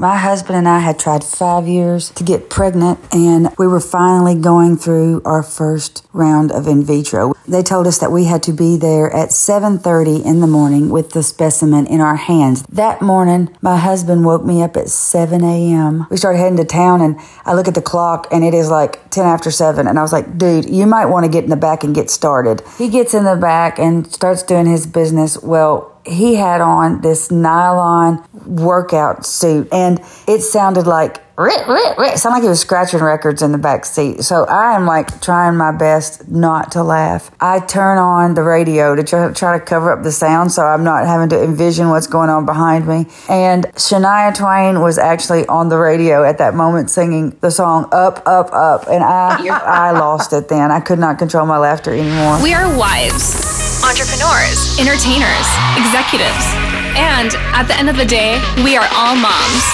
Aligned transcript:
My 0.00 0.16
husband 0.16 0.56
and 0.56 0.66
I 0.66 0.78
had 0.78 0.98
tried 0.98 1.22
five 1.22 1.68
years 1.68 2.08
to 2.12 2.24
get 2.24 2.48
pregnant, 2.48 3.00
and 3.12 3.50
we 3.58 3.66
were 3.66 3.80
finally 3.80 4.34
going 4.34 4.78
through 4.78 5.20
our 5.26 5.42
first 5.42 6.06
round 6.14 6.50
of 6.50 6.66
in 6.66 6.82
vitro. 6.82 7.34
They 7.46 7.62
told 7.62 7.86
us 7.86 7.98
that 7.98 8.10
we 8.10 8.24
had 8.24 8.42
to 8.44 8.54
be 8.54 8.78
there 8.78 9.14
at 9.14 9.30
7:30 9.30 10.24
in 10.24 10.40
the 10.40 10.46
morning 10.46 10.88
with 10.88 11.10
the 11.10 11.22
specimen 11.22 11.86
in 11.86 12.00
our 12.00 12.16
hands. 12.16 12.64
That 12.72 13.02
morning, 13.02 13.50
my 13.60 13.76
husband 13.76 14.24
woke 14.24 14.42
me 14.42 14.62
up 14.62 14.74
at 14.74 14.88
7 14.88 15.44
a.m. 15.44 16.06
We 16.08 16.16
started 16.16 16.38
heading 16.38 16.56
to 16.56 16.64
town, 16.64 17.02
and 17.02 17.16
I 17.44 17.52
look 17.52 17.68
at 17.68 17.74
the 17.74 17.82
clock, 17.82 18.26
and 18.32 18.42
it 18.42 18.54
is 18.54 18.70
like 18.70 19.10
10 19.10 19.26
after 19.26 19.50
7, 19.50 19.86
and 19.86 19.98
I 19.98 20.02
was 20.02 20.14
like, 20.14 20.38
"Dude, 20.38 20.70
you 20.70 20.86
might 20.86 21.10
want 21.10 21.24
to 21.24 21.30
get 21.30 21.44
in 21.44 21.50
the 21.50 21.56
back 21.56 21.84
and 21.84 21.94
get 21.94 22.08
started." 22.08 22.62
He 22.78 22.88
gets 22.88 23.12
in 23.12 23.24
the 23.24 23.36
back 23.36 23.78
and 23.78 24.10
starts 24.10 24.42
doing 24.42 24.64
his 24.64 24.86
business. 24.86 25.36
Well, 25.42 25.90
he 26.06 26.34
had 26.34 26.60
on 26.60 27.00
this 27.02 27.30
nylon 27.30 28.24
workout 28.46 29.26
suit 29.26 29.68
and 29.72 30.00
it 30.26 30.40
sounded 30.40 30.86
like 30.86 31.22
rit, 31.40 31.66
rit, 31.66 31.98
rit. 31.98 32.18
sounded 32.18 32.36
like 32.36 32.42
he 32.42 32.48
was 32.48 32.60
scratching 32.60 33.00
records 33.00 33.42
in 33.42 33.52
the 33.52 33.58
back 33.58 33.84
seat. 33.84 34.22
So 34.22 34.44
I 34.44 34.76
am 34.76 34.86
like 34.86 35.20
trying 35.20 35.56
my 35.56 35.72
best 35.72 36.28
not 36.28 36.72
to 36.72 36.82
laugh. 36.82 37.30
I 37.40 37.60
turn 37.60 37.98
on 37.98 38.34
the 38.34 38.42
radio 38.42 38.94
to 38.94 39.02
try, 39.02 39.32
try 39.32 39.58
to 39.58 39.64
cover 39.64 39.90
up 39.92 40.02
the 40.02 40.12
sound 40.12 40.52
so 40.52 40.62
I'm 40.62 40.84
not 40.84 41.06
having 41.06 41.30
to 41.30 41.42
envision 41.42 41.88
what's 41.88 42.06
going 42.06 42.30
on 42.30 42.46
behind 42.46 42.86
me. 42.86 43.06
And 43.28 43.64
Shania 43.74 44.34
Twain 44.34 44.80
was 44.80 44.98
actually 44.98 45.46
on 45.46 45.68
the 45.68 45.78
radio 45.78 46.24
at 46.24 46.38
that 46.38 46.54
moment 46.54 46.90
singing 46.90 47.30
the 47.40 47.50
song 47.50 47.88
Up, 47.92 48.22
Up, 48.26 48.52
Up. 48.52 48.86
And 48.88 49.02
I, 49.02 49.46
I 49.64 49.92
lost 49.92 50.32
it 50.32 50.48
then. 50.48 50.70
I 50.70 50.80
could 50.80 50.98
not 50.98 51.18
control 51.18 51.46
my 51.46 51.58
laughter 51.58 51.92
anymore. 51.92 52.42
We 52.42 52.52
are 52.52 52.76
wives, 52.76 53.49
entrepreneurs, 53.90 54.78
entertainers, 54.78 55.50
executives. 55.74 56.46
And 56.94 57.34
at 57.58 57.66
the 57.66 57.74
end 57.74 57.90
of 57.90 57.96
the 57.96 58.04
day, 58.04 58.38
we 58.62 58.76
are 58.78 58.86
all 58.94 59.18
moms. 59.18 59.64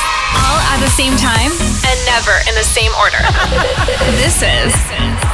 All 0.41 0.57
at 0.73 0.81
the 0.81 0.89
same 0.89 1.13
time 1.21 1.53
and 1.53 1.97
never 2.09 2.33
in 2.49 2.57
the 2.57 2.65
same 2.65 2.89
order. 2.97 3.21
this 4.17 4.41
is 4.41 4.73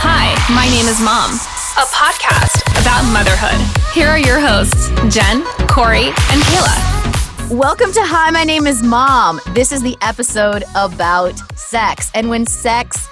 Hi, 0.03 0.35
my 0.51 0.67
name 0.67 0.91
is 0.91 0.99
Mom, 0.99 1.31
a 1.79 1.87
podcast 1.95 2.67
about 2.83 3.07
motherhood. 3.15 3.55
Here 3.95 4.09
are 4.09 4.19
your 4.19 4.41
hosts, 4.41 4.91
Jen, 5.15 5.45
Corey, 5.71 6.11
and 6.35 6.43
Kayla. 6.43 7.57
Welcome 7.57 7.93
to 7.93 8.03
Hi, 8.03 8.33
my 8.33 8.43
name 8.43 8.67
is 8.67 8.83
Mom. 8.83 9.41
This 9.55 9.71
is 9.71 9.83
the 9.83 9.97
episode 10.03 10.65
about 10.75 11.39
sex 11.57 12.11
and 12.17 12.29
when 12.29 12.47
sex 12.47 13.09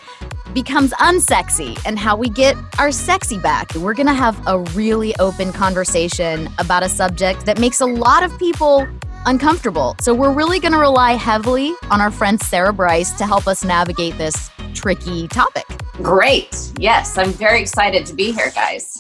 becomes 0.55 0.93
unsexy 0.95 1.81
and 1.85 1.99
how 1.99 2.17
we 2.17 2.29
get 2.29 2.57
our 2.79 2.93
sexy 2.93 3.39
back. 3.39 3.75
We're 3.75 3.95
going 3.95 4.07
to 4.07 4.15
have 4.15 4.41
a 4.47 4.59
really 4.75 5.15
open 5.19 5.53
conversation 5.53 6.49
about 6.59 6.83
a 6.83 6.89
subject 6.89 7.47
that 7.47 7.59
makes 7.59 7.81
a 7.81 7.87
lot 7.87 8.23
of 8.23 8.37
people 8.39 8.87
uncomfortable. 9.27 9.97
So 10.01 10.15
we're 10.15 10.33
really 10.33 10.61
going 10.61 10.73
to 10.73 10.79
rely 10.79 11.13
heavily 11.13 11.75
on 11.91 12.01
our 12.01 12.11
friend 12.11 12.41
Sarah 12.41 12.73
Brice 12.73 13.13
to 13.13 13.27
help 13.27 13.47
us 13.47 13.65
navigate 13.65 14.17
this 14.19 14.51
tricky 14.75 15.29
topic. 15.29 15.67
Great. 15.95 16.73
Yes, 16.79 17.19
I'm 17.19 17.33
very 17.33 17.61
excited 17.61 18.07
to 18.07 18.15
be 18.15 18.33
here, 18.33 18.51
guys. 18.55 18.97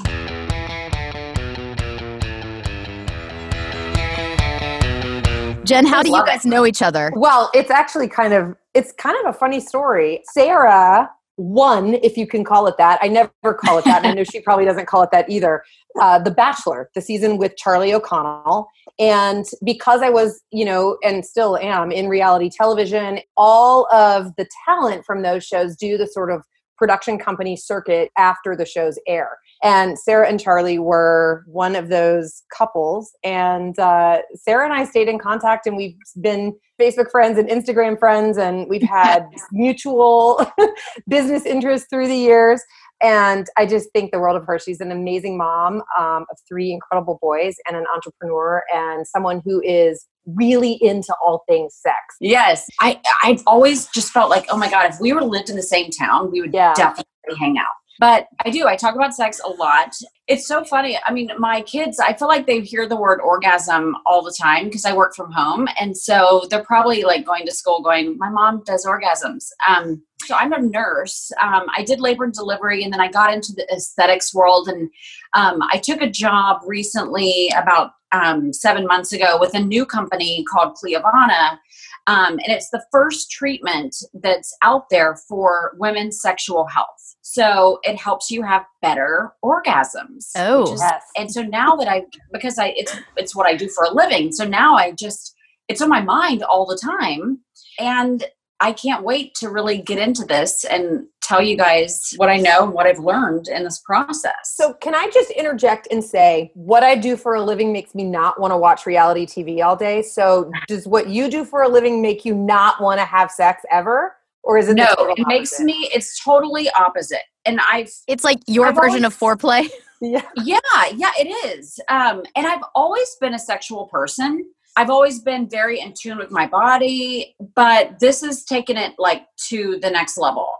Jen, 5.65 5.87
how 5.87 6.03
do 6.03 6.10
you 6.10 6.25
guys 6.27 6.44
know 6.44 6.66
each 6.66 6.83
other? 6.83 7.12
Well, 7.15 7.49
it's 7.55 7.71
actually 7.71 8.09
kind 8.09 8.33
of 8.33 8.56
it's 8.75 8.93
kind 8.93 9.16
of 9.25 9.34
a 9.34 9.39
funny 9.39 9.60
story. 9.60 10.21
Sarah 10.33 11.09
won, 11.41 11.95
if 11.95 12.17
you 12.17 12.27
can 12.27 12.45
call 12.45 12.67
it 12.67 12.77
that. 12.77 12.99
I 13.03 13.09
never 13.09 13.55
call 13.55 13.78
it 13.78 13.84
that, 13.87 14.05
I 14.05 14.12
know 14.12 14.25
she 14.25 14.41
probably 14.41 14.65
doesn't 14.65 14.87
call 14.87 15.03
it 15.03 15.11
that 15.11 15.28
either. 15.31 15.65
Uh, 16.01 16.19
the 16.19 16.31
Bachelor, 16.31 16.91
the 16.95 17.01
season 17.01 17.39
with 17.39 17.56
Charlie 17.56 17.93
O'Connell, 17.93 18.69
and 18.99 19.45
because 19.65 20.03
I 20.03 20.11
was, 20.11 20.41
you 20.53 20.65
know, 20.65 20.99
and 21.03 21.25
still 21.25 21.56
am 21.56 21.91
in 21.91 22.09
reality 22.09 22.51
television, 22.51 23.21
all 23.37 23.93
of 23.93 24.37
the 24.37 24.47
talent 24.67 25.05
from 25.05 25.23
those 25.23 25.45
shows 25.45 25.75
do 25.77 25.97
the 25.97 26.06
sort 26.06 26.31
of 26.31 26.45
production 26.77 27.19
company 27.19 27.57
circuit 27.57 28.11
after 28.17 28.55
the 28.55 28.65
shows 28.65 28.99
air. 29.07 29.39
And 29.62 29.98
Sarah 29.98 30.28
and 30.28 30.41
Charlie 30.41 30.78
were 30.78 31.44
one 31.47 31.76
of 31.76 31.88
those 31.88 32.43
couples. 32.56 33.12
And 33.22 33.78
uh, 33.78 34.22
Sarah 34.34 34.65
and 34.65 34.72
I 34.72 34.84
stayed 34.84 35.09
in 35.09 35.19
contact, 35.19 35.66
and 35.66 35.76
we've 35.76 35.97
been 36.21 36.56
Facebook 36.81 37.10
friends 37.10 37.38
and 37.38 37.48
Instagram 37.48 37.98
friends, 37.98 38.38
and 38.38 38.69
we've 38.69 38.82
had 38.82 39.26
mutual 39.53 40.44
business 41.09 41.44
interests 41.44 41.87
through 41.91 42.09
the 42.09 42.16
years. 42.16 42.62
And 43.03 43.47
I 43.56 43.65
just 43.65 43.91
think 43.93 44.12
the 44.12 44.19
world 44.19 44.37
of 44.37 44.47
her. 44.47 44.59
She's 44.59 44.81
an 44.81 44.93
amazing 44.93 45.38
mom 45.38 45.82
um, 45.98 46.27
of 46.31 46.38
three 46.47 46.71
incredible 46.71 47.19
boys 47.22 47.56
and 47.66 47.77
an 47.77 47.84
entrepreneur 47.94 48.62
and 48.75 49.06
someone 49.06 49.41
who 49.44 49.62
is 49.62 50.06
really 50.27 50.78
into 50.82 51.15
all 51.25 51.44
things 51.48 51.75
sex. 51.75 51.97
Yes. 52.21 52.66
I, 52.81 53.00
I've 53.22 53.42
always 53.47 53.87
just 53.87 54.12
felt 54.12 54.28
like, 54.28 54.47
oh 54.50 54.56
my 54.56 54.71
God, 54.71 54.91
if 54.91 55.00
we 55.00 55.12
were 55.15 55.22
lived 55.25 55.48
in 55.48 55.56
the 55.56 55.62
same 55.62 55.91
town, 55.91 56.31
we 56.31 56.42
would 56.42 56.53
yeah. 56.53 56.75
definitely 56.75 57.06
hang 57.38 57.56
out. 57.59 57.66
But 58.00 58.28
I 58.47 58.49
do. 58.49 58.66
I 58.66 58.77
talk 58.77 58.94
about 58.94 59.15
sex 59.15 59.43
a 59.44 59.50
lot. 59.50 59.94
It's 60.27 60.47
so 60.47 60.65
funny. 60.65 60.99
I 61.06 61.12
mean, 61.12 61.31
my 61.38 61.61
kids, 61.61 62.00
I 62.00 62.15
feel 62.15 62.28
like 62.28 62.47
they 62.47 62.61
hear 62.61 62.88
the 62.88 62.97
word 62.97 63.21
orgasm 63.21 63.94
all 64.06 64.22
the 64.22 64.34
time 64.41 64.65
because 64.65 64.87
I 64.87 64.97
work 64.97 65.15
from 65.15 65.31
home. 65.31 65.69
And 65.78 65.94
so 65.94 66.47
they're 66.49 66.65
probably 66.65 67.03
like 67.03 67.27
going 67.27 67.44
to 67.44 67.53
school 67.53 67.83
going, 67.83 68.16
my 68.16 68.31
mom 68.31 68.62
does 68.65 68.87
orgasms. 68.87 69.49
Um, 69.69 70.03
so 70.21 70.34
I'm 70.34 70.55
a 70.55 70.62
nurse. 70.62 71.31
Um, 71.43 71.65
I 71.77 71.84
did 71.84 72.00
labor 72.00 72.25
and 72.25 72.33
delivery, 72.33 72.84
and 72.84 72.93
then 72.93 73.00
I 73.00 73.10
got 73.10 73.34
into 73.34 73.53
the 73.53 73.66
aesthetics 73.71 74.33
world. 74.33 74.69
And 74.69 74.91
um, 75.34 75.62
I 75.71 75.78
took 75.78 76.00
a 76.00 76.10
job 76.10 76.62
recently, 76.66 77.53
about 77.56 77.93
um, 78.12 78.53
seven 78.53 78.87
months 78.87 79.12
ago, 79.12 79.37
with 79.39 79.55
a 79.55 79.60
new 79.60 79.84
company 79.84 80.44
called 80.44 80.77
Cliovana. 80.77 81.59
Um, 82.06 82.33
and 82.33 82.49
it's 82.49 82.71
the 82.71 82.84
first 82.91 83.31
treatment 83.31 83.97
that's 84.15 84.56
out 84.62 84.84
there 84.91 85.16
for 85.28 85.75
women's 85.78 86.21
sexual 86.21 86.66
health. 86.66 87.16
So 87.22 87.78
it 87.83 87.97
helps 87.97 88.31
you 88.31 88.43
have 88.43 88.65
better 88.83 89.33
orgasms. 89.44 90.31
Oh, 90.37 90.72
is, 90.72 90.81
yes. 90.81 91.03
And 91.16 91.31
so 91.31 91.43
now 91.43 91.77
that 91.77 91.89
I, 91.89 92.05
because 92.33 92.59
I, 92.59 92.69
it's 92.77 92.97
it's 93.16 93.37
what 93.37 93.47
I 93.47 93.55
do 93.55 93.69
for 93.69 93.84
a 93.84 93.94
living. 93.94 94.33
So 94.33 94.44
now 94.44 94.75
I 94.75 94.93
just, 94.93 95.34
it's 95.69 95.81
on 95.81 95.89
my 95.89 96.00
mind 96.00 96.43
all 96.43 96.66
the 96.66 96.77
time, 96.77 97.41
and 97.78 98.25
I 98.60 98.72
can't 98.72 99.04
wait 99.04 99.34
to 99.37 99.48
really 99.48 99.78
get 99.78 99.98
into 99.98 100.25
this 100.25 100.65
and 100.65 101.06
tell 101.22 101.41
you 101.43 101.56
guys 101.56 102.12
what 102.16 102.28
I 102.28 102.37
know 102.37 102.65
and 102.65 102.72
what 102.72 102.87
I've 102.87 102.98
learned 102.98 103.48
in 103.48 103.65
this 103.65 103.78
process. 103.78 104.34
So, 104.54 104.75
can 104.75 104.94
I 104.94 105.09
just 105.10 105.31
interject 105.31 105.88
and 105.91 106.03
say 106.04 106.50
what 106.54 106.82
I 106.82 106.94
do 106.94 107.16
for 107.16 107.34
a 107.34 107.43
living 107.43 107.72
makes 107.72 107.94
me 107.94 108.04
not 108.04 108.41
want 108.41 108.53
to 108.53 108.56
watch 108.56 108.87
reality 108.87 109.26
TV 109.26 109.65
all 109.65 109.76
day? 109.76 110.03
So, 110.03 110.50
does 110.69 110.87
what 110.87 111.09
you 111.09 111.31
do 111.31 111.44
for 111.44 111.62
a 111.62 111.69
living 111.69 112.03
make 112.03 112.25
you 112.25 112.34
not 112.34 112.82
want 112.82 113.00
to 113.00 113.04
have 113.04 113.31
sex 113.31 113.62
ever? 113.71 114.16
or 114.43 114.59
is 114.59 114.69
it 114.69 114.75
no 114.75 114.94
it 114.98 115.27
makes 115.27 115.60
me 115.60 115.88
it's 115.92 116.22
totally 116.22 116.71
opposite 116.71 117.22
and 117.44 117.60
i've 117.71 117.91
it's 118.06 118.25
like 118.25 118.38
your 118.47 118.66
I've 118.66 118.75
version 118.75 119.04
always, 119.04 119.15
of 119.15 119.19
foreplay 119.19 119.69
yeah 120.00 120.22
yeah 120.37 120.59
yeah 120.94 121.10
it 121.19 121.28
is 121.59 121.78
um 121.88 122.22
and 122.37 122.47
i've 122.47 122.62
always 122.75 123.16
been 123.21 123.34
a 123.34 123.38
sexual 123.38 123.87
person 123.87 124.44
i've 124.76 124.91
always 124.91 125.20
been 125.20 125.48
very 125.48 125.80
in 125.80 125.92
tune 125.98 126.18
with 126.18 126.30
my 126.30 126.47
body 126.47 127.34
but 127.54 127.98
this 128.00 128.21
has 128.22 128.45
taken 128.45 128.77
it 128.77 128.92
like 128.98 129.27
to 129.36 129.78
the 129.80 129.91
next 129.91 130.18
level 130.18 130.50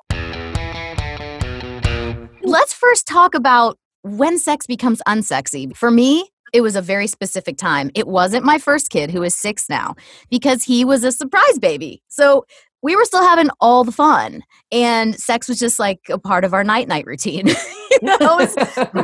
let's 2.43 2.73
first 2.73 3.07
talk 3.07 3.35
about 3.35 3.79
when 4.03 4.39
sex 4.39 4.67
becomes 4.67 5.03
unsexy 5.07 5.77
for 5.77 5.91
me 5.91 6.29
it 6.53 6.63
was 6.63 6.75
a 6.75 6.83
very 6.83 7.07
specific 7.07 7.57
time. 7.57 7.93
It 7.95 8.09
wasn't 8.09 8.45
my 8.45 8.59
first 8.59 8.91
kid, 8.91 9.13
who 9.13 9.23
is 9.23 9.37
six 9.37 9.69
now, 9.69 9.95
because 10.31 10.65
he 10.65 10.85
was 10.85 11.05
a 11.05 11.13
surprise 11.13 11.61
baby. 11.61 12.03
So 12.09 12.45
we 12.83 12.97
were 12.97 13.05
still 13.05 13.23
having 13.23 13.51
all 13.61 13.85
the 13.85 13.93
fun 13.93 14.43
and 14.73 15.15
sex 15.15 15.49
was 15.49 15.59
just 15.59 15.79
like 15.79 16.01
a 16.09 16.19
part 16.19 16.45
of 16.45 16.55
our 16.55 16.65
night 16.65 16.89
night 16.89 17.07
routine 17.07 17.47
you 17.47 17.99
know 18.03 18.47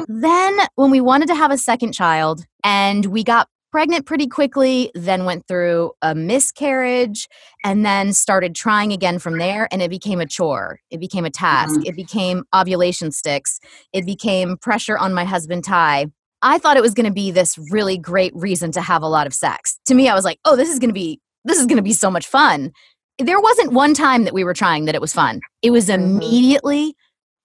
then 0.08 0.58
when 0.76 0.90
we 0.90 1.00
wanted 1.00 1.28
to 1.28 1.34
have 1.34 1.50
a 1.50 1.58
second 1.58 1.92
child 1.92 2.44
and 2.64 3.06
we 3.06 3.22
got 3.22 3.48
pregnant 3.70 4.06
pretty 4.06 4.26
quickly 4.26 4.90
then 4.94 5.24
went 5.24 5.46
through 5.46 5.92
a 6.02 6.14
miscarriage 6.14 7.28
and 7.64 7.84
then 7.84 8.12
started 8.12 8.54
trying 8.54 8.92
again 8.92 9.18
from 9.18 9.38
there 9.38 9.68
and 9.70 9.82
it 9.82 9.90
became 9.90 10.20
a 10.20 10.26
chore 10.26 10.80
it 10.90 10.98
became 10.98 11.24
a 11.24 11.30
task 11.30 11.74
mm-hmm. 11.74 11.86
it 11.86 11.96
became 11.96 12.44
ovulation 12.54 13.10
sticks 13.10 13.58
it 13.92 14.06
became 14.06 14.56
pressure 14.56 14.98
on 14.98 15.12
my 15.12 15.24
husband 15.24 15.64
ty 15.64 16.06
i 16.42 16.58
thought 16.58 16.76
it 16.76 16.82
was 16.82 16.94
going 16.94 17.06
to 17.06 17.12
be 17.12 17.30
this 17.30 17.58
really 17.70 17.98
great 17.98 18.34
reason 18.34 18.70
to 18.70 18.80
have 18.80 19.02
a 19.02 19.08
lot 19.08 19.26
of 19.26 19.34
sex 19.34 19.78
to 19.84 19.94
me 19.94 20.08
i 20.08 20.14
was 20.14 20.24
like 20.24 20.38
oh 20.44 20.56
this 20.56 20.70
is 20.70 20.78
going 20.78 20.90
to 20.90 20.94
be 20.94 21.20
this 21.44 21.58
is 21.58 21.66
going 21.66 21.76
to 21.76 21.82
be 21.82 21.92
so 21.92 22.10
much 22.10 22.26
fun 22.26 22.72
there 23.19 23.40
wasn't 23.40 23.72
one 23.72 23.94
time 23.94 24.24
that 24.24 24.34
we 24.34 24.44
were 24.44 24.54
trying 24.54 24.84
that 24.84 24.94
it 24.94 25.00
was 25.00 25.12
fun. 25.12 25.40
It 25.62 25.70
was 25.70 25.88
mm-hmm. 25.88 26.02
immediately 26.02 26.94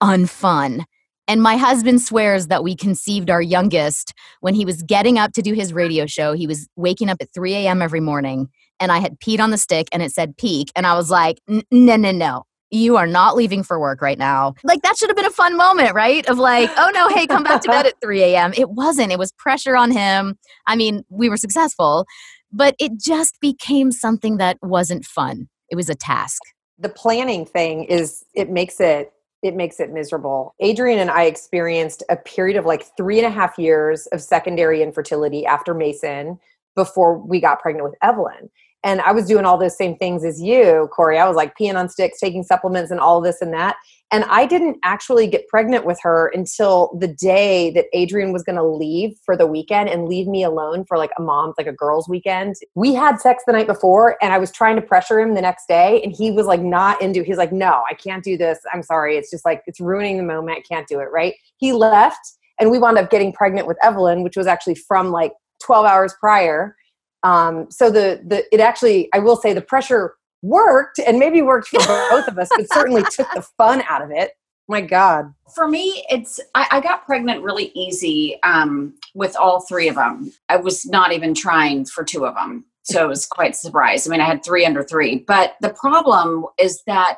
unfun. 0.02 0.84
And 1.32 1.42
my 1.42 1.56
husband 1.56 2.02
swears 2.02 2.48
that 2.48 2.62
we 2.62 2.76
conceived 2.76 3.30
our 3.30 3.42
youngest 3.42 4.14
when 4.42 4.54
he 4.54 4.66
was 4.66 4.84
getting 4.84 5.18
up 5.18 5.32
to 5.32 5.42
do 5.42 5.54
his 5.54 5.72
radio 5.72 6.06
show. 6.06 6.34
He 6.34 6.46
was 6.46 6.68
waking 6.76 7.08
up 7.08 7.20
at 7.22 7.34
3 7.34 7.54
a.m. 7.54 7.82
every 7.82 8.02
morning, 8.02 8.50
and 8.82 8.92
I 8.92 9.00
had 9.00 9.18
peed 9.18 9.40
on 9.40 9.50
the 9.50 9.58
stick 9.58 9.88
and 9.94 10.04
it 10.04 10.12
said 10.12 10.36
peak. 10.36 10.74
And 10.76 10.86
I 10.86 10.94
was 10.94 11.10
like, 11.10 11.40
no, 11.48 11.62
no, 11.72 12.12
no. 12.12 12.44
You 12.70 12.98
are 12.98 13.08
not 13.08 13.38
leaving 13.38 13.64
for 13.64 13.80
work 13.80 14.02
right 14.02 14.18
now. 14.18 14.56
Like, 14.66 14.82
that 14.82 14.98
should 14.98 15.08
have 15.08 15.16
been 15.16 15.24
a 15.24 15.30
fun 15.30 15.56
moment, 15.56 15.94
right? 15.94 16.28
Of 16.28 16.38
like, 16.38 16.70
oh 16.76 16.92
no, 16.94 17.08
hey, 17.08 17.28
come 17.28 17.46
back 17.46 17.62
to 17.62 17.70
bed 17.70 17.86
at 17.86 17.94
3 18.04 18.24
a.m. 18.24 18.52
It 18.58 18.72
wasn't. 18.72 19.14
It 19.14 19.18
was 19.18 19.32
pressure 19.32 19.78
on 19.78 19.90
him. 19.90 20.38
I 20.68 20.76
mean, 20.76 21.06
we 21.08 21.30
were 21.30 21.38
successful, 21.38 22.08
but 22.52 22.76
it 22.78 23.00
just 23.00 23.40
became 23.40 23.94
something 23.94 24.36
that 24.36 24.58
wasn't 24.62 25.06
fun 25.06 25.48
it 25.70 25.78
was 25.78 25.90
a 25.90 25.96
task. 25.96 26.42
The 26.78 26.90
planning 26.90 27.46
thing 27.46 27.86
is 27.86 28.26
it 28.34 28.50
makes 28.50 28.82
it 28.82 29.14
it 29.42 29.56
makes 29.56 29.80
it 29.80 29.92
miserable. 29.92 30.54
Adrian 30.60 31.00
and 31.00 31.10
I 31.10 31.24
experienced 31.24 32.04
a 32.10 32.16
period 32.16 32.58
of 32.58 32.66
like 32.66 32.86
three 32.96 33.18
and 33.18 33.28
a 33.28 33.32
half 33.32 33.58
years 33.58 34.08
of 34.08 34.22
secondary 34.22 34.82
infertility 34.82 35.46
after 35.46 35.74
Mason 35.74 36.40
before 36.76 37.18
we 37.18 37.40
got 37.40 37.60
pregnant 37.60 37.90
with 37.90 37.98
Evelyn. 38.02 38.50
And 38.84 39.02
I 39.02 39.12
was 39.12 39.28
doing 39.28 39.46
all 39.46 39.58
those 39.58 39.78
same 39.78 39.96
things 39.98 40.26
as 40.26 40.42
you, 40.42 40.90
Corey. 40.92 41.20
I 41.20 41.28
was 41.28 41.36
like 41.36 41.56
peeing 41.58 41.76
on 41.76 41.88
sticks, 41.88 42.20
taking 42.20 42.44
supplements, 42.44 42.90
and 42.90 43.00
all 43.00 43.22
this 43.22 43.42
and 43.42 43.54
that. 43.54 43.76
And 44.14 44.26
I 44.26 44.46
didn't 44.46 44.78
actually 44.84 45.28
get 45.28 45.48
pregnant 45.48 45.86
with 45.86 45.98
her 46.02 46.30
until 46.34 46.98
the 47.00 47.08
day 47.08 47.72
that 47.72 47.86
Adrian 47.94 48.34
was 48.34 48.44
going 48.44 48.58
to 48.58 48.64
leave 48.64 49.16
for 49.24 49.38
the 49.38 49.48
weekend 49.48 49.88
and 49.88 50.10
leave 50.10 50.28
me 50.28 50.44
alone 50.44 50.84
for 50.84 50.98
like 50.98 51.12
a 51.18 51.22
mom's, 51.22 51.56
like 51.58 51.68
a 51.68 51.72
girl's 51.72 52.10
weekend. 52.10 52.56
We 52.76 52.94
had 52.94 53.22
sex 53.22 53.44
the 53.48 53.54
night 53.54 53.68
before, 53.68 54.18
and 54.22 54.34
I 54.34 54.38
was 54.38 54.52
trying 54.52 54.76
to 54.76 54.82
pressure 54.82 55.20
him 55.20 55.36
the 55.36 55.42
next 55.42 55.68
day, 55.68 56.02
and 56.04 56.14
he 56.14 56.32
was 56.32 56.46
like 56.46 56.62
not 56.62 57.02
into. 57.02 57.24
He's 57.24 57.38
like, 57.38 57.54
"No, 57.54 57.84
I 57.90 57.94
can't 57.94 58.24
do 58.24 58.36
this. 58.36 58.60
I'm 58.74 58.84
sorry. 58.84 59.16
It's 59.16 59.32
just 59.32 59.46
like 59.46 59.62
it's 59.66 59.80
ruining 59.80 60.18
the 60.18 60.24
moment. 60.24 60.58
I 60.58 60.62
can't 60.62 60.88
do 60.88 61.00
it." 61.00 61.08
Right? 61.12 61.36
He 61.58 61.72
left, 61.72 62.20
and 62.60 62.70
we 62.72 62.80
wound 62.80 62.98
up 62.98 63.10
getting 63.12 63.32
pregnant 63.32 63.68
with 63.68 63.78
Evelyn, 63.82 64.24
which 64.24 64.36
was 64.36 64.48
actually 64.48 64.76
from 64.76 65.12
like 65.12 65.32
12 65.64 65.86
hours 65.86 66.14
prior 66.20 66.76
um, 67.24 67.70
so 67.70 67.90
the 67.90 68.22
the 68.26 68.44
it 68.52 68.60
actually 68.60 69.10
I 69.14 69.20
will 69.20 69.36
say 69.36 69.54
the 69.54 69.62
pressure 69.62 70.16
worked 70.42 71.00
and 71.00 71.20
maybe 71.20 71.42
worked 71.42 71.68
for 71.68 71.80
both 72.10 72.28
of 72.28 72.38
us, 72.38 72.50
but 72.56 72.72
certainly 72.74 73.04
took 73.12 73.28
the 73.34 73.46
fun 73.58 73.84
out 73.88 74.02
of 74.02 74.12
it. 74.12 74.32
My 74.68 74.82
God. 74.82 75.34
For 75.54 75.68
me, 75.68 76.06
it's 76.10 76.40
I, 76.56 76.68
I 76.72 76.82
got 76.82 77.06
pregnant 77.06 77.44
really 77.44 77.72
easy 77.76 78.40
um, 78.44 78.94
with 79.14 79.36
all 79.36 79.62
three 79.62 79.88
of 79.88 79.96
them. 79.96 80.32
I 80.50 80.58
was 80.58 80.86
not 80.86 81.12
even 81.12 81.34
trying 81.34 81.86
for 81.86 82.04
two 82.04 82.26
of 82.26 82.36
them, 82.36 82.66
so 82.84 83.04
it 83.04 83.10
was 83.10 83.26
quite 83.26 83.52
a 83.52 83.58
surprise. 83.58 84.08
I 84.08 84.12
mean, 84.12 84.22
I 84.22 84.26
had 84.26 84.46
three 84.46 84.66
under 84.66 84.84
three, 84.84 85.26
but 85.28 85.56
the 85.62 85.74
problem 85.74 86.46
is 86.58 86.82
that 86.88 87.18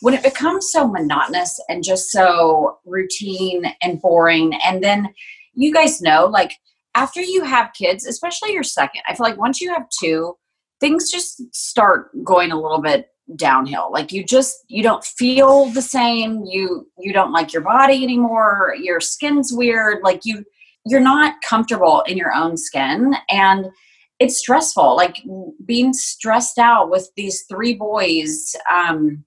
when 0.00 0.14
it 0.14 0.22
becomes 0.22 0.70
so 0.70 0.86
monotonous 0.86 1.60
and 1.68 1.84
just 1.84 2.10
so 2.10 2.78
routine 2.84 3.74
and 3.82 4.00
boring, 4.00 4.54
and 4.64 4.82
then 4.82 5.12
you 5.54 5.72
guys 5.72 6.00
know, 6.00 6.26
like 6.26 6.52
after 6.94 7.20
you 7.20 7.44
have 7.44 7.72
kids, 7.72 8.06
especially 8.06 8.52
your 8.52 8.62
second, 8.62 9.02
I 9.06 9.14
feel 9.14 9.24
like 9.24 9.38
once 9.38 9.60
you 9.60 9.72
have 9.72 9.86
two, 10.00 10.36
things 10.80 11.10
just 11.10 11.42
start 11.54 12.10
going 12.24 12.52
a 12.52 12.60
little 12.60 12.80
bit 12.82 13.08
downhill. 13.36 13.90
Like 13.90 14.12
you 14.12 14.24
just 14.24 14.64
you 14.68 14.82
don't 14.82 15.04
feel 15.04 15.66
the 15.66 15.82
same. 15.82 16.44
You 16.44 16.88
you 16.98 17.12
don't 17.12 17.32
like 17.32 17.52
your 17.52 17.62
body 17.62 18.02
anymore. 18.02 18.74
Your 18.80 19.00
skin's 19.00 19.52
weird. 19.52 20.02
Like 20.02 20.24
you 20.24 20.44
you're 20.84 21.00
not 21.00 21.40
comfortable 21.42 22.02
in 22.02 22.16
your 22.16 22.34
own 22.34 22.56
skin 22.56 23.14
and 23.30 23.66
it's 24.18 24.38
stressful. 24.38 24.96
Like 24.96 25.22
being 25.64 25.92
stressed 25.92 26.58
out 26.58 26.90
with 26.90 27.10
these 27.16 27.44
three 27.48 27.74
boys 27.74 28.54
um 28.70 29.24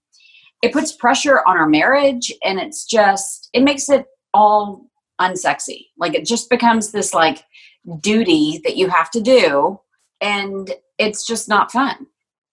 it 0.62 0.74
puts 0.74 0.92
pressure 0.94 1.42
on 1.48 1.58
our 1.58 1.68
marriage 1.68 2.32
and 2.44 2.60
it's 2.60 2.86
just 2.86 3.50
it 3.54 3.64
makes 3.64 3.90
it 3.90 4.06
all 4.34 4.90
unsexy. 5.22 5.88
Like 5.98 6.14
it 6.14 6.26
just 6.26 6.50
becomes 6.50 6.92
this 6.92 7.14
like 7.14 7.44
duty 8.02 8.62
that 8.64 8.78
you 8.78 8.90
have 8.90 9.12
to 9.12 9.22
do 9.22 9.80
and 10.22 10.74
it's 10.98 11.26
just 11.26 11.48
not 11.48 11.72
fun 11.72 12.08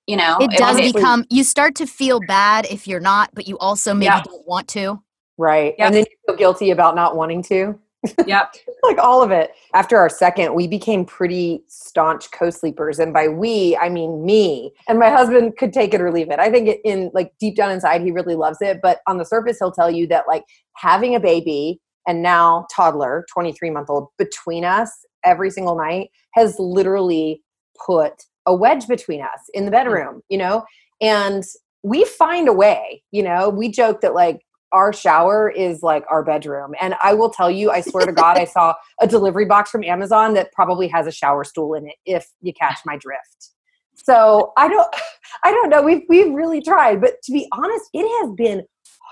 you 0.07 0.17
know? 0.17 0.37
It 0.41 0.51
does 0.53 0.79
it, 0.79 0.95
become 0.95 1.25
you 1.31 1.45
start 1.45 1.75
to 1.77 1.87
feel 1.87 2.21
bad 2.27 2.67
if 2.71 2.87
you're 2.87 3.01
not 3.01 3.31
but 3.35 3.47
you 3.47 3.59
also 3.59 3.95
maybe 3.95 4.07
yeah. 4.07 4.23
don't 4.23 4.47
want 4.47 4.69
to. 4.69 5.03
Right 5.39 5.75
yep. 5.79 5.87
and 5.87 5.95
then 5.95 6.05
you 6.11 6.17
feel 6.27 6.37
guilty 6.37 6.71
about 6.71 6.95
not 6.95 7.17
wanting 7.17 7.43
to. 7.45 7.79
Yep. 8.27 8.57
Like 8.83 8.99
all 8.99 9.23
of 9.23 9.31
it. 9.31 9.53
After 9.75 9.97
our 9.97 10.09
second 10.09 10.55
we 10.55 10.67
became 10.67 11.05
pretty 11.05 11.63
staunch 11.69 12.33
co-sleepers 12.33 12.99
and 12.99 13.13
by 13.13 13.29
we 13.29 13.77
i 13.81 13.89
mean 13.89 14.25
me. 14.25 14.73
And 14.89 14.99
my 14.99 15.09
husband 15.09 15.57
could 15.57 15.73
take 15.73 15.95
it 15.95 16.01
or 16.01 16.11
leave 16.11 16.31
it. 16.31 16.41
I 16.41 16.51
think 16.51 16.81
in 16.85 17.13
like 17.15 17.33
deep 17.39 17.55
down 17.55 17.71
inside 17.71 18.03
he 18.03 18.11
really 18.11 18.35
loves 18.35 18.59
it 18.61 18.81
but 18.83 19.01
on 19.07 19.19
the 19.19 19.25
surface 19.25 19.59
he'll 19.61 19.71
tell 19.71 19.91
you 19.91 20.09
that 20.09 20.25
like 20.27 20.43
having 20.77 21.15
a 21.15 21.21
baby 21.21 21.81
and 22.09 22.23
now 22.23 22.67
toddler 22.75 23.25
23 23.33 23.71
month 23.71 23.89
old 23.89 24.09
between 24.19 24.65
us 24.65 24.91
every 25.25 25.51
single 25.51 25.77
night 25.77 26.11
has 26.35 26.57
literally 26.59 27.43
put 27.87 28.25
a 28.47 28.55
wedge 28.55 28.87
between 28.89 29.23
us 29.23 29.41
in 29.55 29.65
the 29.65 29.71
mm. 29.71 29.75
bedroom, 29.75 30.23
you 30.29 30.39
know? 30.39 30.65
And 31.01 31.45
we 31.83 32.05
find 32.05 32.49
a 32.49 32.53
way, 32.53 33.03
you 33.11 33.23
know? 33.23 33.49
We 33.49 33.71
joke 33.71 34.01
that 34.03 34.15
like 34.15 34.41
our 34.73 34.93
shower 34.93 35.51
is 35.51 35.83
like 35.83 36.05
our 36.11 36.25
bedroom. 36.25 36.73
And 36.81 36.95
I 37.03 37.15
will 37.15 37.31
tell 37.31 37.51
you, 37.51 37.71
I 37.71 37.83
swear 37.83 38.07
to 38.07 38.13
God, 38.13 38.39
I 38.39 38.45
saw 38.45 38.75
a 39.01 39.07
delivery 39.07 39.45
box 39.45 39.71
from 39.71 39.85
Amazon 39.85 40.35
that 40.35 40.53
probably 40.53 40.89
has 40.89 41.07
a 41.07 41.13
shower 41.13 41.45
stool 41.45 41.75
in 41.75 41.87
it, 41.87 41.97
if 42.07 42.27
you 42.41 42.53
catch 42.55 42.79
my 42.87 42.97
drift. 42.97 43.51
So 43.95 44.53
I 44.57 44.69
don't 44.69 44.89
I 45.45 45.53
don't 45.53 45.71
know. 45.71 45.83
We've 45.83 46.03
we've 46.09 46.33
really 46.33 46.63
tried, 46.63 47.01
but 47.01 47.23
to 47.23 47.33
be 47.33 47.47
honest, 47.53 47.89
it 47.93 48.09
has 48.21 48.33
been 48.35 48.63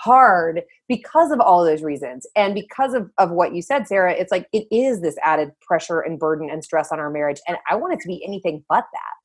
hard 0.03 0.63
because 0.89 1.31
of 1.31 1.41
all 1.41 1.65
those 1.65 1.83
reasons. 1.83 2.27
And 2.35 2.55
because 2.55 2.95
of, 2.95 3.11
of 3.19 3.31
what 3.31 3.55
you 3.55 3.63
said 3.63 3.87
sarah 3.87 4.13
it's 4.13 4.33
like 4.33 4.47
it 4.53 4.67
is 4.71 5.01
this 5.01 5.17
added 5.23 5.51
pressure 5.61 6.01
and 6.01 6.19
burden 6.19 6.49
and 6.51 6.65
stress 6.65 6.91
on 6.93 6.99
our 6.99 7.11
marriage. 7.11 7.41
And 7.47 7.57
i 7.71 7.77
want 7.77 7.93
it 7.95 8.01
to 8.01 8.09
be 8.09 8.25
anything 8.25 8.65
but 8.69 8.85
that. 8.93 9.21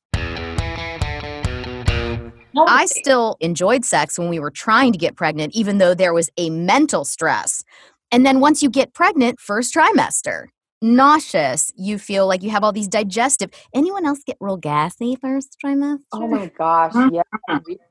I 2.58 2.86
still 2.86 3.36
enjoyed 3.40 3.84
sex 3.84 4.18
when 4.18 4.30
we 4.30 4.38
were 4.38 4.50
trying 4.50 4.92
to 4.92 4.98
get 4.98 5.14
pregnant, 5.14 5.54
even 5.54 5.78
though 5.78 5.94
there 5.94 6.14
was 6.14 6.30
a 6.38 6.48
mental 6.48 7.04
stress. 7.04 7.62
And 8.10 8.24
then 8.24 8.40
once 8.40 8.62
you 8.62 8.70
get 8.70 8.94
pregnant, 8.94 9.40
first 9.40 9.74
trimester, 9.74 10.46
nauseous. 10.82 11.72
You 11.76 11.98
feel 11.98 12.26
like 12.26 12.42
you 12.42 12.50
have 12.50 12.62
all 12.62 12.72
these 12.72 12.88
digestive. 12.88 13.50
Anyone 13.74 14.06
else 14.06 14.20
get 14.24 14.36
real 14.40 14.56
gassy 14.56 15.16
first 15.16 15.56
trimester? 15.64 15.98
Oh 16.12 16.26
my 16.26 16.50
gosh, 16.58 16.92
mm. 16.92 17.10
yeah. 17.12 17.22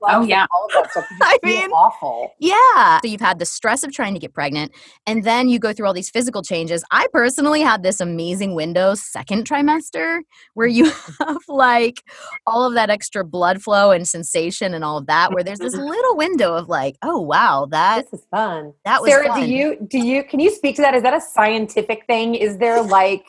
oh 0.03 0.21
yeah, 0.23 0.45
all 0.53 0.67
that 0.73 0.91
stuff. 0.91 1.05
I 1.21 1.37
mean, 1.43 1.71
awful. 1.71 2.33
Yeah. 2.39 2.99
So 3.01 3.07
you've 3.07 3.21
had 3.21 3.39
the 3.39 3.45
stress 3.45 3.83
of 3.83 3.91
trying 3.91 4.13
to 4.13 4.19
get 4.19 4.33
pregnant, 4.33 4.71
and 5.05 5.23
then 5.23 5.49
you 5.49 5.59
go 5.59 5.73
through 5.73 5.87
all 5.87 5.93
these 5.93 6.09
physical 6.09 6.41
changes. 6.41 6.83
I 6.91 7.07
personally 7.11 7.61
had 7.61 7.83
this 7.83 7.99
amazing 7.99 8.55
window 8.55 8.95
second 8.95 9.47
trimester 9.47 10.19
where 10.53 10.67
you 10.67 10.85
have 11.19 11.41
like 11.47 12.03
all 12.45 12.65
of 12.65 12.73
that 12.75 12.89
extra 12.89 13.23
blood 13.23 13.61
flow 13.61 13.91
and 13.91 14.07
sensation 14.07 14.73
and 14.73 14.83
all 14.83 14.97
of 14.97 15.07
that. 15.07 15.33
Where 15.33 15.43
there's 15.43 15.59
this 15.59 15.75
little 15.75 16.15
window 16.15 16.55
of 16.55 16.69
like, 16.69 16.97
oh 17.01 17.19
wow, 17.19 17.67
that 17.71 18.05
this 18.11 18.21
is 18.21 18.27
fun. 18.29 18.73
That 18.85 19.01
was 19.01 19.11
Sarah. 19.11 19.27
Fun. 19.27 19.41
Do 19.41 19.51
you 19.51 19.87
do 19.87 19.99
you 19.99 20.23
can 20.23 20.39
you 20.39 20.51
speak 20.51 20.75
to 20.77 20.81
that? 20.81 20.93
Is 20.93 21.03
that 21.03 21.13
a 21.13 21.21
scientific 21.21 22.05
thing? 22.05 22.35
Is 22.35 22.57
there 22.57 22.74
like 22.81 23.25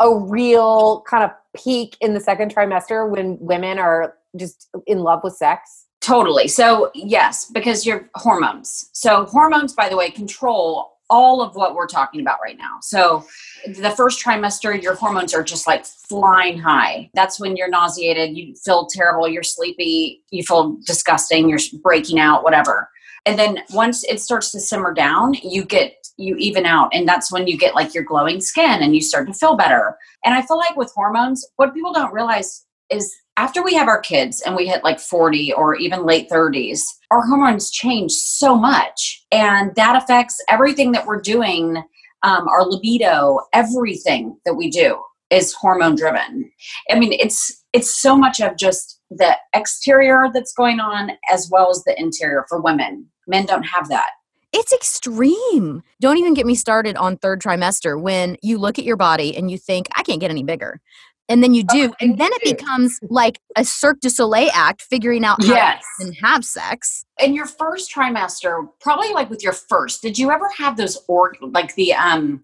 a 0.00 0.14
real 0.14 1.02
kind 1.02 1.24
of 1.24 1.30
peak 1.56 1.96
in 2.00 2.14
the 2.14 2.20
second 2.20 2.54
trimester 2.54 3.08
when 3.08 3.38
women 3.40 3.78
are 3.78 4.14
just 4.36 4.68
in 4.86 5.00
love 5.00 5.20
with 5.22 5.34
sex? 5.34 5.86
Totally. 6.00 6.48
So, 6.48 6.90
yes, 6.94 7.48
because 7.48 7.86
your 7.86 8.10
hormones. 8.16 8.90
So, 8.92 9.24
hormones, 9.26 9.72
by 9.72 9.88
the 9.88 9.96
way, 9.96 10.10
control 10.10 10.98
all 11.08 11.42
of 11.42 11.54
what 11.54 11.74
we're 11.76 11.86
talking 11.86 12.20
about 12.20 12.38
right 12.42 12.58
now. 12.58 12.78
So, 12.80 13.24
the 13.66 13.90
first 13.90 14.24
trimester, 14.24 14.82
your 14.82 14.96
hormones 14.96 15.32
are 15.32 15.44
just 15.44 15.68
like 15.68 15.84
flying 15.84 16.58
high. 16.58 17.10
That's 17.14 17.38
when 17.38 17.56
you're 17.56 17.68
nauseated, 17.68 18.36
you 18.36 18.56
feel 18.56 18.86
terrible, 18.86 19.28
you're 19.28 19.44
sleepy, 19.44 20.24
you 20.30 20.42
feel 20.42 20.76
disgusting, 20.84 21.48
you're 21.48 21.60
breaking 21.82 22.18
out, 22.18 22.42
whatever. 22.42 22.90
And 23.24 23.38
then 23.38 23.60
once 23.72 24.04
it 24.04 24.20
starts 24.20 24.50
to 24.50 24.60
simmer 24.60 24.92
down, 24.92 25.34
you 25.34 25.64
get 25.64 25.94
you 26.16 26.36
even 26.36 26.66
out. 26.66 26.90
And 26.92 27.08
that's 27.08 27.32
when 27.32 27.46
you 27.46 27.56
get 27.56 27.74
like 27.74 27.94
your 27.94 28.04
glowing 28.04 28.40
skin 28.40 28.82
and 28.82 28.94
you 28.94 29.00
start 29.00 29.26
to 29.28 29.34
feel 29.34 29.56
better. 29.56 29.96
And 30.24 30.34
i 30.34 30.42
feel 30.42 30.58
like 30.58 30.76
with 30.76 30.92
hormones 30.94 31.46
what 31.56 31.74
people 31.74 31.92
don't 31.92 32.12
realize 32.12 32.64
is 32.90 33.12
after 33.36 33.62
we 33.62 33.74
have 33.74 33.88
our 33.88 34.00
kids 34.00 34.42
and 34.42 34.54
we 34.54 34.66
hit 34.66 34.84
like 34.84 35.00
40 35.00 35.54
or 35.54 35.74
even 35.76 36.04
late 36.04 36.28
30s 36.28 36.80
our 37.10 37.26
hormones 37.26 37.70
change 37.70 38.12
so 38.12 38.54
much. 38.54 39.24
And 39.30 39.74
that 39.76 39.96
affects 40.02 40.42
everything 40.48 40.92
that 40.92 41.06
we're 41.06 41.20
doing 41.20 41.82
um, 42.24 42.46
our 42.48 42.64
libido 42.64 43.40
everything 43.52 44.38
that 44.44 44.54
we 44.54 44.70
do 44.70 45.02
is 45.30 45.54
hormone 45.54 45.96
driven. 45.96 46.50
I 46.90 46.98
mean 46.98 47.12
it's 47.12 47.64
it's 47.72 48.00
so 48.00 48.16
much 48.16 48.40
of 48.40 48.56
just 48.56 49.00
the 49.10 49.36
exterior 49.54 50.26
that's 50.32 50.52
going 50.52 50.78
on 50.78 51.12
as 51.30 51.48
well 51.50 51.70
as 51.70 51.82
the 51.84 51.98
interior 51.98 52.44
for 52.48 52.60
women 52.60 53.08
men 53.26 53.46
don't 53.46 53.64
have 53.64 53.88
that 53.88 54.08
it's 54.52 54.72
extreme. 54.72 55.82
Don't 56.00 56.18
even 56.18 56.34
get 56.34 56.46
me 56.46 56.54
started 56.54 56.96
on 56.96 57.16
third 57.16 57.40
trimester 57.40 58.00
when 58.00 58.36
you 58.42 58.58
look 58.58 58.78
at 58.78 58.84
your 58.84 58.96
body 58.96 59.36
and 59.36 59.50
you 59.50 59.58
think, 59.58 59.88
I 59.96 60.02
can't 60.02 60.20
get 60.20 60.30
any 60.30 60.42
bigger. 60.42 60.80
And 61.28 61.42
then 61.42 61.54
you 61.54 61.62
do. 61.62 61.90
Oh, 61.90 61.94
and 62.00 62.18
then 62.18 62.30
it 62.34 62.58
becomes 62.58 62.98
like 63.02 63.40
a 63.56 63.64
Cirque 63.64 64.00
du 64.00 64.10
Soleil 64.10 64.50
act 64.52 64.82
figuring 64.82 65.24
out 65.24 65.42
how 65.42 65.54
yes. 65.54 65.84
to 66.00 66.12
have 66.20 66.44
sex. 66.44 67.06
In 67.18 67.32
your 67.32 67.46
first 67.46 67.94
trimester, 67.94 68.68
probably 68.80 69.12
like 69.12 69.30
with 69.30 69.42
your 69.42 69.52
first, 69.54 70.02
did 70.02 70.18
you 70.18 70.30
ever 70.30 70.50
have 70.58 70.76
those 70.76 70.98
org 71.08 71.36
like 71.40 71.74
the 71.76 71.94
um 71.94 72.42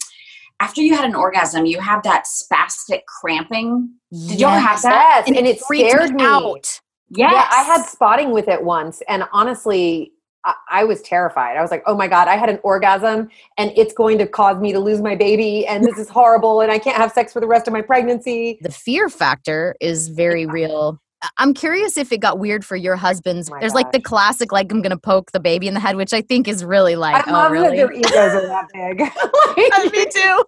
after 0.61 0.80
you 0.80 0.94
had 0.94 1.04
an 1.04 1.14
orgasm, 1.14 1.66
you 1.66 1.80
have 1.80 2.02
that 2.02 2.25
spastic 2.25 3.02
cramping. 3.20 3.90
Did 4.11 4.20
yes. 4.30 4.40
you 4.40 4.47
ever 4.47 4.58
have 4.58 4.82
that? 4.82 5.16
Yes, 5.20 5.28
and, 5.28 5.37
and 5.37 5.47
it, 5.47 5.56
it 5.56 5.61
scared 5.61 6.14
me 6.14 6.25
out. 6.25 6.80
Yes. 7.11 7.32
Yeah, 7.32 7.49
I 7.50 7.62
had 7.62 7.85
spotting 7.85 8.32
with 8.32 8.49
it 8.49 8.64
once, 8.64 9.02
and 9.08 9.25
honestly, 9.32 10.12
I, 10.45 10.85
was 10.85 11.02
terrified. 11.02 11.57
I 11.57 11.62
was 11.62 11.71
like, 11.71 11.83
oh 11.87 11.97
my 11.97 12.09
God, 12.09 12.28
I 12.28 12.37
had 12.37 12.49
an 12.49 12.59
orgasm 12.62 13.28
and 13.57 13.73
it's 13.76 13.92
going 13.92 14.18
to 14.18 14.26
cause 14.26 14.59
me 14.59 14.73
to 14.73 14.78
lose 14.78 15.00
my 15.00 15.14
baby 15.14 15.66
and 15.66 15.85
this 15.85 15.99
is 15.99 16.09
horrible 16.09 16.61
and 16.61 16.71
I 16.71 16.78
can't 16.78 16.97
have 16.97 17.12
sex 17.12 17.33
for 17.33 17.40
the 17.40 17.47
rest 17.47 17.66
of 17.66 17.73
my 17.73 17.83
pregnancy. 17.83 18.59
The 18.62 18.73
fear 18.73 19.09
factor 19.09 19.75
is 19.80 20.09
very 20.09 20.47
real. 20.47 21.00
I'm 21.37 21.52
curious 21.52 21.97
if 21.97 22.12
it 22.12 22.18
got 22.18 22.38
weird 22.38 22.64
for 22.64 22.76
your 22.76 22.95
husbands. 22.95 23.50
Oh 23.50 23.57
There's 23.59 23.75
like 23.75 23.90
the 23.90 24.00
classic, 24.00 24.52
like 24.52 24.71
I'm 24.71 24.83
gonna 24.83 24.97
poke 24.97 25.33
the 25.33 25.40
baby 25.40 25.66
in 25.66 25.75
the 25.75 25.80
head, 25.80 25.97
which 25.97 26.12
I 26.12 26.23
think 26.23 26.47
is 26.47 26.64
really 26.64 26.95
like, 26.95 27.26
I 27.26 27.30
oh 27.30 27.33
love 27.33 27.52
really? 27.52 27.76
that 27.76 27.76
their 27.76 27.92
egos 27.92 28.14
are 28.14 28.47
that 28.47 28.66
big. 28.73 29.00
Like- 29.57 29.92
Me 29.92 30.07
too. 30.14 30.45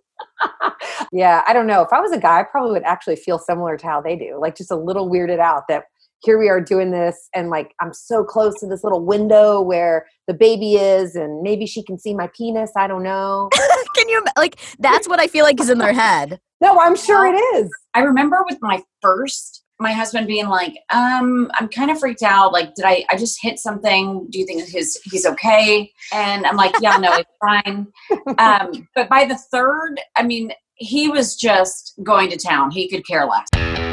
yeah, 1.12 1.42
I 1.47 1.52
don't 1.52 1.66
know. 1.66 1.82
If 1.82 1.92
I 1.92 2.00
was 2.00 2.12
a 2.12 2.18
guy, 2.18 2.40
I 2.40 2.42
probably 2.44 2.73
would 2.73 2.85
actually 2.85 3.16
feel 3.16 3.38
similar 3.38 3.76
to 3.76 3.87
how 3.87 4.00
they 4.00 4.16
do, 4.16 4.38
like 4.40 4.56
just 4.56 4.70
a 4.70 4.76
little 4.76 5.11
weirded 5.11 5.40
out 5.40 5.66
that 5.68 5.85
here 6.23 6.39
we 6.39 6.49
are 6.49 6.61
doing 6.61 6.91
this, 6.91 7.29
and 7.35 7.50
like 7.50 7.75
I'm 7.81 7.93
so 7.93 8.25
close 8.25 8.59
to 8.61 8.67
this 8.67 8.85
little 8.85 9.05
window 9.05 9.61
where 9.61 10.07
the 10.27 10.35
baby 10.35 10.75
is, 10.75 11.15
and 11.15 11.43
maybe 11.43 11.67
she 11.67 11.83
can 11.83 11.99
see 11.99 12.15
my 12.15 12.29
penis. 12.37 12.71
I 12.77 12.87
don't 12.87 13.03
know. 13.03 13.49
Can 13.97 14.09
you 14.09 14.25
like? 14.37 14.61
That's 14.79 15.09
what 15.09 15.21
I 15.21 15.27
feel 15.27 15.45
like 15.45 15.61
is 15.61 15.71
in 15.71 15.79
their 15.79 15.93
head. 15.93 16.41
No, 16.61 16.79
I'm 16.79 16.97
sure 16.97 17.27
it 17.27 17.39
is. 17.57 17.71
I 17.95 18.00
remember 18.00 18.45
with 18.49 18.59
my 18.61 18.83
first, 19.00 19.65
my 19.81 19.93
husband 19.93 20.27
being 20.27 20.49
like, 20.49 20.75
um, 20.93 21.50
I'm 21.55 21.69
kind 21.69 21.91
of 21.91 21.99
freaked 21.99 22.23
out. 22.23 22.53
Like, 22.53 22.75
did 22.75 22.85
I, 22.85 23.05
I 23.11 23.17
just 23.17 23.39
hit 23.41 23.59
something? 23.59 24.27
Do 24.31 24.39
you 24.39 24.47
think 24.47 24.69
his, 24.69 25.00
he's 25.05 25.25
okay? 25.25 25.91
And 26.12 26.47
I'm 26.47 26.57
like, 26.57 26.75
yeah, 26.81 26.99
no, 26.99 27.12
it's 27.15 27.31
fine. 27.41 27.87
Um, 28.39 28.89
but 28.95 29.09
by 29.09 29.25
the 29.25 29.37
third, 29.37 30.00
I 30.17 30.23
mean, 30.23 30.53
he 30.77 31.09
was 31.09 31.37
just 31.37 31.95
going 32.03 32.31
to 32.31 32.37
town. 32.37 32.71
He 32.71 32.89
could 32.89 33.07
care 33.07 33.27
less. 33.27 33.89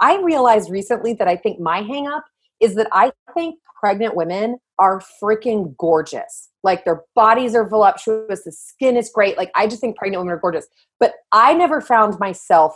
I 0.00 0.20
realized 0.22 0.70
recently 0.70 1.14
that 1.14 1.28
I 1.28 1.36
think 1.36 1.60
my 1.60 1.82
hang 1.82 2.06
up 2.06 2.24
is 2.60 2.74
that 2.76 2.88
I 2.92 3.12
think 3.34 3.58
pregnant 3.78 4.16
women 4.16 4.58
are 4.78 5.02
freaking 5.22 5.76
gorgeous. 5.76 6.48
Like 6.62 6.84
their 6.84 7.02
bodies 7.14 7.54
are 7.54 7.68
voluptuous, 7.68 8.44
the 8.44 8.52
skin 8.52 8.96
is 8.96 9.10
great. 9.14 9.36
Like 9.36 9.50
I 9.54 9.66
just 9.66 9.80
think 9.80 9.96
pregnant 9.96 10.22
women 10.22 10.34
are 10.34 10.40
gorgeous. 10.40 10.66
But 10.98 11.14
I 11.32 11.54
never 11.54 11.80
found 11.80 12.18
myself 12.18 12.74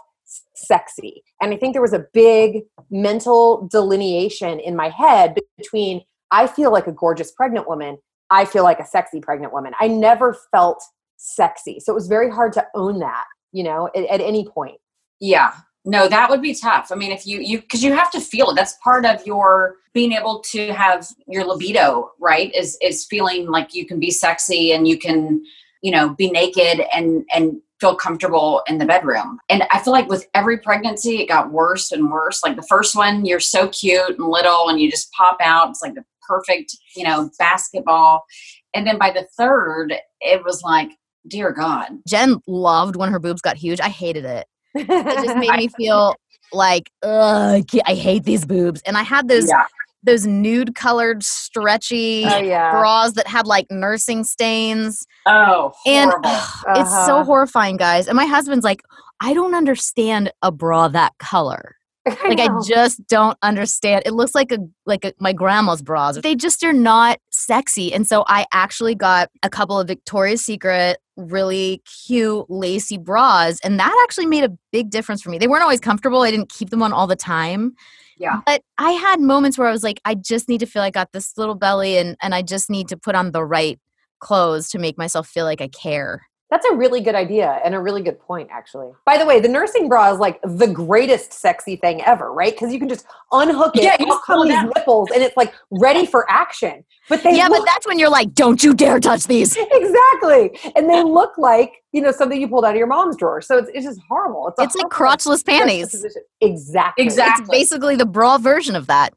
sexy. 0.55 1.23
And 1.41 1.55
I 1.55 1.57
think 1.57 1.73
there 1.73 1.83
was 1.83 1.95
a 1.95 2.07
big 2.13 2.63
mental 2.91 3.67
delineation 3.71 4.61
in 4.61 4.77
my 4.77 4.91
head 4.91 5.37
between 5.57 6.03
I 6.31 6.47
feel 6.47 6.71
like 6.71 6.87
a 6.87 6.93
gorgeous 6.93 7.33
pregnant 7.33 7.67
woman, 7.67 7.97
I 8.31 8.45
feel 8.45 8.63
like 8.63 8.81
a 8.81 8.87
sexy 8.87 9.21
pregnant 9.21 9.53
woman. 9.53 9.73
I 9.81 9.89
never 9.89 10.37
felt 10.51 10.83
sexy. 11.17 11.81
So 11.81 11.93
it 11.93 11.95
was 11.95 12.07
very 12.07 12.31
hard 12.31 12.53
to 12.55 12.67
own 12.75 12.99
that, 12.99 13.25
you 13.53 13.65
know, 13.65 13.89
at, 13.97 14.05
at 14.05 14.21
any 14.21 14.47
point. 14.47 14.79
Yeah. 15.21 15.53
No, 15.89 16.07
that 16.07 16.29
would 16.29 16.43
be 16.43 16.55
tough. 16.55 16.93
I 16.93 16.97
mean, 16.97 17.13
if 17.13 17.27
you 17.27 17.41
you 17.41 17.63
because 17.63 17.83
you 17.83 17.95
have 17.95 18.11
to 18.11 18.21
feel 18.21 18.51
it. 18.51 18.57
That's 18.57 18.75
part 18.85 19.07
of 19.07 19.27
your 19.27 19.77
being 19.95 20.13
able 20.13 20.41
to 20.41 20.71
have 20.75 21.09
your 21.27 21.47
libido, 21.47 22.11
right? 22.21 22.55
Is 22.55 22.77
is 22.83 23.07
feeling 23.07 23.47
like 23.47 23.75
you 23.75 23.87
can 23.87 23.99
be 23.99 24.11
sexy 24.11 24.73
and 24.73 24.87
you 24.87 24.99
can, 24.99 25.43
you 25.81 25.91
know, 25.91 26.11
be 26.11 26.31
naked 26.31 26.87
and 26.95 27.25
and 27.33 27.63
feel 27.81 27.97
comfortable 27.97 28.63
in 28.69 28.77
the 28.77 28.85
bedroom. 28.85 29.39
And 29.49 29.63
I 29.71 29.81
feel 29.81 29.95
like 29.95 30.11
with 30.11 30.27
every 30.35 30.59
pregnancy 30.59 31.23
it 31.23 31.29
got 31.29 31.53
worse 31.53 31.91
and 31.91 32.11
worse. 32.11 32.43
Like 32.43 32.57
the 32.57 32.69
first 32.69 32.95
one, 32.95 33.25
you're 33.25 33.41
so 33.41 33.69
cute 33.69 34.19
and 34.19 34.29
little 34.29 34.69
and 34.69 34.79
you 34.79 34.91
just 34.91 35.11
pop 35.13 35.39
out. 35.41 35.71
It's 35.71 35.81
like 35.81 35.95
the 35.95 36.05
perfect, 36.21 36.77
you 36.97 37.05
know, 37.05 37.31
basketball. 37.39 38.27
And 38.75 38.87
then 38.87 38.99
by 38.99 39.11
the 39.11 39.27
third, 39.39 39.95
it 40.21 40.45
was 40.45 40.63
like, 40.63 40.91
dear 41.27 41.51
God. 41.51 41.93
Jen 42.07 42.43
loved 42.47 42.97
when 42.97 43.11
her 43.11 43.19
boobs 43.19 43.41
got 43.41 43.57
huge. 43.57 43.81
I 43.81 43.89
hated 43.89 44.27
it. 44.27 44.47
It 44.75 44.87
just 45.23 45.37
made 45.37 45.55
me 45.55 45.69
feel 45.69 46.17
like, 46.53 46.91
ugh, 47.03 47.65
I 47.87 47.95
hate 47.95 48.25
these 48.25 48.45
boobs. 48.45 48.83
And 48.83 48.97
I 48.97 49.03
had 49.03 49.29
those 49.29 49.49
Yeah. 49.49 49.65
those 50.05 50.27
nude 50.27 50.75
colored 50.77 51.23
stretchy 51.25 52.25
Oh 52.25 52.41
yeah. 52.43 52.71
bras 52.71 53.13
that 53.15 53.27
had 53.27 53.47
like 53.47 53.67
nursing 53.71 54.23
stains. 54.25 55.07
Oh, 55.27 55.73
And 55.87 56.11
horrible. 56.11 56.31
ugh, 56.31 56.49
it's 56.77 57.05
so 57.05 57.17
Uh-huh. 57.17 57.25
horrifying, 57.25 57.77
guys. 57.77 58.07
And 58.07 58.17
my 58.17 58.27
husband's 58.27 58.65
like, 58.65 58.83
I 59.21 59.35
don't 59.35 59.55
understand 59.55 60.33
a 60.43 60.53
bra 60.53 60.89
that 60.89 61.13
color. 61.19 61.75
Like 62.29 62.41
I 62.41 62.49
just 62.67 63.07
don't 63.09 63.37
understand. 63.43 64.03
It 64.07 64.13
looks 64.13 64.35
like 64.35 64.51
a 64.53 64.59
like 64.87 65.05
a, 65.05 65.13
my 65.21 65.33
grandma's 65.33 65.83
bras. 65.83 66.19
They 66.23 66.35
just 66.35 66.63
are 66.65 66.73
not 66.73 67.19
sexy. 67.31 67.93
And 67.93 68.07
so 68.07 68.25
I 68.29 68.47
actually 68.53 68.95
got 68.95 69.29
a 69.43 69.51
couple 69.51 69.79
of 69.79 69.87
Victoria's 69.89 70.43
Secret 70.45 70.99
really 71.19 71.83
cute 72.07 72.49
lacy 72.49 72.97
bras 72.97 73.59
and 73.65 73.79
that 73.79 73.95
actually 74.05 74.27
made 74.27 74.45
a 74.45 74.51
big 74.73 74.89
difference 74.91 75.21
for 75.21 75.31
me. 75.31 75.39
They 75.39 75.49
weren't 75.49 75.63
always 75.63 75.81
comfortable. 75.81 76.23
I 76.23 76.31
didn't 76.31 76.51
keep 76.51 76.71
them 76.71 76.83
on 76.83 76.93
all 76.93 77.07
the 77.07 77.17
time. 77.17 77.75
Yeah. 78.17 78.41
But 78.47 78.63
I 78.79 78.93
had 78.93 79.21
moments 79.21 79.59
where 79.59 79.69
I 79.69 79.73
was 79.73 79.83
like 79.83 80.01
I 80.05 80.15
just 80.15 80.49
need 80.49 80.61
to 80.61 80.67
feel 80.67 80.83
I 80.83 80.91
got 80.91 81.13
this 81.13 81.37
little 81.37 81.55
belly 81.55 81.99
and 81.99 82.17
and 82.23 82.35
I 82.35 82.43
just 82.43 82.71
need 82.71 82.89
to 82.89 82.97
put 82.97 83.15
on 83.15 83.33
the 83.33 83.45
right 83.45 83.79
clothes 84.21 84.71
to 84.71 84.79
make 84.79 84.97
myself 84.97 85.29
feel 85.29 85.45
like 85.45 85.61
I 85.61 85.69
care. 85.69 86.28
That's 86.51 86.65
a 86.65 86.75
really 86.75 87.03
good 87.03 87.15
idea 87.15 87.61
and 87.63 87.75
a 87.75 87.81
really 87.81 88.01
good 88.03 88.19
point, 88.19 88.49
actually. 88.51 88.91
By 89.05 89.19
the 89.19 89.27
way, 89.27 89.39
the 89.39 89.49
nursing 89.49 89.87
bra 89.87 90.11
is 90.13 90.19
like 90.19 90.41
the 90.43 90.67
greatest 90.67 91.35
sexy 91.35 91.77
thing 91.77 92.01
ever, 92.03 92.33
right? 92.33 92.55
Because 92.55 92.73
you 92.73 92.79
can 92.79 92.89
just 92.89 93.07
unhook 93.33 93.77
it, 93.77 93.83
Yeah, 93.83 93.97
you 94.01 94.07
yeah, 94.07 94.13
just 94.13 94.25
pull 94.25 94.45
these 94.45 94.63
nipples, 94.77 95.11
and 95.11 95.23
it's 95.23 95.37
like 95.37 95.53
ready 95.71 96.07
for 96.07 96.31
action. 96.31 96.85
But 97.09 97.23
they 97.23 97.37
yeah, 97.37 97.49
but 97.49 97.65
that's 97.67 97.87
when 97.87 97.99
you're 97.99 98.09
like, 98.09 98.33
don't 98.33 98.63
you 98.65 98.73
dare 98.75 98.99
touch 98.99 99.25
these. 99.25 99.57
exactly, 99.73 100.59
and 100.75 100.89
they 100.89 101.03
look 101.03 101.37
like 101.37 101.73
you 101.93 102.01
know 102.01 102.13
something 102.13 102.41
you 102.41 102.49
pulled 102.49 102.65
out 102.65 102.71
of 102.71 102.77
your 102.79 102.87
mom's 102.87 103.17
drawer. 103.17 103.43
So 103.43 103.59
it's, 103.59 103.71
it's 103.75 103.85
just 103.85 104.01
horrible. 104.09 104.49
It's, 104.49 104.75
It's 104.75 104.83
like 104.83 104.91
crotchless 104.91 105.45
panties. 105.45 105.93
juxtaposition. 105.93 106.23
Exactly. 106.41 107.05
Exactly. 107.05 107.43
It's 107.43 107.51
basically 107.51 107.97
the 107.97 108.07
bra 108.07 108.39
version 108.39 108.75
of 108.75 108.87
that. 108.87 109.13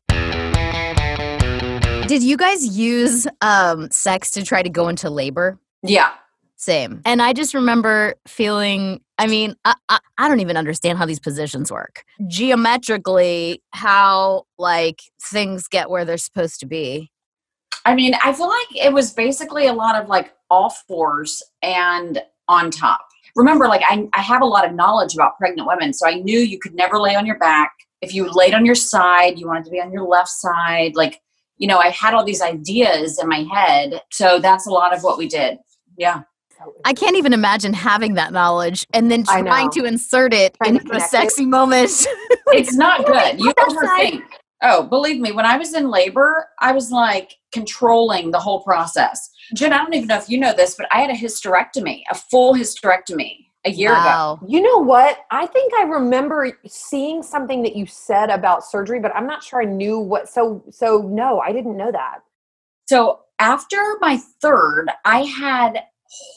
Did 2.07 2.23
you 2.23 2.35
guys 2.35 2.77
use 2.77 3.25
um, 3.39 3.89
sex 3.89 4.31
to 4.31 4.43
try 4.43 4.61
to 4.61 4.69
go 4.69 4.89
into 4.89 5.09
labor? 5.09 5.57
yeah. 5.81 6.11
Same. 6.61 7.01
And 7.05 7.23
I 7.23 7.33
just 7.33 7.55
remember 7.55 8.13
feeling, 8.27 9.01
I 9.17 9.25
mean, 9.25 9.55
I, 9.65 9.73
I, 9.89 9.97
I 10.19 10.27
don't 10.27 10.41
even 10.41 10.57
understand 10.57 10.99
how 10.99 11.07
these 11.07 11.19
positions 11.19 11.71
work. 11.71 12.03
Geometrically, 12.27 13.63
how 13.71 14.43
like 14.59 15.01
things 15.19 15.67
get 15.67 15.89
where 15.89 16.05
they're 16.05 16.19
supposed 16.19 16.59
to 16.59 16.67
be. 16.67 17.09
I 17.83 17.95
mean, 17.95 18.13
I 18.23 18.31
feel 18.31 18.47
like 18.47 18.67
it 18.75 18.93
was 18.93 19.11
basically 19.11 19.65
a 19.65 19.73
lot 19.73 19.99
of 19.99 20.07
like 20.07 20.33
all 20.51 20.69
fours 20.69 21.41
and 21.63 22.21
on 22.47 22.69
top. 22.69 23.07
Remember, 23.35 23.67
like 23.67 23.81
I, 23.89 24.07
I 24.13 24.21
have 24.21 24.43
a 24.43 24.45
lot 24.45 24.63
of 24.63 24.75
knowledge 24.75 25.15
about 25.15 25.39
pregnant 25.39 25.67
women, 25.67 25.93
so 25.93 26.07
I 26.07 26.13
knew 26.13 26.37
you 26.37 26.59
could 26.59 26.75
never 26.75 26.99
lay 26.99 27.15
on 27.15 27.25
your 27.25 27.39
back. 27.39 27.71
If 28.01 28.13
you 28.13 28.29
laid 28.29 28.53
on 28.53 28.67
your 28.67 28.75
side, 28.75 29.39
you 29.39 29.47
wanted 29.47 29.65
to 29.65 29.71
be 29.71 29.81
on 29.81 29.91
your 29.91 30.07
left 30.07 30.29
side. 30.29 30.95
Like, 30.95 31.21
you 31.57 31.67
know, 31.67 31.79
I 31.79 31.89
had 31.89 32.13
all 32.13 32.23
these 32.23 32.41
ideas 32.41 33.17
in 33.19 33.27
my 33.27 33.47
head. 33.51 34.03
So 34.11 34.37
that's 34.37 34.67
a 34.67 34.71
lot 34.71 34.95
of 34.95 35.01
what 35.01 35.17
we 35.17 35.27
did. 35.27 35.57
Yeah. 35.97 36.21
I 36.85 36.93
can't 36.93 37.15
even 37.17 37.33
imagine 37.33 37.73
having 37.73 38.15
that 38.15 38.31
knowledge 38.33 38.85
and 38.93 39.11
then 39.11 39.23
trying 39.23 39.69
to 39.71 39.85
insert 39.85 40.33
it 40.33 40.55
Trying 40.55 40.75
into 40.75 40.87
a 40.87 40.89
connect 40.91 41.05
it. 41.05 41.09
sexy 41.09 41.45
moment. 41.45 41.89
It's 42.53 42.73
not 42.75 43.05
good. 43.05 43.39
You 43.39 43.53
Left 43.57 43.71
side. 43.71 44.13
overthink. 44.13 44.23
Oh, 44.63 44.83
believe 44.83 45.21
me, 45.21 45.31
when 45.31 45.45
I 45.45 45.57
was 45.57 45.73
in 45.73 45.89
labor, 45.89 46.47
I 46.59 46.73
was 46.73 46.91
like 46.91 47.35
controlling 47.53 48.31
the 48.31 48.39
whole 48.39 48.61
process. 48.61 49.29
Jen, 49.55 49.71
I 49.73 49.77
don't 49.77 49.93
even 49.93 50.07
know 50.07 50.17
if 50.17 50.29
you 50.29 50.37
know 50.37 50.53
this, 50.53 50.75
but 50.75 50.85
I 50.91 50.99
had 51.01 51.09
a 51.09 51.13
hysterectomy, 51.13 52.01
a 52.11 52.15
full 52.15 52.53
hysterectomy 52.53 53.45
a 53.65 53.71
year 53.71 53.91
ago. 53.93 54.39
You 54.47 54.61
know 54.61 54.77
what? 54.79 55.19
I 55.31 55.45
think 55.47 55.73
I 55.75 55.83
remember 55.83 56.57
seeing 56.67 57.23
something 57.23 57.63
that 57.63 57.75
you 57.75 57.85
said 57.85 58.29
about 58.29 58.63
surgery, 58.65 58.99
but 58.99 59.15
I'm 59.15 59.25
not 59.27 59.43
sure 59.43 59.61
I 59.61 59.65
knew 59.65 59.97
what. 59.99 60.27
So, 60.29 60.63
so 60.71 61.01
no, 61.09 61.39
I 61.39 61.51
didn't 61.53 61.77
know 61.77 61.91
that. 61.91 62.19
So 62.87 63.21
after 63.39 63.81
my 64.01 64.17
third, 64.41 64.87
I 65.05 65.23
had 65.23 65.83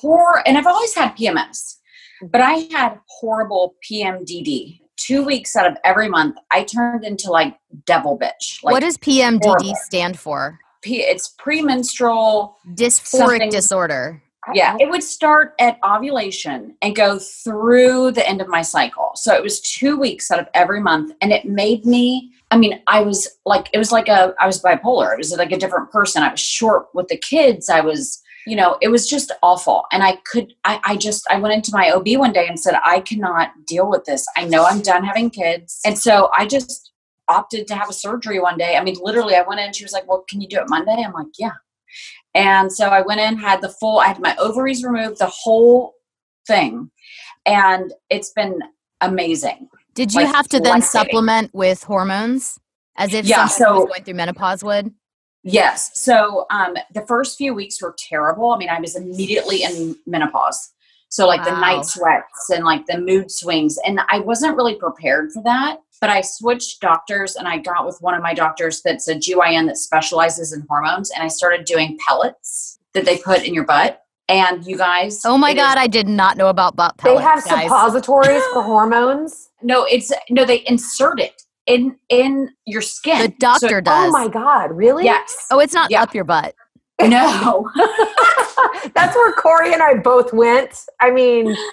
horror, 0.01 0.43
and 0.47 0.57
I've 0.57 0.67
always 0.67 0.95
had 0.95 1.17
PMS, 1.17 1.79
mm-hmm. 2.23 2.27
but 2.29 2.41
I 2.41 2.69
had 2.73 2.99
horrible 3.07 3.75
PMDD. 3.89 4.81
Two 4.97 5.25
weeks 5.25 5.57
out 5.57 5.67
of 5.67 5.77
every 5.85 6.09
month, 6.09 6.37
I 6.53 6.65
turned 6.65 7.05
into 7.05 7.31
like 7.31 7.57
devil 7.85 8.19
bitch. 8.19 8.63
Like 8.63 8.73
what 8.73 8.81
does 8.81 8.97
PMDD 8.97 9.45
horrible. 9.45 9.75
stand 9.85 10.19
for? 10.19 10.59
P- 10.83 11.03
it's 11.03 11.35
premenstrual 11.39 12.57
Dysphoric 12.75 13.19
Something- 13.19 13.51
disorder. 13.51 14.23
Yeah, 14.53 14.77
it 14.79 14.91
would 14.91 15.03
start 15.03 15.55
at 15.59 15.79
ovulation 15.83 16.77
and 16.83 16.95
go 16.95 17.19
through 17.19 18.11
the 18.13 18.29
end 18.29 18.43
of 18.43 18.49
my 18.49 18.61
cycle. 18.61 19.13
So 19.15 19.35
it 19.35 19.43
was 19.43 19.61
two 19.61 19.97
weeks 19.99 20.31
out 20.31 20.39
of 20.39 20.49
every 20.53 20.81
month, 20.81 21.15
and 21.23 21.33
it 21.33 21.47
made 21.47 21.87
me. 21.87 22.31
I 22.51 22.59
mean, 22.59 22.83
I 22.87 23.01
was 23.01 23.27
like, 23.47 23.71
it 23.73 23.79
was 23.79 23.91
like 23.91 24.09
a, 24.09 24.35
I 24.39 24.47
was 24.47 24.61
bipolar. 24.61 25.13
It 25.15 25.19
was 25.19 25.33
like 25.33 25.51
a 25.51 25.59
different 25.59 25.91
person. 25.91 26.23
I 26.23 26.31
was 26.31 26.41
short 26.41 26.89
with 26.93 27.09
the 27.09 27.17
kids. 27.17 27.71
I 27.71 27.81
was, 27.81 28.23
you 28.47 28.57
know, 28.57 28.77
it 28.83 28.89
was 28.89 29.09
just 29.09 29.33
awful. 29.43 29.85
And 29.93 30.03
I 30.03 30.17
could, 30.31 30.53
I, 30.65 30.81
I 30.85 30.97
just, 30.97 31.27
I 31.31 31.39
went 31.39 31.55
into 31.55 31.71
my 31.73 31.91
OB 31.91 32.07
one 32.19 32.33
day 32.33 32.47
and 32.47 32.59
said, 32.61 32.75
I 32.85 33.01
cannot 33.01 33.53
deal 33.67 33.89
with 33.89 34.05
this. 34.05 34.27
I 34.37 34.45
know 34.45 34.65
I'm 34.65 34.81
done 34.83 35.05
having 35.05 35.31
kids, 35.31 35.81
and 35.87 35.99
so 35.99 36.31
I 36.37 36.47
just 36.47 36.93
opted 37.29 37.67
to 37.69 37.75
have 37.75 37.89
a 37.89 37.93
surgery 37.95 38.39
one 38.41 38.59
day. 38.59 38.77
I 38.77 38.85
mean, 38.85 38.97
literally, 39.01 39.35
I 39.35 39.43
went 39.43 39.61
in. 39.61 39.73
She 39.73 39.85
was 39.85 39.93
like, 39.95 40.07
"Well, 40.07 40.25
can 40.29 40.41
you 40.43 40.49
do 40.49 40.59
it 40.59 40.69
Monday?" 40.69 41.03
I'm 41.03 41.13
like, 41.13 41.29
"Yeah." 41.39 41.53
And 42.35 42.71
so 42.73 42.89
I 42.89 43.01
went 43.01 43.21
in, 43.21 43.37
had 43.39 43.61
the 43.63 43.69
full, 43.69 43.99
I 44.01 44.09
had 44.09 44.21
my 44.21 44.35
ovaries 44.37 44.83
removed, 44.85 45.19
the 45.21 45.27
whole 45.33 45.95
thing. 46.47 46.91
And 47.47 47.93
it's 48.11 48.31
been 48.31 48.59
amazing. 49.01 49.69
Did 49.95 50.13
you 50.13 50.23
Like, 50.25 50.35
have 50.35 50.49
to 50.49 50.59
then 50.61 50.83
supplement 50.83 51.55
with 51.55 51.85
hormones 51.85 52.59
as 52.97 53.15
if 53.15 53.27
Yeah, 53.27 53.45
was 53.45 53.57
so- 53.57 53.87
going 53.87 54.03
through 54.05 54.15
menopause 54.15 54.65
would? 54.65 54.93
Yes. 55.45 55.91
So 56.01 56.47
um, 56.51 56.75
the 56.95 57.03
first 57.07 57.37
few 57.39 57.55
weeks 57.55 57.81
were 57.81 57.95
terrible. 57.99 58.51
I 58.53 58.59
mean, 58.59 58.71
I 58.71 58.81
was 58.81 58.97
immediately 58.97 59.63
in 59.63 59.95
menopause. 60.07 60.73
So 61.11 61.27
like 61.29 61.45
Wow. 61.47 61.55
the 61.55 61.61
night 61.61 61.85
sweats 61.85 62.51
and 62.53 62.65
like 62.65 62.87
the 62.87 62.99
mood 62.99 63.31
swings. 63.31 63.79
And 63.87 64.01
I 64.11 64.19
wasn't 64.21 64.57
really 64.57 64.75
prepared 64.75 65.31
for 65.33 65.43
that. 65.45 65.77
But 66.01 66.11
I 66.11 66.23
switched 66.23 66.81
doctors 66.81 67.37
and 67.37 67.47
I 67.47 67.59
got 67.59 67.87
with 67.87 67.99
one 68.01 68.15
of 68.15 68.23
my 68.23 68.35
doctors 68.35 68.83
that's 68.83 69.07
a 69.07 69.15
GYN 69.15 69.67
that 69.69 69.77
specializes 69.79 70.53
in 70.53 70.67
hormones. 70.69 71.11
And 71.13 71.23
I 71.23 71.29
started 71.29 71.65
doing 71.67 71.97
pellets 72.09 72.79
that 72.95 73.05
they 73.05 73.19
put 73.19 73.45
in 73.45 73.55
your 73.55 73.65
butt. 73.65 74.01
And 74.29 74.67
you 74.67 74.79
guys 74.79 75.21
Oh 75.27 75.37
my 75.37 75.53
god, 75.55 75.77
is- 75.77 75.83
I 75.85 75.87
did 75.87 76.09
not 76.09 76.39
know 76.39 76.49
about 76.49 76.75
butt 76.77 76.97
pellets. 76.97 77.21
They 77.21 77.25
have 77.25 77.45
guys. 77.45 77.65
suppositories 77.65 78.43
for 78.55 78.63
hormones. 78.63 79.51
no, 79.63 79.85
it's 79.85 80.11
no, 80.31 80.45
they 80.47 80.65
insert 80.67 81.21
it 81.21 81.43
in 81.67 81.97
in 82.09 82.51
your 82.67 82.83
skin. 82.83 83.21
The 83.23 83.29
doctor 83.39 83.69
So- 83.69 83.81
does. 83.81 84.09
Oh 84.09 84.11
my 84.11 84.29
god, 84.29 84.73
really? 84.73 85.05
Yes. 85.05 85.47
Oh, 85.51 85.59
it's 85.61 85.75
not 85.75 85.91
Yeah. 85.91 86.03
up 86.03 86.15
your 86.15 86.25
butt. 86.25 86.55
No. 87.01 87.69
That's 88.95 89.17
where 89.17 89.33
Corey 89.33 89.73
and 89.73 89.83
I 89.83 89.95
both 89.95 90.33
went. 90.33 90.79
I 91.01 91.11
mean, 91.11 91.57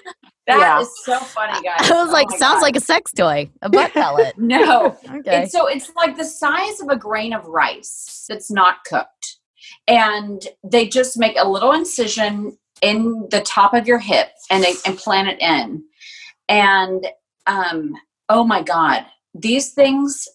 That 0.48 0.80
is 0.82 0.90
Yeah. 1.06 1.18
so 1.20 1.24
funny, 1.24 1.62
guys. 1.62 1.88
I 1.88 1.94
was 2.02 2.08
Oh 2.08 2.12
like, 2.12 2.28
sounds 2.30 2.54
God. 2.56 2.62
like 2.62 2.74
a 2.76 2.80
sex 2.80 3.12
toy, 3.12 3.48
a 3.62 3.68
butt 3.70 3.92
pellet. 3.94 4.36
no. 4.36 4.96
Okay. 5.08 5.44
It's 5.44 5.52
so 5.52 5.68
it's 5.68 5.92
like 5.94 6.16
the 6.16 6.24
size 6.24 6.80
of 6.80 6.88
a 6.88 6.96
grain 6.96 7.32
of 7.32 7.46
rice 7.46 8.24
that's 8.28 8.50
not 8.50 8.82
cooked. 8.84 9.38
And 9.86 10.44
they 10.64 10.88
just 10.88 11.16
make 11.16 11.36
a 11.38 11.48
little 11.48 11.70
incision 11.72 12.58
in 12.82 13.28
the 13.30 13.40
top 13.42 13.72
of 13.72 13.86
your 13.86 14.00
hip 14.00 14.30
and 14.50 14.64
they 14.64 14.74
implant 14.84 15.28
it 15.28 15.40
in. 15.40 15.84
And 16.48 17.06
um 17.46 17.92
oh 18.28 18.42
my 18.44 18.62
god, 18.62 19.06
these 19.34 19.72
things 19.72 20.28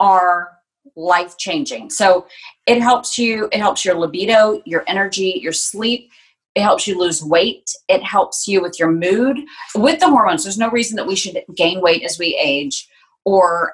are 0.00 0.50
life 0.96 1.36
changing. 1.38 1.90
So 1.90 2.26
it 2.66 2.80
helps 2.80 3.18
you 3.18 3.48
it 3.52 3.58
helps 3.58 3.84
your 3.84 3.94
libido, 3.94 4.62
your 4.64 4.84
energy, 4.86 5.38
your 5.42 5.52
sleep. 5.52 6.10
It 6.54 6.62
helps 6.62 6.86
you 6.86 6.98
lose 6.98 7.22
weight. 7.22 7.68
It 7.88 8.02
helps 8.02 8.46
you 8.46 8.62
with 8.62 8.78
your 8.78 8.90
mood. 8.90 9.38
With 9.74 9.98
the 9.98 10.08
hormones, 10.08 10.44
there's 10.44 10.58
no 10.58 10.70
reason 10.70 10.96
that 10.96 11.06
we 11.06 11.16
should 11.16 11.42
gain 11.56 11.80
weight 11.80 12.04
as 12.04 12.18
we 12.18 12.38
age 12.40 12.88
or 13.24 13.72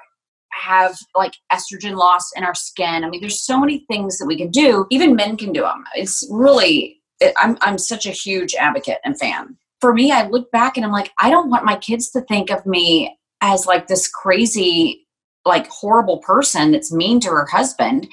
have 0.53 0.97
like 1.15 1.35
estrogen 1.53 1.97
loss 1.97 2.31
in 2.37 2.45
our 2.45 2.55
skin. 2.55 3.05
I 3.05 3.11
mean, 3.11 3.21
there's 3.21 3.45
so 3.45 3.61
many 3.61 3.85
things 3.91 4.19
that 4.19 4.27
we 4.27 4.37
can 4.37 4.51
do. 4.51 4.87
Even 4.91 5.15
men 5.15 5.37
can 5.37 5.53
do 5.53 5.63
them. 5.63 5.85
It's 5.95 6.27
really, 6.31 7.01
it, 7.21 7.35
I'm, 7.39 7.59
I'm 7.61 7.79
such 7.79 8.07
a 8.07 8.11
huge 8.11 8.55
advocate 8.55 8.99
and 9.05 9.19
fan. 9.19 9.57
For 9.81 9.93
me, 9.93 10.11
I 10.13 10.27
look 10.27 10.51
back 10.51 10.77
and 10.77 10.85
I'm 10.85 10.93
like, 10.93 11.11
I 11.19 11.31
don't 11.31 11.51
want 11.51 11.65
my 11.65 11.77
kids 11.77 12.11
to 12.11 12.21
think 12.23 12.51
of 12.51 12.65
me 12.67 13.17
as 13.41 13.67
like 13.67 13.87
this 13.87 14.09
crazy, 14.09 15.07
like 15.45 15.67
horrible 15.69 16.19
person 16.19 16.73
that's 16.73 16.93
mean 16.93 17.21
to 17.21 17.29
her 17.31 17.47
husband 17.51 18.09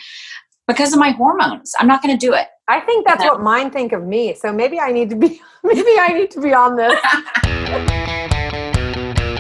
because 0.68 0.94
of 0.94 1.00
my 1.00 1.12
hormones. 1.12 1.74
I'm 1.80 1.88
not 1.88 2.02
going 2.02 2.18
to 2.18 2.26
do 2.26 2.34
it. 2.34 2.48
I 2.68 2.82
think 2.82 3.06
that's 3.08 3.24
Yeah. 3.24 3.32
what 3.32 3.42
mine 3.42 3.72
think 3.72 3.94
of 3.94 4.04
me. 4.06 4.34
So 4.34 4.52
maybe 4.52 4.80
I 4.80 4.92
need 4.92 5.10
to 5.12 5.16
be 5.16 5.42
maybe 5.64 5.96
I 6.00 6.14
need 6.14 6.32
to 6.32 6.42
be 6.42 6.54
on 6.54 6.76
this. 6.76 7.00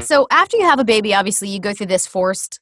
So 0.08 0.26
after 0.32 0.56
you 0.56 0.64
have 0.64 0.80
a 0.80 0.86
baby, 0.86 1.14
obviously 1.14 1.50
you 1.50 1.60
go 1.60 1.74
through 1.74 1.88
this 1.88 2.08
forced 2.08 2.62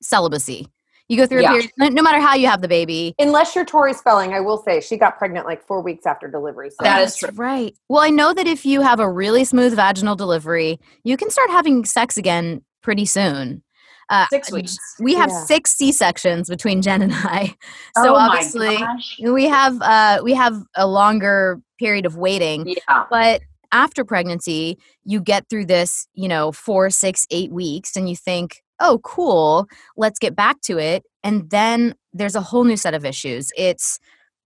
celibacy. 0.00 0.68
You 1.08 1.16
go 1.18 1.26
through 1.26 1.42
Yeah. 1.42 1.50
a 1.50 1.52
period, 1.52 1.70
no 1.78 1.88
no 1.88 2.02
matter 2.02 2.18
how 2.20 2.34
you 2.34 2.46
have 2.46 2.62
the 2.62 2.68
baby. 2.68 3.14
Unless 3.18 3.54
you're 3.54 3.64
Tori 3.64 3.92
Spelling, 3.92 4.32
I 4.32 4.40
will 4.40 4.58
say 4.62 4.80
she 4.80 4.96
got 4.96 5.18
pregnant 5.18 5.44
like 5.46 5.66
four 5.66 5.82
weeks 5.82 6.06
after 6.06 6.28
delivery. 6.28 6.70
So 6.70 6.76
That 6.80 7.02
is 7.02 7.10
That's 7.18 7.34
true. 7.34 7.42
right. 7.44 7.74
Well, 7.88 8.02
I 8.02 8.10
know 8.10 8.32
that 8.32 8.46
if 8.46 8.64
you 8.64 8.80
have 8.80 9.00
a 9.00 9.10
really 9.10 9.44
smooth 9.44 9.74
vaginal 9.76 10.16
delivery, 10.16 10.80
you 11.04 11.16
can 11.16 11.30
start 11.30 11.50
having 11.50 11.84
sex 11.84 12.16
again 12.16 12.62
pretty 12.82 13.04
soon. 13.04 13.62
Uh, 14.10 14.26
Six 14.30 14.52
weeks. 14.52 14.76
We 15.00 15.14
have 15.14 15.30
Yeah. 15.30 15.44
six 15.44 15.72
C 15.76 15.90
sections 15.92 16.48
between 16.48 16.82
Jen 16.82 17.00
and 17.02 17.12
I, 17.14 17.54
so 18.02 18.12
oh 18.12 18.16
obviously 18.16 18.76
gosh. 18.76 19.18
we 19.22 19.44
have 19.46 19.80
uh, 19.80 20.20
we 20.22 20.34
have 20.34 20.54
a 20.76 20.86
longer 20.86 21.60
period 21.78 22.04
of 22.06 22.16
waiting. 22.16 22.66
Yeah. 22.66 23.04
But 23.10 23.40
after 23.72 24.04
pregnancy, 24.04 24.78
you 25.04 25.20
get 25.20 25.48
through 25.48 25.64
this, 25.66 26.06
you 26.14 26.28
know, 26.28 26.52
four, 26.52 26.90
six, 26.90 27.26
eight 27.30 27.50
weeks, 27.50 27.96
and 27.96 28.08
you 28.08 28.14
think, 28.14 28.62
oh, 28.80 28.98
cool, 29.02 29.66
let's 29.96 30.18
get 30.18 30.34
back 30.34 30.60
to 30.62 30.78
it. 30.78 31.04
And 31.22 31.48
then 31.50 31.94
there's 32.12 32.34
a 32.34 32.40
whole 32.40 32.64
new 32.64 32.76
set 32.76 32.94
of 32.94 33.04
issues. 33.04 33.50
It's 33.56 33.98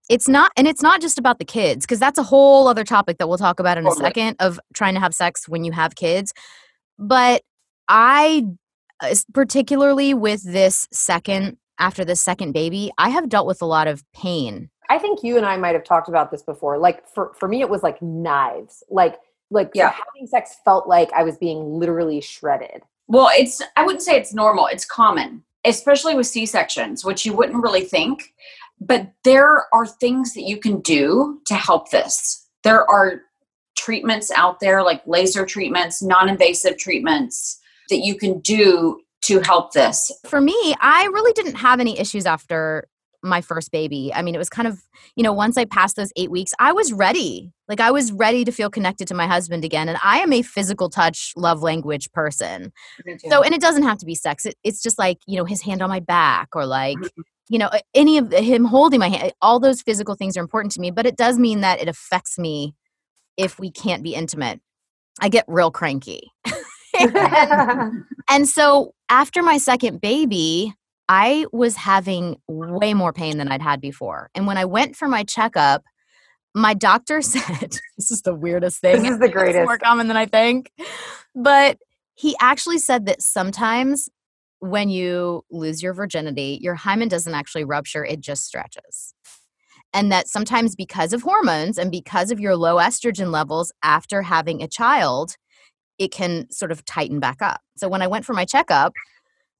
it's 0.09 0.27
not 0.27 0.51
and 0.57 0.67
it's 0.67 0.81
not 0.81 1.01
just 1.01 1.19
about 1.19 1.37
the 1.39 1.45
kids 1.45 1.85
because 1.85 1.99
that's 1.99 2.17
a 2.17 2.23
whole 2.23 2.67
other 2.67 2.83
topic 2.83 3.19
that 3.19 3.29
we'll 3.29 3.37
talk 3.37 3.59
about 3.59 3.77
in 3.77 3.85
a 3.85 3.91
second 3.91 4.35
of 4.39 4.59
trying 4.73 4.95
to 4.95 4.99
have 4.99 5.13
sex 5.13 5.47
when 5.47 5.63
you 5.63 5.71
have 5.71 5.93
kids 5.93 6.33
but 6.97 7.43
i 7.89 8.43
uh, 9.01 9.13
particularly 9.35 10.15
with 10.15 10.41
this 10.43 10.87
second 10.91 11.57
after 11.77 12.03
the 12.03 12.15
second 12.15 12.53
baby 12.53 12.89
i 12.97 13.09
have 13.09 13.29
dealt 13.29 13.45
with 13.45 13.61
a 13.61 13.65
lot 13.65 13.87
of 13.87 14.03
pain 14.11 14.67
I 14.89 14.97
think 14.97 15.23
you 15.23 15.37
and 15.37 15.45
I 15.45 15.55
might 15.55 15.75
have 15.75 15.83
talked 15.83 16.09
about 16.09 16.31
this 16.31 16.41
before. 16.41 16.77
Like 16.79 17.07
for, 17.07 17.31
for 17.35 17.47
me 17.47 17.61
it 17.61 17.69
was 17.69 17.83
like 17.83 18.01
knives. 18.01 18.83
Like 18.89 19.17
like 19.51 19.71
Yeah. 19.73 19.91
having 19.91 20.27
sex 20.27 20.57
felt 20.65 20.87
like 20.87 21.11
I 21.13 21.23
was 21.23 21.37
being 21.37 21.73
literally 21.79 22.21
shredded. 22.21 22.83
Well, 23.09 23.29
it's 23.33 23.61
I 23.75 23.83
wouldn't 23.83 24.03
say 24.03 24.15
it's 24.15 24.33
normal. 24.33 24.67
It's 24.67 24.85
common, 24.85 25.43
especially 25.65 26.15
with 26.15 26.27
C-sections, 26.27 27.03
which 27.03 27.25
you 27.25 27.33
wouldn't 27.33 27.61
really 27.61 27.81
think. 27.81 28.33
But 28.79 29.11
there 29.25 29.65
are 29.73 29.85
things 29.85 30.33
that 30.35 30.43
you 30.43 30.57
can 30.57 30.79
do 30.79 31.41
to 31.47 31.55
help 31.55 31.89
this. 31.89 32.47
There 32.63 32.89
are 32.89 33.23
treatments 33.77 34.31
out 34.31 34.59
there 34.59 34.83
like 34.83 35.01
laser 35.05 35.45
treatments, 35.45 36.01
non-invasive 36.01 36.77
treatments 36.77 37.59
that 37.89 37.99
you 37.99 38.15
can 38.15 38.39
do 38.39 39.01
to 39.21 39.41
help 39.41 39.73
this. 39.73 40.11
for 40.27 40.39
me, 40.39 40.75
I 40.79 41.09
really 41.11 41.33
didn't 41.33 41.55
have 41.55 41.79
any 41.79 41.99
issues 41.99 42.25
after 42.25 42.87
my 43.23 43.41
first 43.41 43.71
baby. 43.71 44.11
I 44.13 44.21
mean, 44.21 44.35
it 44.35 44.37
was 44.37 44.49
kind 44.49 44.67
of, 44.67 44.81
you 45.15 45.23
know, 45.23 45.33
once 45.33 45.57
I 45.57 45.65
passed 45.65 45.95
those 45.95 46.11
eight 46.15 46.31
weeks, 46.31 46.53
I 46.59 46.71
was 46.71 46.93
ready. 46.93 47.51
Like, 47.67 47.79
I 47.79 47.91
was 47.91 48.11
ready 48.11 48.45
to 48.45 48.51
feel 48.51 48.69
connected 48.69 49.07
to 49.09 49.13
my 49.13 49.27
husband 49.27 49.63
again. 49.65 49.89
And 49.89 49.97
I 50.03 50.19
am 50.19 50.33
a 50.33 50.41
physical 50.41 50.89
touch, 50.89 51.33
love 51.35 51.61
language 51.61 52.11
person. 52.11 52.71
So, 53.27 53.43
and 53.43 53.53
it 53.53 53.61
doesn't 53.61 53.83
have 53.83 53.97
to 53.99 54.05
be 54.05 54.15
sex. 54.15 54.45
It, 54.45 54.55
it's 54.63 54.81
just 54.81 54.97
like, 54.97 55.19
you 55.27 55.37
know, 55.37 55.45
his 55.45 55.61
hand 55.61 55.81
on 55.81 55.89
my 55.89 55.99
back 55.99 56.49
or 56.53 56.65
like, 56.65 56.97
mm-hmm. 56.97 57.21
you 57.49 57.59
know, 57.59 57.69
any 57.93 58.17
of 58.17 58.31
him 58.31 58.65
holding 58.65 58.99
my 58.99 59.09
hand. 59.09 59.33
All 59.41 59.59
those 59.59 59.81
physical 59.81 60.15
things 60.15 60.37
are 60.37 60.41
important 60.41 60.71
to 60.73 60.81
me, 60.81 60.91
but 60.91 61.05
it 61.05 61.17
does 61.17 61.37
mean 61.37 61.61
that 61.61 61.81
it 61.81 61.87
affects 61.87 62.39
me 62.39 62.73
if 63.37 63.59
we 63.59 63.71
can't 63.71 64.03
be 64.03 64.15
intimate. 64.15 64.59
I 65.21 65.29
get 65.29 65.45
real 65.47 65.71
cranky. 65.71 66.31
And 68.29 68.47
so 68.47 68.93
after 69.09 69.41
my 69.41 69.57
second 69.57 70.01
baby, 70.01 70.73
I 71.09 71.47
was 71.51 71.75
having 71.75 72.37
way 72.47 72.93
more 72.93 73.11
pain 73.13 73.39
than 73.39 73.51
I'd 73.51 73.63
had 73.63 73.81
before. 73.81 74.29
And 74.35 74.47
when 74.47 74.57
I 74.57 74.65
went 74.65 74.95
for 74.95 75.07
my 75.09 75.23
checkup, 75.23 75.83
my 76.55 76.73
doctor 76.75 77.21
said, 77.23 77.77
This 77.97 78.11
is 78.11 78.21
the 78.21 78.35
weirdest 78.35 78.79
thing. 78.81 79.01
this 79.01 79.13
is 79.13 79.19
the 79.19 79.25
It's 79.25 79.33
greatest. 79.33 79.65
more 79.65 79.79
common 79.79 80.07
than 80.07 80.17
I 80.17 80.27
think. 80.27 80.71
But 81.35 81.79
he 82.15 82.35
actually 82.39 82.77
said 82.79 83.07
that 83.07 83.21
sometimes 83.21 84.09
when 84.59 84.89
you 84.89 85.43
lose 85.51 85.81
your 85.81 85.93
virginity, 85.93 86.59
your 86.61 86.75
hymen 86.75 87.07
doesn't 87.09 87.33
actually 87.33 87.63
rupture, 87.65 88.05
it 88.05 88.21
just 88.21 88.45
stretches. 88.45 89.13
And 89.93 90.11
that 90.11 90.27
sometimes 90.27 90.75
because 90.75 91.13
of 91.13 91.23
hormones 91.23 91.77
and 91.79 91.91
because 91.91 92.29
of 92.29 92.39
your 92.39 92.55
low 92.55 92.75
estrogen 92.75 93.31
levels 93.31 93.71
after 93.83 94.21
having 94.21 94.61
a 94.61 94.67
child, 94.67 95.35
it 95.97 96.11
can 96.11 96.49
sort 96.51 96.71
of 96.71 96.85
tighten 96.85 97.19
back 97.19 97.41
up. 97.41 97.61
So 97.77 97.87
when 97.89 98.01
I 98.03 98.07
went 98.07 98.25
for 98.25 98.33
my 98.33 98.45
checkup, 98.45 98.93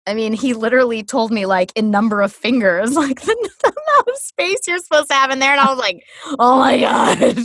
I 0.09 0.13
mean, 0.13 0.33
he 0.33 0.53
literally 0.53 1.03
told 1.03 1.31
me 1.31 1.45
like 1.45 1.71
in 1.75 1.91
number 1.91 2.21
of 2.21 2.33
fingers, 2.33 2.93
like 2.95 3.21
the, 3.21 3.49
the 3.61 3.67
amount 3.67 4.07
of 4.07 4.17
space 4.17 4.59
you're 4.67 4.79
supposed 4.79 5.09
to 5.09 5.13
have 5.13 5.31
in 5.31 5.39
there. 5.39 5.51
And 5.51 5.61
I 5.61 5.69
was 5.69 5.79
like, 5.79 6.03
oh 6.39 6.59
my 6.59 6.79
God, 6.79 7.37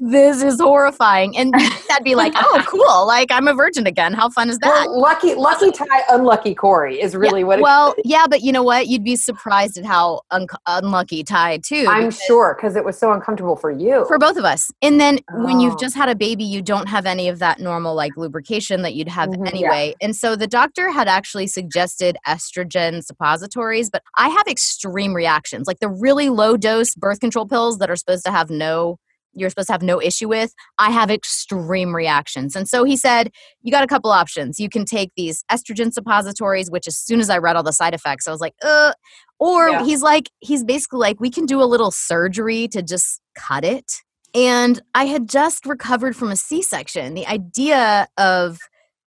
this 0.00 0.42
is 0.42 0.60
horrifying. 0.60 1.36
And 1.36 1.52
I'd 1.90 2.04
be 2.04 2.14
like, 2.14 2.32
oh, 2.36 2.64
cool. 2.66 3.06
Like 3.06 3.30
I'm 3.30 3.48
a 3.48 3.54
virgin 3.54 3.86
again. 3.86 4.12
How 4.12 4.28
fun 4.30 4.48
is 4.48 4.58
that? 4.58 4.68
Well, 4.88 5.00
lucky 5.00 5.34
lucky 5.34 5.70
Ty, 5.70 5.86
unlucky 6.10 6.54
Corey 6.54 7.00
is 7.00 7.14
really 7.14 7.44
what 7.44 7.58
it 7.58 7.62
well, 7.62 7.94
yeah, 8.04 8.26
but 8.28 8.42
you 8.42 8.52
know 8.52 8.62
what? 8.62 8.86
You'd 8.88 9.04
be 9.04 9.16
surprised 9.16 9.78
at 9.78 9.84
how 9.84 10.20
un- 10.30 10.46
unlucky 10.66 11.22
Ty 11.24 11.58
too. 11.58 11.86
I'm 11.88 12.06
because- 12.08 12.20
sure 12.22 12.54
because 12.56 12.76
it 12.76 12.84
was 12.84 12.98
so 12.98 13.12
uncomfortable 13.12 13.56
for 13.56 13.70
you. 13.70 14.04
for 14.06 14.18
both 14.18 14.36
of 14.36 14.44
us. 14.44 14.70
And 14.82 15.00
then 15.00 15.18
when 15.34 15.56
Oh. 15.56 15.60
you've 15.60 15.78
just 15.78 15.96
had 15.96 16.08
a 16.08 16.14
baby, 16.14 16.44
you 16.44 16.62
don't 16.62 16.88
have 16.88 17.06
any 17.06 17.28
of 17.28 17.38
that 17.38 17.60
normal 17.60 17.94
like 17.94 18.16
lubrication 18.16 18.82
that 18.82 18.94
you'd 18.94 19.08
have 19.08 19.28
Mhm. 19.30 19.44
Yeah. 19.44 19.50
anyway. 19.50 19.94
And 20.00 20.14
so 20.16 20.36
the 20.36 20.46
doctor 20.46 20.90
had 20.90 21.08
actually 21.08 21.46
suggested 21.46 22.16
estrogen 22.26 23.02
suppositories, 23.04 23.90
but 23.90 24.02
I 24.16 24.28
have 24.28 24.46
extreme 24.48 25.14
reactions. 25.14 25.66
Like 25.66 25.80
the 25.80 25.88
really 25.88 26.28
low 26.28 26.56
dose 26.56 26.94
birth 26.94 27.20
control 27.20 27.46
pills 27.46 27.78
that 27.78 27.90
are 27.90 27.96
supposed 27.96 28.24
to 28.26 28.30
have 28.30 28.50
no 28.50 28.98
you're 29.34 29.50
supposed 29.50 29.68
to 29.68 29.72
have 29.72 29.82
no 29.82 30.00
issue 30.00 30.28
with, 30.28 30.54
I 30.78 30.90
have 30.90 31.10
extreme 31.10 31.94
reactions. 31.94 32.54
And 32.54 32.68
so 32.68 32.84
he 32.84 32.96
said, 32.96 33.30
you 33.62 33.70
got 33.72 33.84
a 33.84 33.86
couple 33.86 34.10
options. 34.10 34.60
You 34.60 34.68
can 34.68 34.84
take 34.84 35.10
these 35.16 35.44
estrogen 35.50 35.92
suppositories, 35.92 36.70
which 36.70 36.86
as 36.86 36.96
soon 36.98 37.20
as 37.20 37.30
I 37.30 37.38
read 37.38 37.56
all 37.56 37.62
the 37.62 37.72
side 37.72 37.94
effects, 37.94 38.28
I 38.28 38.30
was 38.30 38.40
like, 38.40 38.54
uh, 38.62 38.92
or 39.38 39.68
Yeah. 39.68 39.84
he's 39.84 40.02
like, 40.02 40.30
he's 40.40 40.64
basically 40.64 41.00
like, 41.00 41.20
we 41.20 41.30
can 41.30 41.46
do 41.46 41.62
a 41.62 41.64
little 41.64 41.90
surgery 41.90 42.68
to 42.68 42.82
just 42.82 43.20
cut 43.34 43.64
it. 43.64 43.92
And 44.34 44.80
I 44.94 45.06
had 45.06 45.28
just 45.28 45.66
recovered 45.66 46.16
from 46.16 46.30
a 46.30 46.36
C 46.36 46.62
section. 46.62 47.14
The 47.14 47.26
idea 47.26 48.08
of 48.16 48.58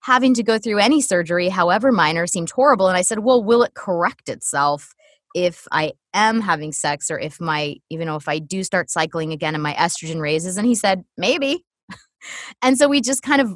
having 0.02 0.36
to 0.36 0.44
go 0.44 0.60
through 0.60 0.78
any 0.78 1.02
surgery, 1.02 1.50
however 1.50 1.92
minor, 1.92 2.28
seemed 2.28 2.52
horrible. 2.52 2.88
And 2.88 2.96
I 2.96 3.02
said, 3.02 3.20
well, 3.20 3.44
will 3.44 3.64
it 3.64 3.74
correct 3.74 4.30
itself 4.30 4.94
if 5.36 5.68
I 5.72 5.94
am 6.16 6.42
having 6.42 6.72
sex 6.72 7.12
or 7.12 7.20
if 7.20 7.40
my, 7.40 7.76
even 7.92 8.08
though 8.08 8.16
if 8.16 8.28
I 8.28 8.40
do 8.40 8.64
start 8.64 8.90
cycling 8.90 9.34
again 9.34 9.54
and 9.54 9.62
my 9.62 9.74
estrogen 9.74 10.20
raises? 10.20 10.58
And 10.58 10.66
he 10.66 10.74
said, 10.74 11.04
maybe. 11.18 11.64
and 12.64 12.78
so 12.78 12.88
we 12.88 13.02
just 13.02 13.22
kind 13.22 13.42
of 13.42 13.56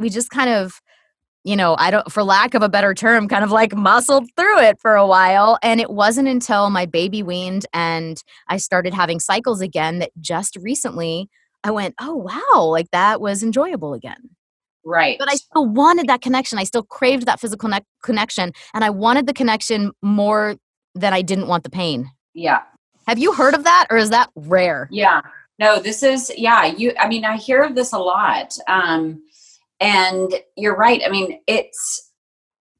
we 0.00 0.08
just 0.08 0.30
kind 0.30 0.50
of 0.50 0.80
you 1.44 1.56
know, 1.56 1.76
I 1.78 1.90
don't, 1.90 2.10
for 2.12 2.22
lack 2.22 2.52
of 2.54 2.62
a 2.62 2.68
better 2.68 2.92
term, 2.92 3.28
kind 3.28 3.44
of 3.44 3.50
like 3.50 3.74
muscled 3.74 4.28
through 4.36 4.60
it 4.60 4.78
for 4.80 4.96
a 4.96 5.06
while. 5.06 5.58
And 5.62 5.80
it 5.80 5.88
wasn't 5.88 6.28
until 6.28 6.68
my 6.68 6.84
baby 6.84 7.22
weaned 7.22 7.64
and 7.72 8.22
I 8.48 8.58
started 8.58 8.92
having 8.92 9.20
cycles 9.20 9.62
again 9.62 9.98
that 10.00 10.10
just 10.20 10.56
recently 10.60 11.30
I 11.64 11.70
went, 11.70 11.94
oh, 12.00 12.16
wow, 12.16 12.64
like 12.64 12.90
that 12.90 13.20
was 13.20 13.42
enjoyable 13.42 13.94
again. 13.94 14.30
Right. 14.84 15.16
But 15.18 15.30
I 15.30 15.36
still 15.36 15.66
wanted 15.66 16.06
that 16.08 16.22
connection. 16.22 16.58
I 16.58 16.64
still 16.64 16.82
craved 16.82 17.26
that 17.26 17.40
physical 17.40 17.68
ne- 17.68 17.80
connection. 18.02 18.52
And 18.74 18.84
I 18.84 18.90
wanted 18.90 19.26
the 19.26 19.34
connection 19.34 19.92
more 20.02 20.56
than 21.00 21.12
I 21.12 21.22
didn't 21.22 21.48
want 21.48 21.64
the 21.64 21.70
pain. 21.70 22.10
Yeah. 22.34 22.62
Have 23.06 23.18
you 23.18 23.32
heard 23.32 23.54
of 23.54 23.64
that 23.64 23.86
or 23.90 23.96
is 23.96 24.10
that 24.10 24.30
rare? 24.34 24.88
Yeah. 24.90 25.22
No, 25.58 25.80
this 25.80 26.02
is, 26.02 26.30
yeah, 26.36 26.66
you, 26.66 26.92
I 27.00 27.08
mean, 27.08 27.24
I 27.24 27.36
hear 27.36 27.62
of 27.62 27.74
this 27.74 27.92
a 27.92 27.98
lot. 27.98 28.56
Um, 28.68 29.22
and 29.80 30.34
you're 30.56 30.76
right 30.76 31.02
i 31.04 31.08
mean 31.08 31.40
it's 31.46 32.10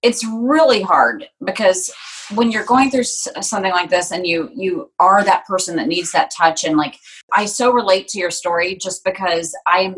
it's 0.02 0.24
really 0.24 0.82
hard 0.82 1.26
because 1.44 1.92
when 2.34 2.52
you're 2.52 2.64
going 2.64 2.90
through 2.90 3.04
something 3.04 3.72
like 3.72 3.90
this 3.90 4.10
and 4.10 4.26
you 4.26 4.50
you 4.54 4.90
are 4.98 5.24
that 5.24 5.46
person 5.46 5.76
that 5.76 5.88
needs 5.88 6.12
that 6.12 6.30
touch 6.36 6.64
and 6.64 6.76
like 6.76 6.98
i 7.32 7.44
so 7.44 7.72
relate 7.72 8.08
to 8.08 8.18
your 8.18 8.30
story 8.30 8.76
just 8.76 9.04
because 9.04 9.56
i'm 9.66 9.96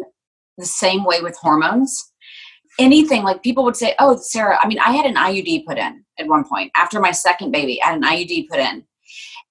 the 0.58 0.66
same 0.66 1.04
way 1.04 1.22
with 1.22 1.36
hormones 1.36 2.12
anything 2.78 3.22
like 3.22 3.42
people 3.42 3.64
would 3.64 3.76
say 3.76 3.94
oh 3.98 4.16
sarah 4.16 4.58
i 4.62 4.68
mean 4.68 4.78
i 4.80 4.92
had 4.92 5.06
an 5.06 5.16
iud 5.16 5.64
put 5.64 5.78
in 5.78 6.04
at 6.20 6.26
one 6.26 6.44
point 6.44 6.70
after 6.76 7.00
my 7.00 7.10
second 7.10 7.50
baby 7.50 7.82
i 7.82 7.86
had 7.88 7.96
an 7.96 8.02
iud 8.02 8.48
put 8.48 8.58
in 8.58 8.84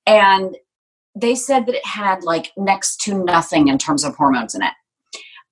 and 0.05 0.55
they 1.15 1.35
said 1.35 1.65
that 1.65 1.75
it 1.75 1.85
had 1.85 2.23
like 2.23 2.51
next 2.55 3.01
to 3.01 3.23
nothing 3.23 3.67
in 3.67 3.77
terms 3.77 4.03
of 4.03 4.15
hormones 4.15 4.55
in 4.55 4.61
it 4.61 4.73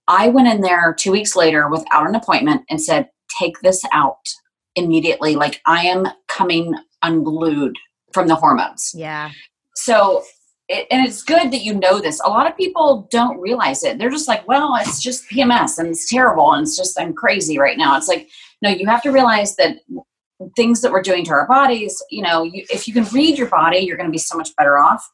I 0.07 0.29
went 0.29 0.47
in 0.47 0.61
there 0.61 0.93
two 0.93 1.11
weeks 1.11 1.35
later 1.35 1.67
without 1.69 2.07
an 2.07 2.15
appointment 2.15 2.63
and 2.69 2.81
said, 2.81 3.09
take 3.37 3.59
this 3.59 3.83
out 3.91 4.25
immediately. 4.75 5.35
Like 5.35 5.61
I 5.65 5.85
am 5.85 6.07
coming 6.27 6.73
unglued 7.03 7.75
from 8.13 8.27
the 8.27 8.35
hormones. 8.35 8.91
Yeah. 8.95 9.31
So, 9.75 10.23
it, 10.69 10.87
and 10.91 11.05
it's 11.05 11.23
good 11.23 11.51
that 11.51 11.61
you 11.61 11.73
know 11.73 11.99
this. 11.99 12.21
A 12.25 12.29
lot 12.29 12.49
of 12.49 12.57
people 12.57 13.07
don't 13.11 13.39
realize 13.39 13.83
it. 13.83 13.97
They're 13.97 14.09
just 14.09 14.27
like, 14.27 14.47
well, 14.47 14.75
it's 14.75 15.01
just 15.01 15.29
PMS 15.29 15.77
and 15.77 15.89
it's 15.89 16.09
terrible 16.09 16.53
and 16.53 16.63
it's 16.63 16.75
just, 16.75 16.99
I'm 16.99 17.13
crazy 17.13 17.57
right 17.57 17.77
now. 17.77 17.97
It's 17.97 18.07
like, 18.07 18.29
no, 18.61 18.69
you 18.69 18.87
have 18.87 19.01
to 19.03 19.11
realize 19.11 19.55
that 19.57 19.77
things 20.55 20.81
that 20.81 20.91
we're 20.91 21.01
doing 21.01 21.23
to 21.25 21.31
our 21.31 21.47
bodies, 21.47 22.03
you 22.11 22.21
know, 22.21 22.43
you, 22.43 22.63
if 22.69 22.87
you 22.87 22.93
can 22.93 23.05
read 23.05 23.37
your 23.37 23.49
body, 23.49 23.79
you're 23.79 23.97
going 23.97 24.09
to 24.09 24.11
be 24.11 24.17
so 24.17 24.37
much 24.37 24.55
better 24.55 24.77
off. 24.77 25.07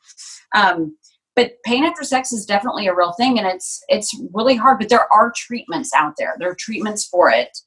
Um, 0.55 0.95
but 1.36 1.53
pain 1.65 1.83
after 1.83 2.03
sex 2.03 2.31
is 2.31 2.45
definitely 2.45 2.88
a 2.88 2.95
real 2.95 3.13
thing 3.13 3.39
and 3.39 3.47
it's 3.47 3.83
it's 3.88 4.15
really 4.33 4.55
hard 4.55 4.77
but 4.79 4.89
there 4.89 5.12
are 5.12 5.33
treatments 5.36 5.91
out 5.95 6.13
there. 6.17 6.36
There 6.38 6.49
are 6.49 6.55
treatments 6.55 7.05
for 7.05 7.29
it. 7.31 7.57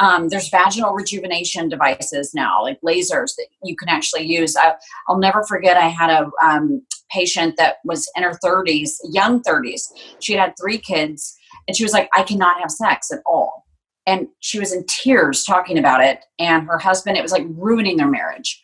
Um, 0.00 0.28
there's 0.28 0.48
vaginal 0.48 0.92
rejuvenation 0.92 1.68
devices 1.68 2.32
now 2.32 2.62
like 2.62 2.80
lasers 2.82 3.34
that 3.36 3.48
you 3.64 3.74
can 3.74 3.88
actually 3.88 4.24
use. 4.26 4.56
I, 4.56 4.74
will 5.08 5.18
never 5.18 5.42
forget 5.42 5.76
i 5.76 5.88
had 5.88 6.10
a 6.10 6.30
um, 6.44 6.82
patient 7.10 7.56
that 7.56 7.76
was 7.84 8.08
in 8.16 8.22
her 8.22 8.38
30s 8.44 8.92
young 9.10 9.42
30s 9.42 9.88
she 10.20 10.34
had 10.34 10.40
had 10.40 10.54
three 10.60 10.78
kids 10.78 11.36
and 11.66 11.76
she 11.76 11.82
was 11.82 11.92
like 11.92 12.08
i 12.14 12.22
cannot 12.22 12.60
have 12.60 12.70
sex 12.70 13.10
at 13.10 13.20
all 13.26 13.66
and 14.08 14.26
she 14.40 14.58
was 14.58 14.72
in 14.72 14.84
tears 14.86 15.44
talking 15.44 15.78
about 15.78 16.02
it 16.02 16.24
and 16.38 16.66
her 16.66 16.78
husband 16.78 17.18
it 17.18 17.22
was 17.22 17.30
like 17.30 17.44
ruining 17.50 17.98
their 17.98 18.08
marriage. 18.08 18.60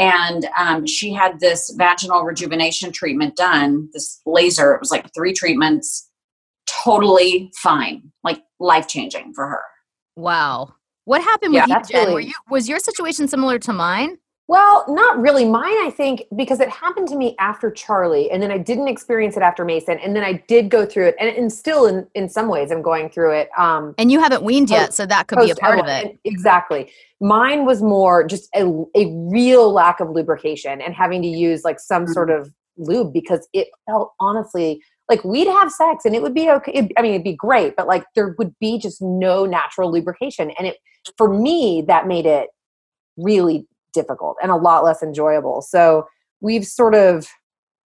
And 0.00 0.48
um, 0.56 0.86
she 0.86 1.12
had 1.12 1.40
this 1.40 1.74
vaginal 1.76 2.22
rejuvenation 2.22 2.92
treatment 2.92 3.36
done 3.36 3.88
this 3.92 4.20
laser 4.26 4.74
it 4.74 4.80
was 4.80 4.90
like 4.90 5.06
three 5.14 5.32
treatments 5.32 6.10
totally 6.66 7.50
fine 7.56 8.10
like 8.24 8.40
life 8.58 8.88
changing 8.88 9.32
for 9.34 9.48
her. 9.48 9.62
Wow. 10.16 10.74
What 11.04 11.22
happened 11.22 11.54
with 11.54 11.68
yeah, 11.68 11.78
you 11.78 11.84
jen? 11.84 12.08
really... 12.08 12.26
you, 12.26 12.34
was 12.50 12.68
your 12.68 12.80
situation 12.80 13.28
similar 13.28 13.58
to 13.60 13.72
mine 13.72 14.18
well, 14.48 14.86
not 14.88 15.20
really. 15.20 15.44
Mine, 15.44 15.76
I 15.86 15.92
think, 15.94 16.24
because 16.34 16.58
it 16.58 16.70
happened 16.70 17.06
to 17.08 17.16
me 17.16 17.36
after 17.38 17.70
Charlie, 17.70 18.30
and 18.30 18.42
then 18.42 18.50
I 18.50 18.56
didn't 18.56 18.88
experience 18.88 19.36
it 19.36 19.42
after 19.42 19.62
Mason, 19.62 19.98
and 19.98 20.16
then 20.16 20.24
I 20.24 20.42
did 20.48 20.70
go 20.70 20.86
through 20.86 21.08
it, 21.08 21.16
and, 21.20 21.28
and 21.28 21.52
still, 21.52 21.86
in 21.86 22.06
in 22.14 22.30
some 22.30 22.48
ways, 22.48 22.72
I'm 22.72 22.80
going 22.80 23.10
through 23.10 23.32
it. 23.32 23.50
Um, 23.58 23.94
and 23.98 24.10
you 24.10 24.20
haven't 24.20 24.42
weaned 24.42 24.68
post, 24.68 24.80
yet, 24.80 24.94
so 24.94 25.04
that 25.04 25.28
could 25.28 25.38
be 25.40 25.50
a 25.50 25.54
part 25.54 25.78
of 25.78 25.86
it. 25.86 26.18
Exactly. 26.24 26.90
Mine 27.20 27.66
was 27.66 27.82
more 27.82 28.26
just 28.26 28.48
a, 28.54 28.64
a 28.94 29.12
real 29.30 29.70
lack 29.70 30.00
of 30.00 30.08
lubrication 30.10 30.80
and 30.80 30.94
having 30.94 31.20
to 31.20 31.28
use 31.28 31.62
like 31.62 31.78
some 31.78 32.04
mm-hmm. 32.04 32.12
sort 32.12 32.30
of 32.30 32.50
lube 32.78 33.12
because 33.12 33.48
it 33.52 33.68
felt 33.86 34.12
honestly 34.20 34.80
like 35.08 35.24
we'd 35.24 35.48
have 35.48 35.72
sex 35.72 36.04
and 36.04 36.14
it 36.14 36.22
would 36.22 36.34
be 36.34 36.48
okay. 36.48 36.72
It, 36.72 36.92
I 36.96 37.02
mean, 37.02 37.12
it'd 37.12 37.24
be 37.24 37.36
great, 37.36 37.76
but 37.76 37.86
like 37.86 38.04
there 38.14 38.34
would 38.38 38.54
be 38.60 38.78
just 38.78 39.02
no 39.02 39.44
natural 39.44 39.92
lubrication, 39.92 40.52
and 40.52 40.68
it 40.68 40.78
for 41.18 41.28
me 41.28 41.84
that 41.86 42.06
made 42.06 42.24
it 42.24 42.48
really 43.18 43.66
difficult 43.98 44.36
and 44.40 44.50
a 44.50 44.56
lot 44.56 44.84
less 44.84 45.02
enjoyable. 45.02 45.62
So 45.62 46.06
we've 46.40 46.64
sort 46.64 46.94
of 46.94 47.26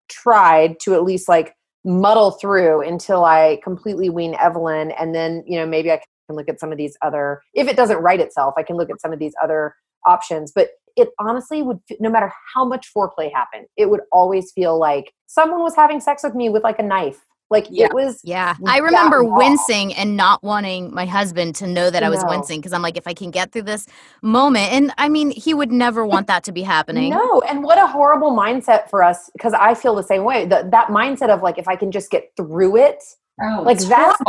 tried 0.08 0.78
to 0.80 0.94
at 0.94 1.04
least 1.04 1.28
like 1.28 1.54
muddle 1.84 2.32
through 2.32 2.86
until 2.86 3.24
I 3.24 3.60
completely 3.64 4.10
wean 4.10 4.34
Evelyn. 4.34 4.92
And 4.92 5.14
then, 5.14 5.42
you 5.46 5.58
know, 5.58 5.66
maybe 5.66 5.90
I 5.90 5.96
can 5.96 6.36
look 6.36 6.48
at 6.48 6.60
some 6.60 6.70
of 6.70 6.78
these 6.78 6.96
other, 7.02 7.40
if 7.54 7.66
it 7.66 7.76
doesn't 7.76 7.98
write 7.98 8.20
itself, 8.20 8.54
I 8.58 8.62
can 8.62 8.76
look 8.76 8.90
at 8.90 9.00
some 9.00 9.12
of 9.12 9.18
these 9.18 9.34
other 9.42 9.74
options. 10.06 10.52
But 10.54 10.68
it 10.96 11.08
honestly 11.18 11.62
would, 11.62 11.78
no 11.98 12.10
matter 12.10 12.30
how 12.54 12.64
much 12.64 12.90
foreplay 12.94 13.32
happened, 13.32 13.66
it 13.76 13.88
would 13.88 14.02
always 14.12 14.52
feel 14.52 14.78
like 14.78 15.12
someone 15.26 15.62
was 15.62 15.74
having 15.74 16.00
sex 16.00 16.22
with 16.22 16.34
me 16.34 16.50
with 16.50 16.62
like 16.62 16.78
a 16.78 16.82
knife 16.82 17.24
like 17.52 17.66
yeah. 17.70 17.86
it 17.86 17.94
was. 17.94 18.20
Yeah. 18.24 18.56
I 18.66 18.78
remember 18.78 19.22
wincing 19.22 19.94
and 19.94 20.16
not 20.16 20.42
wanting 20.42 20.92
my 20.92 21.06
husband 21.06 21.54
to 21.56 21.66
know 21.66 21.90
that 21.90 22.02
I 22.02 22.08
was 22.08 22.24
wincing 22.26 22.60
because 22.60 22.72
I'm 22.72 22.82
like, 22.82 22.96
if 22.96 23.06
I 23.06 23.14
can 23.14 23.30
get 23.30 23.52
through 23.52 23.62
this 23.62 23.86
moment. 24.22 24.72
And 24.72 24.92
I 24.98 25.08
mean, 25.08 25.30
he 25.30 25.54
would 25.54 25.70
never 25.70 26.04
want 26.04 26.26
that 26.26 26.42
to 26.44 26.52
be 26.52 26.62
happening. 26.62 27.10
No. 27.10 27.42
And 27.42 27.62
what 27.62 27.78
a 27.78 27.86
horrible 27.86 28.32
mindset 28.32 28.88
for 28.90 29.02
us 29.04 29.30
because 29.34 29.52
I 29.52 29.74
feel 29.74 29.94
the 29.94 30.02
same 30.02 30.24
way. 30.24 30.46
The, 30.46 30.66
that 30.72 30.88
mindset 30.88 31.28
of 31.28 31.42
like, 31.42 31.58
if 31.58 31.68
I 31.68 31.76
can 31.76 31.92
just 31.92 32.10
get 32.10 32.32
through 32.36 32.76
it, 32.78 33.04
oh, 33.40 33.62
like 33.62 33.78
that's 33.78 34.20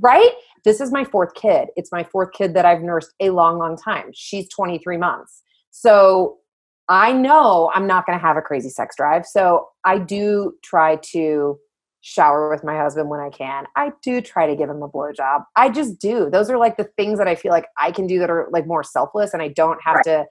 right. 0.00 0.32
This 0.64 0.80
is 0.80 0.90
my 0.90 1.04
fourth 1.04 1.34
kid. 1.34 1.68
It's 1.76 1.92
my 1.92 2.02
fourth 2.02 2.32
kid 2.32 2.54
that 2.54 2.64
I've 2.64 2.80
nursed 2.80 3.12
a 3.20 3.30
long, 3.30 3.58
long 3.58 3.76
time. 3.76 4.10
She's 4.14 4.48
23 4.48 4.96
months. 4.96 5.42
So 5.70 6.38
I 6.88 7.12
know 7.12 7.70
I'm 7.74 7.86
not 7.86 8.06
going 8.06 8.18
to 8.18 8.24
have 8.24 8.36
a 8.36 8.42
crazy 8.42 8.68
sex 8.68 8.96
drive. 8.96 9.26
So 9.26 9.68
I 9.84 9.98
do 9.98 10.54
try 10.62 10.96
to 11.12 11.58
shower 12.04 12.50
with 12.50 12.62
my 12.62 12.76
husband 12.76 13.08
when 13.08 13.18
I 13.18 13.30
can. 13.30 13.64
I 13.76 13.90
do 14.02 14.20
try 14.20 14.46
to 14.46 14.54
give 14.54 14.68
him 14.68 14.82
a 14.82 14.88
blowjob. 14.88 15.44
I 15.56 15.70
just 15.70 15.98
do. 15.98 16.28
Those 16.30 16.50
are 16.50 16.58
like 16.58 16.76
the 16.76 16.88
things 16.98 17.18
that 17.18 17.26
I 17.26 17.34
feel 17.34 17.50
like 17.50 17.66
I 17.78 17.92
can 17.92 18.06
do 18.06 18.18
that 18.18 18.28
are 18.28 18.46
like 18.52 18.66
more 18.66 18.84
selfless 18.84 19.32
and 19.32 19.42
I 19.42 19.48
don't 19.48 19.78
have 19.82 19.96
right. 19.96 20.04
to 20.04 20.26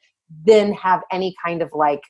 then 0.46 0.74
have 0.74 1.02
any 1.12 1.34
kind 1.44 1.64
of 1.64 1.72
like 1.74 2.02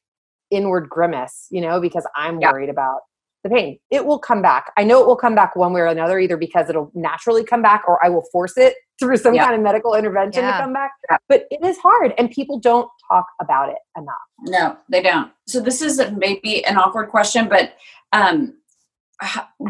inward 0.51 0.89
grimace, 0.89 1.47
you 1.49 1.61
know, 1.61 1.79
because 1.79 2.05
I'm 2.13 2.41
yeah. 2.41 2.51
worried 2.51 2.69
about 2.69 3.01
the 3.45 3.49
pain. 3.49 3.79
It 3.89 4.05
will 4.05 4.19
come 4.19 4.41
back. 4.41 4.73
I 4.77 4.83
know 4.83 5.01
it 5.01 5.07
will 5.07 5.15
come 5.15 5.33
back 5.33 5.55
one 5.55 5.71
way 5.71 5.79
or 5.79 5.85
another, 5.85 6.19
either 6.19 6.35
because 6.35 6.69
it'll 6.69 6.91
naturally 6.93 7.45
come 7.45 7.61
back 7.61 7.83
or 7.87 8.03
I 8.05 8.09
will 8.09 8.25
force 8.33 8.57
it 8.57 8.75
through 8.99 9.15
some 9.15 9.33
yeah. 9.33 9.45
kind 9.45 9.55
of 9.55 9.61
medical 9.61 9.95
intervention 9.95 10.43
yeah. 10.43 10.57
to 10.57 10.63
come 10.63 10.73
back. 10.73 10.91
But 11.29 11.45
it 11.51 11.63
is 11.63 11.77
hard 11.77 12.13
and 12.17 12.29
people 12.29 12.59
don't 12.59 12.89
talk 13.09 13.27
about 13.41 13.69
it 13.69 13.77
enough. 13.97 14.15
No, 14.41 14.77
they 14.89 15.01
don't. 15.01 15.31
So 15.47 15.61
this 15.61 15.81
is 15.81 16.01
maybe 16.17 16.65
an 16.65 16.77
awkward 16.77 17.07
question, 17.07 17.47
but 17.47 17.75
um 18.11 18.55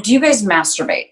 do 0.01 0.13
you 0.13 0.19
guys 0.19 0.43
masturbate? 0.43 1.09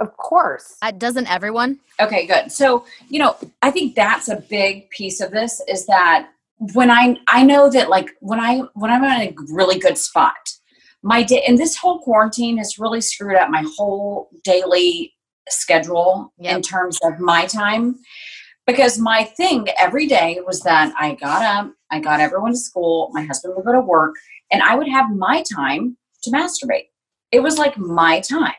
Of 0.00 0.16
course. 0.16 0.76
Uh, 0.80 0.92
doesn't 0.92 1.30
everyone? 1.30 1.78
Okay, 2.00 2.26
good. 2.26 2.50
So, 2.50 2.86
you 3.08 3.18
know, 3.18 3.36
I 3.60 3.70
think 3.70 3.94
that's 3.94 4.28
a 4.28 4.36
big 4.36 4.88
piece 4.90 5.20
of 5.20 5.30
this 5.30 5.60
is 5.68 5.86
that 5.86 6.30
when 6.74 6.90
I 6.90 7.16
I 7.28 7.42
know 7.42 7.70
that 7.70 7.88
like 7.88 8.10
when 8.20 8.40
I 8.40 8.62
when 8.74 8.90
I'm 8.90 9.04
in 9.04 9.10
a 9.10 9.34
really 9.52 9.78
good 9.78 9.98
spot, 9.98 10.36
my 11.02 11.22
day 11.22 11.42
and 11.46 11.58
this 11.58 11.76
whole 11.76 12.00
quarantine 12.00 12.58
has 12.58 12.78
really 12.78 13.00
screwed 13.00 13.36
up 13.36 13.50
my 13.50 13.64
whole 13.76 14.30
daily 14.44 15.14
schedule 15.48 16.32
yep. 16.38 16.56
in 16.56 16.62
terms 16.62 16.98
of 17.02 17.18
my 17.18 17.46
time 17.46 17.96
because 18.66 18.98
my 18.98 19.24
thing 19.24 19.66
every 19.78 20.06
day 20.06 20.38
was 20.46 20.60
that 20.62 20.94
I 20.98 21.14
got 21.14 21.42
up, 21.42 21.72
I 21.90 21.98
got 21.98 22.20
everyone 22.20 22.52
to 22.52 22.58
school, 22.58 23.10
my 23.12 23.22
husband 23.22 23.54
would 23.56 23.64
go 23.64 23.72
to 23.72 23.80
work, 23.80 24.14
and 24.52 24.62
I 24.62 24.76
would 24.76 24.88
have 24.88 25.10
my 25.16 25.42
time 25.52 25.96
to 26.22 26.30
masturbate. 26.30 26.89
It 27.32 27.40
was 27.40 27.58
like 27.58 27.78
my 27.78 28.20
time. 28.20 28.52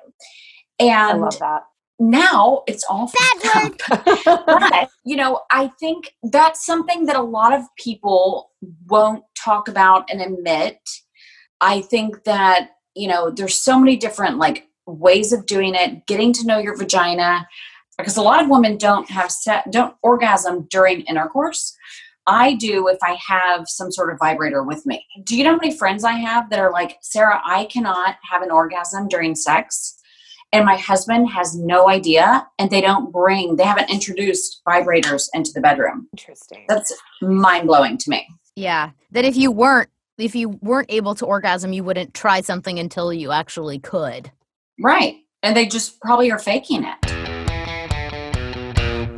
And 0.80 0.92
I 0.92 1.14
love 1.14 1.40
that. 1.40 1.64
Now 2.00 2.64
it's 2.68 2.84
all 2.90 3.12
bad 3.44 3.78
but 4.26 4.90
you 5.06 5.16
know, 5.16 5.42
I 5.52 5.68
think 5.80 6.16
that's 6.24 6.66
something 6.66 7.06
that 7.06 7.16
a 7.16 7.22
lot 7.22 7.54
of 7.54 7.64
people 7.78 8.52
won't 8.88 9.24
talk 9.38 9.68
about 9.68 10.10
and 10.10 10.22
admit. 10.22 10.80
I 11.60 11.82
think 11.82 12.24
that, 12.24 12.72
you 12.96 13.08
know, 13.08 13.30
there's 13.30 13.60
so 13.60 13.80
many 13.80 13.98
different 13.98 14.38
like 14.38 14.68
ways 14.88 15.32
of 15.32 15.46
doing 15.46 15.76
it, 15.76 16.08
getting 16.08 16.34
to 16.34 16.46
know 16.46 16.58
your 16.58 16.76
vagina, 16.76 17.48
because 17.98 18.18
a 18.18 18.22
lot 18.22 18.44
of 18.44 18.50
women 18.50 18.78
don't 18.78 19.10
have 19.10 19.32
set 19.32 19.70
don't 19.72 19.96
orgasm 20.02 20.68
during 20.70 21.02
intercourse 21.02 21.76
I 22.28 22.54
do 22.56 22.88
if 22.88 22.98
I 23.04 23.18
have 23.28 23.68
some 23.68 23.92
sort 23.92 24.12
of 24.14 24.20
vibrator 24.20 24.64
with 24.64 24.86
me. 24.86 25.06
Do 25.24 25.36
you 25.38 25.44
know 25.44 25.52
how 25.52 25.58
many 25.58 25.76
friends 25.76 26.04
I 26.04 26.14
have 26.14 26.50
that 26.50 26.60
are 26.60 26.72
like, 26.72 26.98
Sarah, 27.02 27.42
I 27.44 27.66
cannot 27.66 28.16
have 28.30 28.42
an 28.42 28.52
orgasm 28.52 29.08
during 29.08 29.36
sex? 29.36 29.98
and 30.54 30.66
my 30.66 30.76
husband 30.76 31.30
has 31.30 31.56
no 31.56 31.88
idea 31.88 32.46
and 32.60 32.70
they 32.70 32.82
don't 32.82 33.10
bring 33.10 33.56
they 33.56 33.64
haven't 33.64 33.90
introduced 33.90 34.62
vibrators 34.68 35.30
into 35.34 35.50
the 35.56 35.62
bedroom 35.62 36.10
Interesting. 36.12 36.66
that's 36.68 36.92
mind-blowing 37.22 37.98
to 38.00 38.10
me 38.10 38.28
Yeah. 38.58 38.90
That 39.12 39.24
if 39.24 39.38
you 39.38 39.50
weren't 39.50 39.90
if 40.18 40.36
you 40.36 40.50
weren't 40.62 40.92
able 40.92 41.16
to 41.16 41.26
orgasm, 41.26 41.72
you 41.72 41.86
wouldn't 41.86 42.14
try 42.14 42.42
something 42.42 42.80
until 42.80 43.14
you 43.14 43.32
actually 43.32 43.80
could. 43.80 44.30
right 44.82 45.16
and 45.42 45.56
they 45.56 45.66
just 45.68 46.02
probably 46.02 46.30
are 46.32 46.40
faking 46.40 46.84
it 46.84 46.98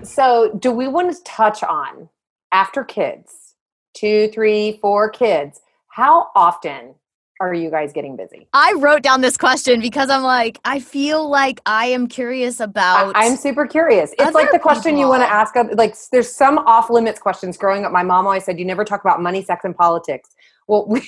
So, 0.06 0.54
do 0.60 0.72
we 0.72 0.88
want 0.88 1.12
to 1.16 1.24
touch 1.24 1.64
on 1.64 2.10
after 2.54 2.84
kids, 2.84 3.56
two, 3.94 4.30
three, 4.30 4.78
four 4.82 5.10
kids? 5.10 5.60
How 5.90 6.30
often 6.36 6.96
are 7.40 7.54
you 7.54 7.70
guys 7.70 7.92
getting 7.92 8.16
busy? 8.16 8.48
I 8.54 8.74
wrote 8.78 9.02
down 9.02 9.22
this 9.22 9.36
question 9.36 9.82
because 9.82 10.10
I'm 10.10 10.24
like, 10.24 10.60
I 10.64 10.80
feel 10.80 11.28
like 11.28 11.60
I 11.66 11.88
am 11.88 12.08
curious 12.08 12.60
about 12.60 13.16
I, 13.16 13.26
am 13.26 13.36
super 13.36 13.68
curious. 13.68 14.14
It's 14.18 14.34
like 14.34 14.52
the 14.52 14.60
question 14.60 14.98
you 14.98 15.10
want 15.10 15.24
to 15.24 15.30
ask. 15.30 15.56
Like, 15.74 15.96
there's 16.12 16.34
some 16.34 16.60
off 16.60 16.90
limits 16.90 17.20
questions. 17.20 17.58
Growing 17.58 17.86
up, 17.86 17.92
my 17.92 18.04
mom 18.04 18.26
always 18.26 18.46
said, 18.46 18.60
"You 18.60 18.66
never 18.66 18.86
talk 18.86 19.02
about 19.02 19.22
money, 19.22 19.44
sex, 19.44 19.66
and 19.66 19.76
politics." 19.76 20.30
Well, 20.68 20.86
we, 20.88 21.02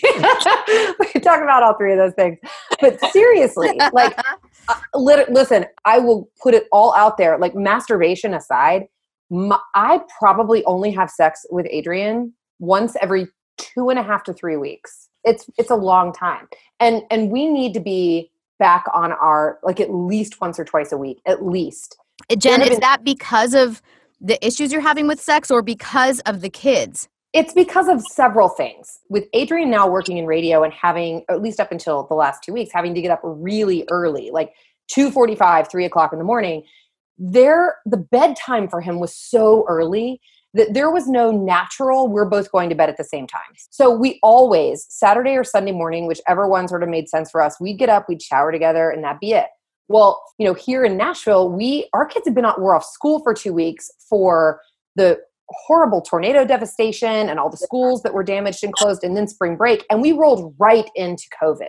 we 1.00 1.22
talk 1.22 1.42
about 1.42 1.64
all 1.64 1.76
three 1.78 1.94
of 1.94 1.98
those 1.98 2.14
things. 2.14 2.38
But 2.82 3.00
seriously, 3.12 3.80
like, 3.94 4.18
uh, 4.68 4.76
lit- 4.94 5.32
listen, 5.32 5.66
I 5.86 6.00
will 6.00 6.30
put 6.42 6.54
it 6.54 6.68
all 6.72 6.94
out 6.96 7.18
there. 7.18 7.38
Like, 7.38 7.56
masturbation 7.56 8.34
aside, 8.34 8.88
my, 9.30 9.60
I 9.74 10.02
probably 10.20 10.64
only 10.66 10.92
have 10.92 11.10
sex 11.10 11.46
with 11.50 11.68
Adrian 11.70 12.34
once 12.60 12.96
every 13.02 13.28
two 13.58 13.90
and 13.90 14.00
a 14.00 14.04
half 14.04 14.24
to 14.24 14.34
three 14.34 14.58
weeks. 14.58 15.10
It's 15.24 15.50
it's 15.58 15.72
a 15.72 15.76
long 15.76 16.14
time, 16.14 16.48
and 16.80 17.04
and 17.10 17.32
we 17.32 17.48
need 17.48 17.74
to 17.74 17.80
be 17.80 18.32
back 18.60 18.86
on 18.94 19.12
our 19.12 19.60
like 19.64 19.80
at 19.80 19.92
least 19.94 20.40
once 20.40 20.60
or 20.60 20.66
twice 20.66 20.92
a 20.92 20.98
week, 20.98 21.22
at 21.26 21.44
least. 21.44 21.98
Uh, 22.30 22.36
Jen, 22.36 22.62
is 22.62 22.70
been- 22.70 22.80
that 22.82 23.04
because 23.04 23.54
of 23.54 23.82
the 24.22 24.44
issues 24.46 24.72
you're 24.72 24.82
having 24.82 25.08
with 25.08 25.20
sex 25.20 25.52
or 25.52 25.62
because 25.62 26.20
of 26.22 26.42
the 26.42 26.50
kids? 26.50 27.10
It's 27.34 27.54
because 27.54 27.90
of 27.90 28.02
several 28.02 28.48
things. 28.48 29.00
With 29.10 29.26
Adrian 29.34 29.70
now 29.70 29.90
working 29.90 30.18
in 30.18 30.26
radio 30.26 30.64
and 30.64 30.72
having, 30.72 31.26
at 31.30 31.42
least 31.42 31.60
up 31.60 31.70
until 31.70 32.04
the 32.08 32.14
last 32.14 32.42
two 32.44 32.54
weeks, 32.54 32.72
having 32.74 32.96
to 32.96 33.02
get 33.02 33.12
up 33.12 33.20
really 33.24 33.84
early, 33.92 34.32
like 34.32 34.54
2.45, 34.96 35.70
3 35.70 35.86
o'clock 35.86 36.14
in 36.14 36.20
the 36.20 36.24
morning, 36.24 36.64
there 37.18 37.78
the 37.86 37.98
bedtime 37.98 38.68
for 38.68 38.82
him 38.82 39.00
was 39.00 39.16
so 39.16 39.66
early 39.68 40.20
that 40.54 40.74
there 40.74 40.90
was 40.90 41.08
no 41.08 41.32
natural, 41.32 42.08
we're 42.08 42.26
both 42.26 42.50
going 42.52 42.70
to 42.70 42.76
bed 42.76 42.90
at 42.90 42.96
the 42.96 43.04
same 43.04 43.28
time. 43.28 43.42
So 43.72 43.92
we 43.92 44.20
always, 44.24 44.86
Saturday 44.90 45.36
or 45.36 45.44
Sunday 45.44 45.74
morning, 45.74 46.08
whichever 46.08 46.48
one 46.48 46.70
sort 46.70 46.82
of 46.82 46.88
made 46.88 47.10
sense 47.10 47.30
for 47.30 47.42
us, 47.42 47.60
we'd 47.60 47.78
get 47.78 47.90
up, 47.90 48.08
we'd 48.08 48.22
shower 48.22 48.54
together, 48.54 48.90
and 48.90 49.04
that'd 49.04 49.20
be 49.20 49.34
it. 49.34 49.48
Well, 49.90 50.24
you 50.40 50.48
know, 50.48 50.54
here 50.54 50.86
in 50.86 50.98
Nashville, 50.98 51.52
we 51.52 51.90
our 51.94 52.06
kids 52.06 52.26
have 52.26 52.34
been 52.34 52.46
out 52.46 52.60
we're 52.60 52.76
off 52.76 52.86
school 52.86 53.22
for 53.22 53.34
two 53.34 53.54
weeks 53.54 53.92
for 54.10 54.62
the 54.96 55.20
horrible 55.50 56.02
tornado 56.02 56.46
devastation 56.46 57.30
and 57.30 57.40
all 57.40 57.50
the 57.50 57.58
schools 57.58 58.02
that 58.04 58.14
were 58.14 58.24
damaged 58.24 58.64
and 58.64 58.74
closed 58.74 59.04
and 59.04 59.16
then 59.16 59.28
spring 59.28 59.56
break 59.56 59.86
and 59.90 60.02
we 60.02 60.12
rolled 60.12 60.56
right 60.58 60.90
into 60.96 61.26
covid 61.42 61.68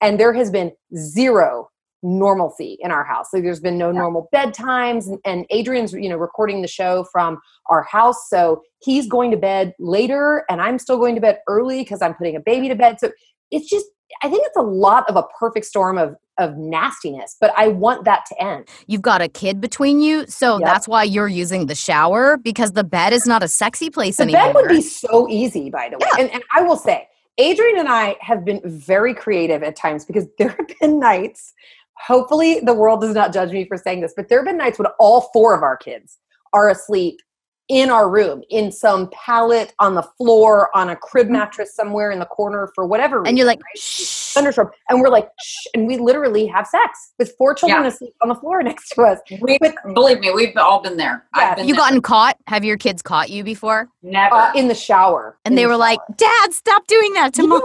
and 0.00 0.20
there 0.20 0.32
has 0.32 0.50
been 0.50 0.70
zero 0.96 1.68
normalcy 2.02 2.78
in 2.80 2.90
our 2.90 3.04
house. 3.04 3.30
So 3.30 3.40
there's 3.40 3.60
been 3.60 3.78
no 3.78 3.90
normal 3.90 4.28
bedtimes 4.34 5.06
and, 5.06 5.18
and 5.24 5.46
adrian's 5.50 5.92
you 5.92 6.08
know 6.08 6.16
recording 6.16 6.62
the 6.62 6.68
show 6.68 7.04
from 7.10 7.38
our 7.66 7.82
house 7.82 8.28
so 8.28 8.62
he's 8.82 9.08
going 9.08 9.30
to 9.30 9.36
bed 9.36 9.74
later 9.78 10.44
and 10.50 10.60
i'm 10.60 10.78
still 10.78 10.98
going 10.98 11.14
to 11.14 11.20
bed 11.20 11.38
early 11.48 11.80
because 11.80 12.02
i'm 12.02 12.14
putting 12.14 12.36
a 12.36 12.40
baby 12.40 12.68
to 12.68 12.74
bed. 12.74 12.98
So 13.00 13.10
it's 13.50 13.68
just 13.68 13.86
i 14.22 14.28
think 14.28 14.42
it's 14.46 14.56
a 14.56 14.62
lot 14.62 15.08
of 15.08 15.16
a 15.16 15.24
perfect 15.38 15.66
storm 15.66 15.98
of 15.98 16.16
of 16.38 16.56
nastiness 16.56 17.36
but 17.40 17.52
i 17.56 17.68
want 17.68 18.04
that 18.04 18.24
to 18.26 18.42
end. 18.42 18.68
You've 18.86 19.02
got 19.02 19.22
a 19.22 19.28
kid 19.28 19.60
between 19.60 20.00
you, 20.00 20.26
so 20.26 20.58
Yep. 20.58 20.66
that's 20.66 20.88
why 20.88 21.02
you're 21.02 21.28
using 21.28 21.66
the 21.66 21.74
shower 21.74 22.36
because 22.36 22.72
the 22.72 22.84
bed 22.84 23.12
is 23.12 23.26
not 23.26 23.42
a 23.42 23.48
sexy 23.48 23.90
place 23.90 24.18
the 24.18 24.24
anymore. 24.24 24.48
The 24.48 24.52
bed 24.52 24.54
would 24.54 24.68
be 24.68 24.82
so 24.82 25.28
easy 25.28 25.70
by 25.70 25.88
the 25.88 25.98
way. 25.98 26.08
And, 26.18 26.30
and 26.30 26.42
i 26.54 26.62
will 26.62 26.76
say 26.76 27.08
adrian 27.38 27.78
and 27.78 27.88
i 27.88 28.16
have 28.20 28.44
been 28.44 28.60
very 28.64 29.14
creative 29.14 29.62
at 29.62 29.76
times 29.76 30.04
because 30.04 30.26
there 30.38 30.50
have 30.50 30.68
been 30.80 31.00
nights 31.00 31.54
hopefully 31.98 32.60
the 32.60 32.74
world 32.74 33.00
does 33.00 33.14
not 33.14 33.32
judge 33.32 33.52
me 33.52 33.64
for 33.66 33.76
saying 33.76 34.00
this 34.00 34.14
but 34.16 34.28
there 34.28 34.38
have 34.38 34.46
been 34.46 34.56
nights 34.56 34.78
when 34.78 34.88
all 34.98 35.30
four 35.32 35.54
of 35.54 35.62
our 35.62 35.76
kids 35.76 36.18
are 36.52 36.70
asleep 36.70 37.20
in 37.68 37.90
our 37.90 38.08
room 38.08 38.42
in 38.50 38.70
some 38.70 39.08
pallet 39.10 39.74
on 39.80 39.94
the 39.94 40.02
floor 40.02 40.70
on 40.76 40.90
a 40.90 40.96
crib 40.96 41.28
mattress 41.28 41.74
somewhere 41.74 42.10
in 42.12 42.18
the 42.20 42.26
corner 42.26 42.70
for 42.74 42.86
whatever 42.86 43.18
reason, 43.20 43.28
and 43.30 43.38
you're 43.38 43.46
like, 43.46 43.58
right? 43.60 43.78
shh. 43.78 44.34
thunderstorm 44.34 44.70
and 44.88 45.00
we're 45.00 45.08
like 45.08 45.28
Shh, 45.40 45.66
and 45.74 45.86
we 45.86 45.96
literally 45.96 46.46
have 46.46 46.66
sex 46.66 47.12
with 47.18 47.34
four 47.36 47.54
children 47.54 47.82
Yeah. 47.82 47.88
asleep 47.88 48.14
on 48.22 48.28
the 48.28 48.34
floor 48.36 48.62
next 48.70 48.90
to 48.90 49.02
us 49.02 49.18
we, 49.40 49.58
believe 49.94 50.20
me 50.20 50.30
we've 50.30 50.56
all 50.56 50.80
been 50.80 50.96
there 50.96 51.24
Yeah, 51.36 51.54
been 51.56 51.66
You 51.66 51.74
there. 51.74 51.82
gotten 51.82 52.00
caught? 52.02 52.36
Have 52.46 52.64
your 52.64 52.76
kids 52.76 53.02
caught 53.02 53.30
you 53.30 53.42
before? 53.42 53.88
never 54.02 54.34
uh, 54.34 54.52
in 54.54 54.68
the 54.68 54.74
shower 54.74 55.38
And 55.44 55.52
In 55.52 55.56
they 55.56 55.62
the 55.64 55.68
were 55.70 55.76
like. 55.76 55.98
Dad, 56.16 56.52
stop 56.52 56.86
doing 56.86 57.12
that 57.14 57.34
to 57.34 57.46
mom. 57.46 57.60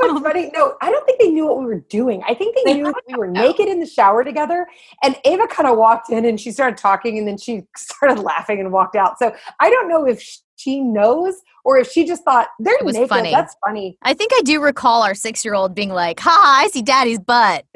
No, 0.53 0.73
I 0.81 0.89
don't 0.89 1.05
think 1.05 1.19
they 1.19 1.29
knew 1.29 1.45
what 1.45 1.59
we 1.59 1.65
were 1.65 1.79
doing. 1.89 2.23
I 2.27 2.33
think 2.33 2.55
they 2.55 2.63
They 2.73 2.73
knew 2.81 2.93
we 3.07 3.15
were 3.15 3.27
have. 3.27 3.33
naked 3.35 3.67
in 3.67 3.79
the 3.79 3.85
shower 3.85 4.23
together. 4.23 4.67
And 5.03 5.15
Ava 5.25 5.47
kind 5.47 5.69
of 5.69 5.77
walked 5.77 6.09
in 6.09 6.25
and 6.25 6.39
she 6.39 6.51
started 6.51 6.77
talking 6.77 7.17
and 7.19 7.27
then 7.27 7.37
she 7.37 7.63
started 7.77 8.19
laughing 8.23 8.59
and 8.59 8.71
walked 8.71 8.95
out. 8.95 9.19
So 9.19 9.33
I 9.59 9.69
don't 9.69 9.87
know 9.91 10.05
if 10.05 10.23
she 10.55 10.79
knows 10.81 11.35
or 11.65 11.77
if 11.77 11.91
she 11.91 12.05
just 12.05 12.23
thought 12.23 12.47
they're 12.59 12.75
It 12.79 12.85
was 12.85 12.95
naked. 12.95 13.09
funny. 13.09 13.31
That's 13.31 13.55
funny. 13.65 13.97
I 14.03 14.13
think 14.13 14.31
I 14.33 14.41
do 14.43 14.61
recall 14.61 15.01
our 15.03 15.13
six 15.15 15.43
year 15.45 15.53
old 15.53 15.73
being 15.75 15.89
like, 15.89 16.19
ha, 16.19 16.59
I 16.63 16.67
see 16.69 16.81
daddy's 16.81 17.19
butt. 17.19 17.65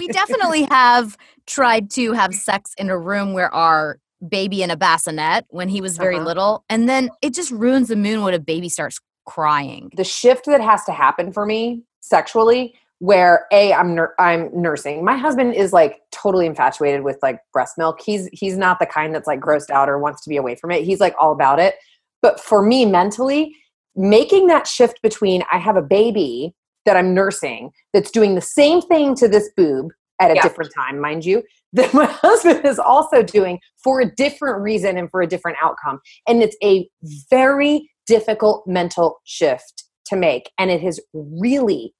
We 0.00 0.08
definitely 0.08 0.64
have 0.70 1.16
tried 1.46 1.90
to 1.92 2.12
have 2.12 2.34
sex 2.34 2.72
in 2.78 2.90
a 2.90 2.98
room 2.98 3.32
where 3.32 3.52
our 3.54 3.98
baby 4.28 4.62
in 4.62 4.70
a 4.70 4.76
bassinet 4.76 5.44
when 5.50 5.68
he 5.68 5.80
was 5.80 5.96
very 5.96 6.16
Uh-huh. 6.16 6.24
little. 6.26 6.64
And 6.68 6.88
then 6.88 7.10
it 7.22 7.34
just 7.34 7.50
ruins 7.50 7.88
the 7.88 7.96
moon 7.96 8.22
when 8.22 8.34
a 8.34 8.38
baby 8.38 8.68
starts 8.68 8.98
crying. 9.26 9.90
the 9.96 10.04
shift 10.04 10.46
that 10.46 10.60
has 10.60 10.84
to 10.84 10.92
happen 10.92 11.32
for 11.32 11.46
me 11.46 11.82
sexually 12.00 12.74
where 13.00 13.46
a 13.52 13.72
I'm 13.72 13.94
nur- 13.94 14.14
I'm 14.18 14.50
nursing. 14.52 15.04
My 15.04 15.16
husband 15.16 15.54
is 15.54 15.72
like 15.72 16.00
totally 16.12 16.46
infatuated 16.46 17.02
with 17.02 17.18
like 17.22 17.38
breast 17.52 17.76
milk. 17.76 18.00
He's 18.04 18.28
he's 18.32 18.56
not 18.56 18.78
the 18.78 18.86
kind 18.86 19.14
that's 19.14 19.26
like 19.26 19.40
grossed 19.40 19.70
out 19.70 19.88
or 19.88 19.98
wants 19.98 20.22
to 20.24 20.30
be 20.30 20.36
away 20.36 20.54
from 20.56 20.70
it. 20.70 20.84
He's 20.84 21.00
like 21.00 21.14
all 21.20 21.32
about 21.32 21.58
it. 21.58 21.74
But 22.22 22.40
for 22.40 22.62
me 22.62 22.86
mentally, 22.86 23.54
making 23.96 24.46
that 24.46 24.66
shift 24.66 25.00
between 25.02 25.42
I 25.52 25.58
have 25.58 25.76
a 25.76 25.82
baby 25.82 26.54
that 26.86 26.96
I'm 26.96 27.14
nursing 27.14 27.70
that's 27.92 28.10
doing 28.10 28.34
the 28.34 28.40
same 28.40 28.80
thing 28.82 29.14
to 29.16 29.28
this 29.28 29.50
boob 29.56 29.90
at 30.20 30.30
a 30.30 30.34
Yeah. 30.36 30.42
different 30.42 30.72
time, 30.74 31.00
mind 31.00 31.24
you, 31.24 31.42
that 31.72 31.92
my 31.92 32.06
husband 32.06 32.64
is 32.64 32.78
also 32.78 33.22
doing 33.22 33.58
for 33.82 34.00
a 34.00 34.14
different 34.14 34.62
reason 34.62 34.96
and 34.96 35.10
for 35.10 35.20
a 35.22 35.26
different 35.26 35.58
outcome. 35.62 36.00
And 36.28 36.42
it's 36.42 36.56
a 36.62 36.88
very 37.30 37.90
difficult 38.06 38.64
mental 38.66 39.20
shift 39.24 39.84
to 40.06 40.16
make. 40.16 40.50
And 40.58 40.70
it 40.70 40.80
has 40.82 41.00
really 41.12 41.92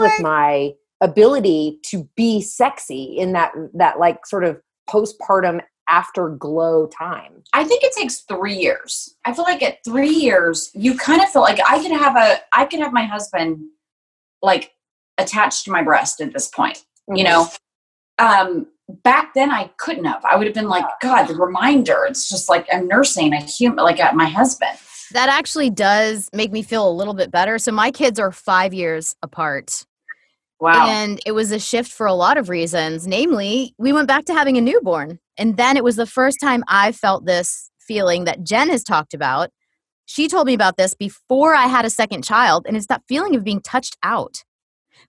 with 0.00 0.20
my 0.20 0.72
ability 1.00 1.78
to 1.84 2.08
be 2.16 2.40
sexy 2.40 3.16
in 3.18 3.32
that 3.32 3.52
that 3.74 3.98
like 3.98 4.26
sort 4.26 4.44
of 4.44 4.60
postpartum 4.88 5.60
afterglow 5.88 6.86
time. 6.86 7.42
I 7.52 7.64
think 7.64 7.82
it 7.82 7.92
takes 7.94 8.20
three 8.20 8.54
years. 8.54 9.14
I 9.24 9.32
feel 9.32 9.44
like 9.44 9.62
at 9.62 9.82
three 9.84 10.10
years, 10.10 10.70
you 10.74 10.96
kind 10.96 11.22
of 11.22 11.28
feel 11.30 11.42
like 11.42 11.58
I 11.66 11.80
could 11.80 11.92
have 11.92 12.16
a, 12.16 12.40
I 12.52 12.66
could 12.66 12.80
have 12.80 12.92
my 12.92 13.04
husband 13.04 13.60
like 14.42 14.72
attached 15.16 15.64
to 15.64 15.70
my 15.70 15.82
breast 15.82 16.20
at 16.20 16.32
this 16.32 16.48
point. 16.48 16.84
You 17.12 17.24
know, 17.24 17.48
um, 18.18 18.66
back 19.02 19.32
then 19.34 19.50
I 19.50 19.70
couldn't 19.78 20.04
have. 20.04 20.22
I 20.24 20.36
would 20.36 20.46
have 20.46 20.54
been 20.54 20.68
like, 20.68 20.84
God, 21.00 21.24
the 21.24 21.34
reminder. 21.34 22.04
It's 22.06 22.28
just 22.28 22.50
like 22.50 22.66
I'm 22.70 22.86
nursing 22.86 23.32
a 23.32 23.40
human, 23.40 23.82
like 23.82 23.98
at 23.98 24.14
my 24.14 24.26
husband. 24.26 24.78
That 25.12 25.28
actually 25.28 25.70
does 25.70 26.28
make 26.32 26.52
me 26.52 26.62
feel 26.62 26.88
a 26.88 26.92
little 26.92 27.14
bit 27.14 27.30
better. 27.30 27.58
So 27.58 27.72
my 27.72 27.90
kids 27.90 28.18
are 28.18 28.32
five 28.32 28.74
years 28.74 29.14
apart. 29.22 29.84
Wow. 30.60 30.88
And 30.88 31.20
it 31.24 31.32
was 31.32 31.52
a 31.52 31.58
shift 31.58 31.92
for 31.92 32.06
a 32.06 32.14
lot 32.14 32.36
of 32.36 32.48
reasons. 32.48 33.06
Namely, 33.06 33.74
we 33.78 33.92
went 33.92 34.08
back 34.08 34.24
to 34.26 34.34
having 34.34 34.56
a 34.56 34.60
newborn. 34.60 35.20
And 35.36 35.56
then 35.56 35.76
it 35.76 35.84
was 35.84 35.96
the 35.96 36.06
first 36.06 36.38
time 36.42 36.64
I 36.66 36.92
felt 36.92 37.26
this 37.26 37.70
feeling 37.78 38.24
that 38.24 38.42
Jen 38.42 38.68
has 38.68 38.82
talked 38.82 39.14
about. 39.14 39.50
She 40.06 40.26
told 40.26 40.46
me 40.46 40.54
about 40.54 40.76
this 40.76 40.94
before 40.94 41.54
I 41.54 41.66
had 41.66 41.84
a 41.84 41.90
second 41.90 42.24
child. 42.24 42.66
And 42.66 42.76
it's 42.76 42.86
that 42.88 43.02
feeling 43.08 43.36
of 43.36 43.44
being 43.44 43.60
touched 43.60 43.96
out. 44.02 44.42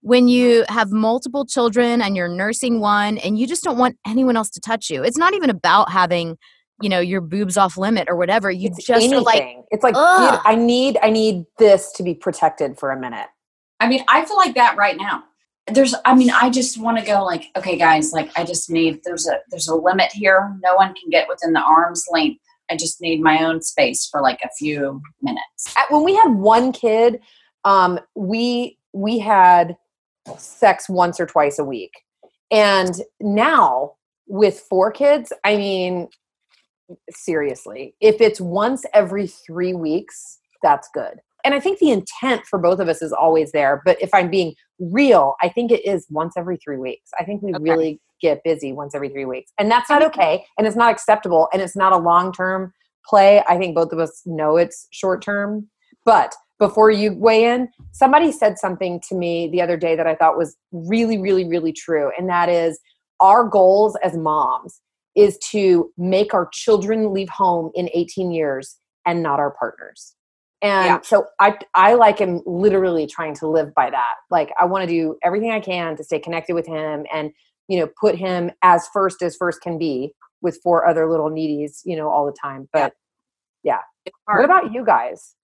When 0.02 0.28
you 0.28 0.66
have 0.70 0.92
multiple 0.92 1.46
children 1.46 2.02
and 2.02 2.16
you're 2.16 2.28
nursing 2.28 2.80
one 2.80 3.18
and 3.18 3.38
you 3.38 3.48
just 3.48 3.64
don't 3.64 3.78
want 3.78 3.98
anyone 4.06 4.38
else 4.38 4.50
to 4.52 4.62
touch 4.62 4.90
you. 4.90 5.04
It's 5.04 5.18
not 5.18 5.34
even 5.34 5.50
about 5.50 5.92
having, 5.92 6.38
you 6.82 6.90
know, 6.90 7.00
your 7.00 7.22
boobs 7.22 7.58
off 7.58 7.78
limit 7.78 8.08
or 8.10 8.16
whatever. 8.16 8.50
You 8.50 8.70
It's 8.70 8.86
just 8.86 9.12
are 9.12 9.22
like, 9.22 9.42
anything. 9.42 9.64
it's 9.72 9.84
like 9.84 9.96
dude, 9.96 10.40
I 10.46 10.56
need 10.56 10.98
I 11.02 11.10
need 11.10 11.46
this 11.58 11.92
to 11.94 12.04
be 12.04 12.14
protected 12.14 12.78
for 12.80 12.92
a 12.92 13.00
minute. 13.00 13.28
I 13.80 13.88
mean, 13.88 14.04
I 14.08 14.26
feel 14.26 14.38
like 14.38 14.56
that 14.56 14.76
right 14.78 14.98
now. 14.98 15.24
There's, 15.72 15.94
I 16.04 16.16
mean, 16.16 16.32
I 16.32 16.50
just 16.50 16.82
want 16.82 16.98
to 16.98 17.06
go 17.06 17.24
like, 17.24 17.46
okay, 17.56 17.78
guys, 17.78 18.12
like 18.12 18.32
I 18.36 18.44
just 18.44 18.72
need, 18.72 19.02
there's 19.06 19.28
a, 19.28 19.40
there's 19.52 19.68
a 19.68 19.76
limit 19.76 20.12
here. 20.12 20.58
No 20.64 20.74
one 20.76 20.96
can 20.96 21.10
get 21.12 21.28
within 21.28 21.54
the 21.54 21.62
arm's 21.62 22.06
length. 22.12 22.42
I 22.72 22.76
just 22.76 23.00
need 23.02 23.22
my 23.22 23.44
own 23.44 23.62
space 23.62 24.08
for 24.08 24.22
like 24.22 24.40
a 24.44 24.50
few 24.58 25.02
minutes. 25.22 25.74
At- 25.78 25.92
when 25.92 26.04
we 26.04 26.16
had 26.16 26.30
one 26.34 26.72
kid, 26.72 27.20
um, 27.66 28.00
we 28.16 28.78
we 28.94 29.20
had 29.20 29.78
sex 30.38 30.90
once 30.90 31.20
or 31.20 31.26
twice 31.26 31.60
a 31.60 31.64
week. 31.64 31.92
And 32.52 32.96
now 33.20 33.94
with 34.28 34.60
four 34.60 34.92
kids, 34.92 35.32
I 35.44 35.56
mean, 35.56 36.08
seriously, 37.10 37.96
if 38.00 38.22
it's 38.22 38.42
once 38.42 38.84
every 38.94 39.28
three 39.28 39.74
weeks, 39.74 40.40
that's 40.62 40.90
good. 40.94 41.20
And 41.46 41.54
I 41.54 41.60
think 41.60 41.80
the 41.80 41.92
intent 41.92 42.46
for 42.46 42.60
both 42.60 42.80
of 42.80 42.90
us 42.90 43.02
is 43.02 43.14
always 43.14 43.52
there. 43.52 43.82
But 43.86 44.02
if 44.02 44.14
I'm 44.14 44.30
being 44.30 44.56
real, 44.80 45.36
I 45.42 45.50
think 45.50 45.72
it 45.72 45.86
is 45.86 46.06
once 46.10 46.34
every 46.38 46.58
three 46.58 46.78
weeks. 46.78 47.12
I 47.18 47.24
think 47.24 47.42
we 47.42 47.54
okay. 47.54 47.64
really 47.64 48.02
get 48.22 48.44
busy 48.44 48.74
once 48.74 48.94
every 48.94 49.10
three 49.10 49.26
weeks. 49.26 49.52
And 49.58 49.72
that's 49.72 49.90
not 49.90 50.04
okay. 50.04 50.44
And 50.58 50.68
it's 50.68 50.76
not 50.76 50.92
acceptable. 50.92 51.48
And 51.54 51.62
it's 51.62 51.78
not 51.78 51.94
a 51.94 51.98
long 51.98 52.34
term 52.34 52.74
play. 53.06 53.42
I 53.48 53.58
think 53.58 53.76
both 53.76 53.94
of 53.94 54.00
us 54.00 54.22
know 54.26 54.58
it's 54.58 54.88
short 54.92 55.22
term. 55.22 55.70
But 56.06 56.36
before 56.60 56.92
you 56.92 57.14
weigh 57.14 57.46
in, 57.46 57.70
somebody 57.94 58.34
said 58.34 58.60
something 58.60 59.02
to 59.08 59.16
me 59.16 59.50
the 59.50 59.62
other 59.62 59.78
day 59.78 59.96
that 59.96 60.08
I 60.08 60.16
thought 60.16 60.38
was 60.38 60.58
really, 60.74 61.18
really, 61.18 61.46
really 61.46 61.72
true. 61.72 62.12
And 62.18 62.28
that 62.30 62.50
is 62.50 62.80
our 63.22 63.48
goals 63.48 63.98
as 64.04 64.18
moms 64.18 64.82
is 65.16 65.38
to 65.52 65.92
make 65.98 66.34
our 66.34 66.48
children 66.52 67.14
leave 67.14 67.30
home 67.30 67.72
in 67.74 67.90
18 67.94 68.32
years 68.32 68.78
and 69.06 69.24
not 69.24 69.40
our 69.40 69.52
partners. 69.52 70.16
And 70.62 70.86
yeah. 70.86 71.02
so 71.02 71.26
I 71.40 71.58
I 71.74 71.94
like 71.94 72.20
am 72.20 72.42
literally 72.46 73.08
trying 73.08 73.34
to 73.36 73.48
live 73.48 73.74
by 73.74 73.90
that. 73.90 74.16
Like 74.30 74.52
I 74.60 74.66
want 74.66 74.84
to 74.84 74.94
do 74.94 75.18
everything 75.24 75.52
I 75.52 75.62
can 75.62 75.96
to 75.96 76.04
stay 76.04 76.20
connected 76.20 76.54
with 76.54 76.68
him 76.68 77.06
and 77.14 77.32
you 77.70 77.80
know 77.80 77.90
put 78.00 78.16
him 78.16 78.52
as 78.62 78.88
first 78.92 79.22
as 79.22 79.38
first 79.38 79.62
can 79.62 79.78
be 79.78 80.14
with 80.42 80.60
four 80.62 80.86
other 80.86 81.10
little 81.10 81.30
needies, 81.30 81.80
you 81.86 81.96
know, 81.96 82.10
all 82.10 82.26
the 82.26 82.36
time. 82.42 82.68
But 82.74 82.94
yeah. 83.64 83.80
yeah. 84.06 84.12
What 84.26 84.46
about 84.46 84.74
you 84.74 84.86
guys? 84.86 85.36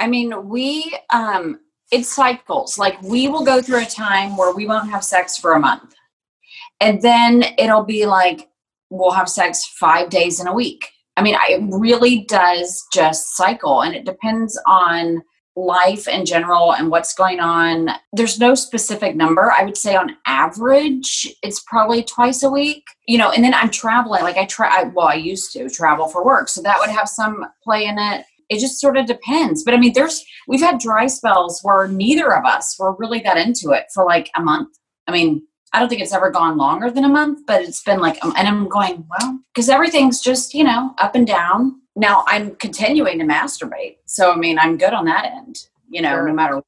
I 0.00 0.08
mean, 0.08 0.48
we 0.48 0.96
um 1.12 1.60
it 1.92 2.04
cycles. 2.04 2.76
Like 2.76 3.00
we 3.02 3.28
will 3.28 3.44
go 3.44 3.62
through 3.62 3.82
a 3.82 3.86
time 3.86 4.36
where 4.36 4.54
we 4.54 4.66
won't 4.66 4.90
have 4.90 5.04
sex 5.04 5.36
for 5.36 5.52
a 5.52 5.60
month. 5.60 5.94
And 6.80 7.02
then 7.02 7.44
it'll 7.56 7.84
be 7.84 8.06
like 8.06 8.48
we'll 8.90 9.10
have 9.10 9.28
sex 9.28 9.64
5 9.78 10.10
days 10.10 10.40
in 10.40 10.46
a 10.46 10.54
week. 10.54 10.88
I 11.16 11.22
mean, 11.22 11.36
it 11.48 11.62
really 11.70 12.24
does 12.28 12.86
just 12.92 13.36
cycle 13.36 13.82
and 13.82 13.94
it 13.94 14.04
depends 14.04 14.60
on 14.66 15.22
life 15.56 16.06
in 16.06 16.24
general 16.24 16.72
and 16.72 16.88
what's 16.88 17.12
going 17.12 17.40
on. 17.40 17.88
There's 18.12 18.38
no 18.38 18.54
specific 18.54 19.16
number. 19.16 19.50
I 19.50 19.64
would 19.64 19.76
say 19.76 19.96
on 19.96 20.16
average, 20.26 21.26
it's 21.42 21.60
probably 21.66 22.04
twice 22.04 22.44
a 22.44 22.50
week. 22.50 22.84
You 23.08 23.18
know, 23.18 23.30
and 23.30 23.42
then 23.42 23.54
I'm 23.54 23.70
traveling. 23.70 24.22
Like 24.22 24.36
I 24.36 24.46
try, 24.46 24.84
well, 24.84 25.08
I 25.08 25.14
used 25.14 25.52
to 25.54 25.68
travel 25.68 26.06
for 26.06 26.24
work, 26.24 26.48
so 26.48 26.62
that 26.62 26.78
would 26.78 26.90
have 26.90 27.08
some 27.08 27.44
play 27.64 27.86
in 27.86 27.98
it 27.98 28.24
it 28.48 28.60
just 28.60 28.80
sort 28.80 28.96
of 28.96 29.06
depends. 29.06 29.62
But 29.64 29.74
I 29.74 29.76
mean, 29.78 29.92
there's 29.94 30.24
we've 30.46 30.60
had 30.60 30.78
dry 30.78 31.06
spells 31.06 31.60
where 31.62 31.88
neither 31.88 32.34
of 32.34 32.44
us 32.44 32.76
were 32.78 32.96
really 32.96 33.20
that 33.20 33.36
into 33.36 33.70
it 33.70 33.86
for 33.92 34.04
like 34.04 34.30
a 34.36 34.42
month. 34.42 34.76
I 35.06 35.12
mean, 35.12 35.42
I 35.72 35.80
don't 35.80 35.88
think 35.88 36.00
it's 36.00 36.14
ever 36.14 36.30
gone 36.30 36.56
longer 36.56 36.90
than 36.90 37.04
a 37.04 37.08
month, 37.08 37.40
but 37.46 37.62
it's 37.62 37.82
been 37.82 38.00
like, 38.00 38.22
um, 38.24 38.32
and 38.36 38.48
I'm 38.48 38.68
going 38.68 39.06
well 39.08 39.38
because 39.54 39.68
everything's 39.68 40.20
just 40.20 40.54
you 40.54 40.64
know 40.64 40.94
up 40.98 41.14
and 41.14 41.26
down. 41.26 41.80
Now 41.96 42.24
I'm 42.26 42.54
continuing 42.56 43.18
to 43.18 43.24
masturbate, 43.24 43.96
so 44.06 44.32
I 44.32 44.36
mean, 44.36 44.58
I'm 44.58 44.78
good 44.78 44.92
on 44.92 45.04
that 45.06 45.24
end. 45.24 45.66
You 45.90 46.02
know, 46.02 46.14
sure. 46.14 46.28
no 46.28 46.34
matter. 46.34 46.62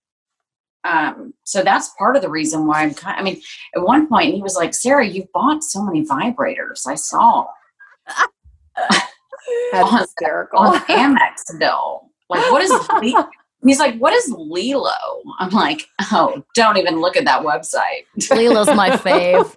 Um, 0.83 1.35
so 1.45 1.63
that's 1.63 1.91
part 1.99 2.17
of 2.17 2.23
the 2.23 2.31
reason 2.31 2.67
why 2.67 2.83
I'm 2.83 2.95
kind. 2.95 3.19
I 3.19 3.23
mean, 3.23 3.41
at 3.77 3.83
one 3.83 4.09
point 4.09 4.35
he 4.35 4.43
was 4.43 4.57
like, 4.57 4.75
"Sarah, 4.75 5.07
you've 5.07 5.33
bought 5.33 5.63
so 5.63 5.83
many 5.83 6.05
vibrators. 6.05 6.87
I 6.87 6.95
saw." 6.95 7.47
That's 9.73 9.93
on, 9.93 9.99
hysterical. 9.99 10.61
On 10.61 10.79
Amex 10.81 11.59
bill. 11.59 12.11
Like, 12.29 12.51
what 12.53 12.63
is 12.63 12.71
He's 13.63 13.79
like, 13.79 13.97
what 13.99 14.13
is 14.13 14.33
LELO? 14.33 14.91
I'm 15.39 15.51
like, 15.51 15.87
oh, 16.13 16.43
don't 16.55 16.79
even 16.79 17.01
look 17.01 17.17
at 17.17 17.25
that 17.27 17.43
website. 17.43 18.07
LELO's 18.31 18.69
my 18.69 18.91
fave. 18.97 19.55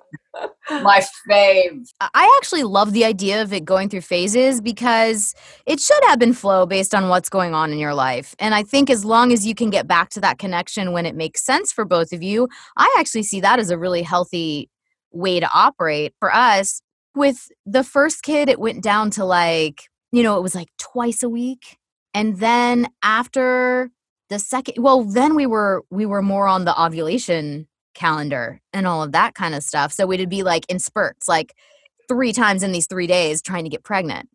my 0.69 1.01
fave. 1.29 1.87
I 2.01 2.37
actually 2.37 2.63
love 2.63 2.91
the 2.91 3.05
idea 3.05 3.41
of 3.41 3.53
it 3.53 3.63
going 3.65 3.89
through 3.89 4.01
phases 4.01 4.61
because 4.61 5.33
it 5.65 5.79
should 5.79 6.03
ebb 6.09 6.21
and 6.21 6.37
flow 6.37 6.65
based 6.65 6.93
on 6.93 7.07
what's 7.07 7.29
going 7.29 7.53
on 7.53 7.71
in 7.71 7.77
your 7.77 7.93
life. 7.93 8.35
And 8.39 8.53
I 8.53 8.63
think 8.63 8.89
as 8.89 9.05
long 9.05 9.31
as 9.31 9.47
you 9.47 9.55
can 9.55 9.69
get 9.69 9.87
back 9.87 10.09
to 10.11 10.21
that 10.21 10.37
connection 10.37 10.91
when 10.91 11.05
it 11.05 11.15
makes 11.15 11.45
sense 11.45 11.71
for 11.71 11.85
both 11.85 12.11
of 12.11 12.21
you, 12.21 12.49
I 12.75 12.93
actually 12.99 13.23
see 13.23 13.39
that 13.41 13.59
as 13.59 13.69
a 13.69 13.77
really 13.77 14.01
healthy 14.01 14.69
way 15.11 15.39
to 15.39 15.49
operate. 15.53 16.13
For 16.19 16.33
us, 16.33 16.81
with 17.15 17.49
the 17.65 17.83
first 17.83 18.23
kid, 18.23 18.49
it 18.49 18.59
went 18.59 18.83
down 18.83 19.11
to 19.11 19.25
like, 19.25 19.83
you 20.11 20.23
know, 20.23 20.37
it 20.37 20.41
was 20.41 20.55
like 20.55 20.69
twice 20.77 21.23
a 21.23 21.29
week. 21.29 21.77
And 22.13 22.37
then 22.39 22.87
after 23.01 23.89
the 24.29 24.39
second, 24.39 24.81
well, 24.81 25.03
then 25.03 25.35
we 25.35 25.45
were 25.45 25.83
we 25.89 26.05
were 26.05 26.21
more 26.21 26.47
on 26.47 26.65
the 26.65 26.81
ovulation 26.81 27.67
calendar 27.93 28.59
and 28.71 28.87
all 28.87 29.03
of 29.03 29.11
that 29.11 29.35
kind 29.35 29.55
of 29.55 29.63
stuff. 29.63 29.91
So 29.91 30.05
we'd 30.05 30.29
be 30.29 30.43
like 30.43 30.65
in 30.69 30.79
spurts, 30.79 31.27
like 31.27 31.53
three 32.07 32.33
times 32.33 32.63
in 32.63 32.71
these 32.71 32.87
three 32.87 33.07
days 33.07 33.41
trying 33.41 33.63
to 33.63 33.69
get 33.69 33.83
pregnant. 33.83 34.29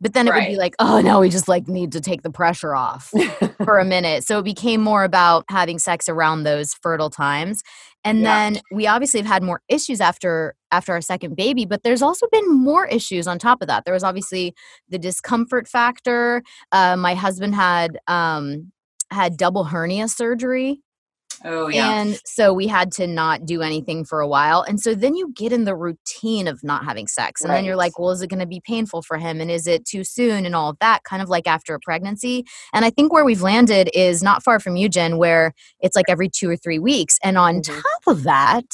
But 0.00 0.14
then 0.14 0.28
it 0.28 0.30
right. 0.30 0.48
would 0.48 0.52
be 0.52 0.58
like, 0.58 0.74
oh 0.78 1.00
no, 1.00 1.20
we 1.20 1.28
just 1.28 1.48
like 1.48 1.68
need 1.68 1.92
to 1.92 2.00
take 2.00 2.22
the 2.22 2.30
pressure 2.30 2.74
off 2.74 3.12
for 3.64 3.78
a 3.78 3.84
minute. 3.84 4.24
So 4.24 4.38
it 4.38 4.44
became 4.44 4.80
more 4.80 5.04
about 5.04 5.44
having 5.48 5.78
sex 5.78 6.08
around 6.08 6.44
those 6.44 6.74
fertile 6.74 7.10
times. 7.10 7.62
And 8.04 8.20
yeah. 8.20 8.50
then 8.50 8.62
we 8.70 8.86
obviously 8.86 9.20
have 9.20 9.26
had 9.26 9.42
more 9.42 9.60
issues 9.68 10.00
after 10.00 10.54
after 10.70 10.92
our 10.92 11.00
second 11.00 11.34
baby, 11.34 11.64
but 11.64 11.82
there's 11.82 12.02
also 12.02 12.26
been 12.30 12.48
more 12.50 12.86
issues 12.86 13.26
on 13.26 13.38
top 13.38 13.60
of 13.60 13.68
that. 13.68 13.84
There 13.84 13.94
was 13.94 14.04
obviously 14.04 14.54
the 14.88 14.98
discomfort 14.98 15.66
factor. 15.66 16.42
Uh, 16.72 16.96
my 16.96 17.14
husband 17.14 17.54
had 17.54 17.98
um, 18.06 18.70
had 19.10 19.36
double 19.36 19.64
hernia 19.64 20.08
surgery 20.08 20.80
Oh, 21.44 21.68
yeah. 21.68 22.00
And 22.00 22.18
so 22.24 22.52
we 22.52 22.66
had 22.66 22.90
to 22.92 23.06
not 23.06 23.46
do 23.46 23.62
anything 23.62 24.04
for 24.04 24.20
a 24.20 24.28
while. 24.28 24.62
And 24.62 24.80
so 24.80 24.94
then 24.94 25.14
you 25.14 25.32
get 25.34 25.52
in 25.52 25.64
the 25.64 25.76
routine 25.76 26.48
of 26.48 26.62
not 26.64 26.84
having 26.84 27.06
sex. 27.06 27.42
And 27.42 27.50
right. 27.50 27.56
then 27.56 27.64
you're 27.64 27.76
like, 27.76 27.98
well, 27.98 28.10
is 28.10 28.22
it 28.22 28.28
going 28.28 28.40
to 28.40 28.46
be 28.46 28.60
painful 28.60 29.02
for 29.02 29.16
him? 29.16 29.40
And 29.40 29.50
is 29.50 29.66
it 29.66 29.84
too 29.84 30.04
soon? 30.04 30.46
And 30.46 30.54
all 30.54 30.70
of 30.70 30.78
that, 30.80 31.04
kind 31.04 31.22
of 31.22 31.28
like 31.28 31.46
after 31.46 31.74
a 31.74 31.80
pregnancy. 31.80 32.44
And 32.72 32.84
I 32.84 32.90
think 32.90 33.12
where 33.12 33.24
we've 33.24 33.42
landed 33.42 33.90
is 33.94 34.22
not 34.22 34.42
far 34.42 34.60
from 34.60 34.76
you, 34.76 34.88
Jen, 34.88 35.18
where 35.18 35.52
it's 35.80 35.96
like 35.96 36.06
every 36.08 36.28
two 36.28 36.50
or 36.50 36.56
three 36.56 36.78
weeks. 36.78 37.18
And 37.22 37.38
on 37.38 37.60
mm-hmm. 37.60 37.80
top 37.80 38.02
of 38.06 38.24
that, 38.24 38.66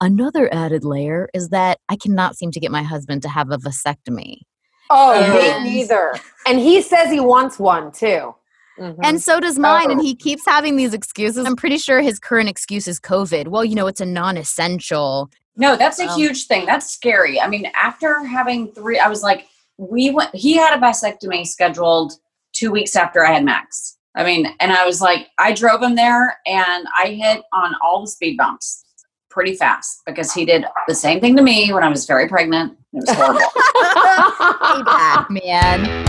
another 0.00 0.52
added 0.52 0.84
layer 0.84 1.28
is 1.34 1.50
that 1.50 1.78
I 1.88 1.96
cannot 1.96 2.36
seem 2.36 2.50
to 2.52 2.60
get 2.60 2.70
my 2.70 2.82
husband 2.82 3.22
to 3.22 3.28
have 3.28 3.50
a 3.50 3.58
vasectomy. 3.58 4.42
Oh, 4.90 5.12
and, 5.12 5.64
me 5.64 5.70
neither. 5.70 6.14
And 6.46 6.58
he 6.58 6.80
says 6.80 7.10
he 7.10 7.20
wants 7.20 7.58
one 7.58 7.92
too. 7.92 8.34
Mm-hmm. 8.78 9.00
And 9.04 9.22
so 9.22 9.40
does 9.40 9.58
mine. 9.58 9.88
Oh. 9.88 9.92
And 9.92 10.00
he 10.00 10.14
keeps 10.14 10.44
having 10.46 10.76
these 10.76 10.94
excuses. 10.94 11.46
I'm 11.46 11.56
pretty 11.56 11.78
sure 11.78 12.00
his 12.00 12.18
current 12.18 12.48
excuse 12.48 12.86
is 12.86 13.00
COVID. 13.00 13.48
Well, 13.48 13.64
you 13.64 13.74
know, 13.74 13.86
it's 13.86 14.00
a 14.00 14.06
non 14.06 14.36
essential. 14.36 15.30
No, 15.56 15.76
that's 15.76 15.98
a 15.98 16.08
um, 16.08 16.18
huge 16.18 16.46
thing. 16.46 16.66
That's 16.66 16.88
scary. 16.88 17.40
I 17.40 17.48
mean, 17.48 17.66
after 17.74 18.24
having 18.24 18.72
three, 18.72 18.98
I 18.98 19.08
was 19.08 19.22
like, 19.22 19.46
we 19.76 20.10
went, 20.10 20.34
he 20.34 20.56
had 20.56 20.76
a 20.76 20.80
vasectomy 20.80 21.46
scheduled 21.46 22.12
two 22.52 22.70
weeks 22.70 22.94
after 22.94 23.26
I 23.26 23.32
had 23.32 23.44
Max. 23.44 23.96
I 24.14 24.24
mean, 24.24 24.46
and 24.60 24.72
I 24.72 24.86
was 24.86 25.00
like, 25.00 25.28
I 25.38 25.52
drove 25.52 25.82
him 25.82 25.94
there 25.94 26.38
and 26.46 26.86
I 26.96 27.08
hit 27.08 27.42
on 27.52 27.74
all 27.82 28.00
the 28.00 28.08
speed 28.08 28.36
bumps 28.36 28.84
pretty 29.30 29.54
fast 29.54 30.02
because 30.06 30.32
he 30.32 30.44
did 30.44 30.64
the 30.88 30.94
same 30.94 31.20
thing 31.20 31.36
to 31.36 31.42
me 31.42 31.72
when 31.72 31.84
I 31.84 31.88
was 31.88 32.06
very 32.06 32.28
pregnant. 32.28 32.76
It 32.92 33.04
was 33.06 33.10
horrible. 33.10 33.40
back, 34.84 35.30
man. 35.30 36.08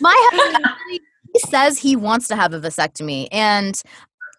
My 0.00 0.14
husband 0.30 0.57
he 1.32 1.40
says 1.50 1.78
he 1.78 1.96
wants 1.96 2.28
to 2.28 2.36
have 2.36 2.52
a 2.52 2.60
vasectomy 2.60 3.28
and 3.32 3.82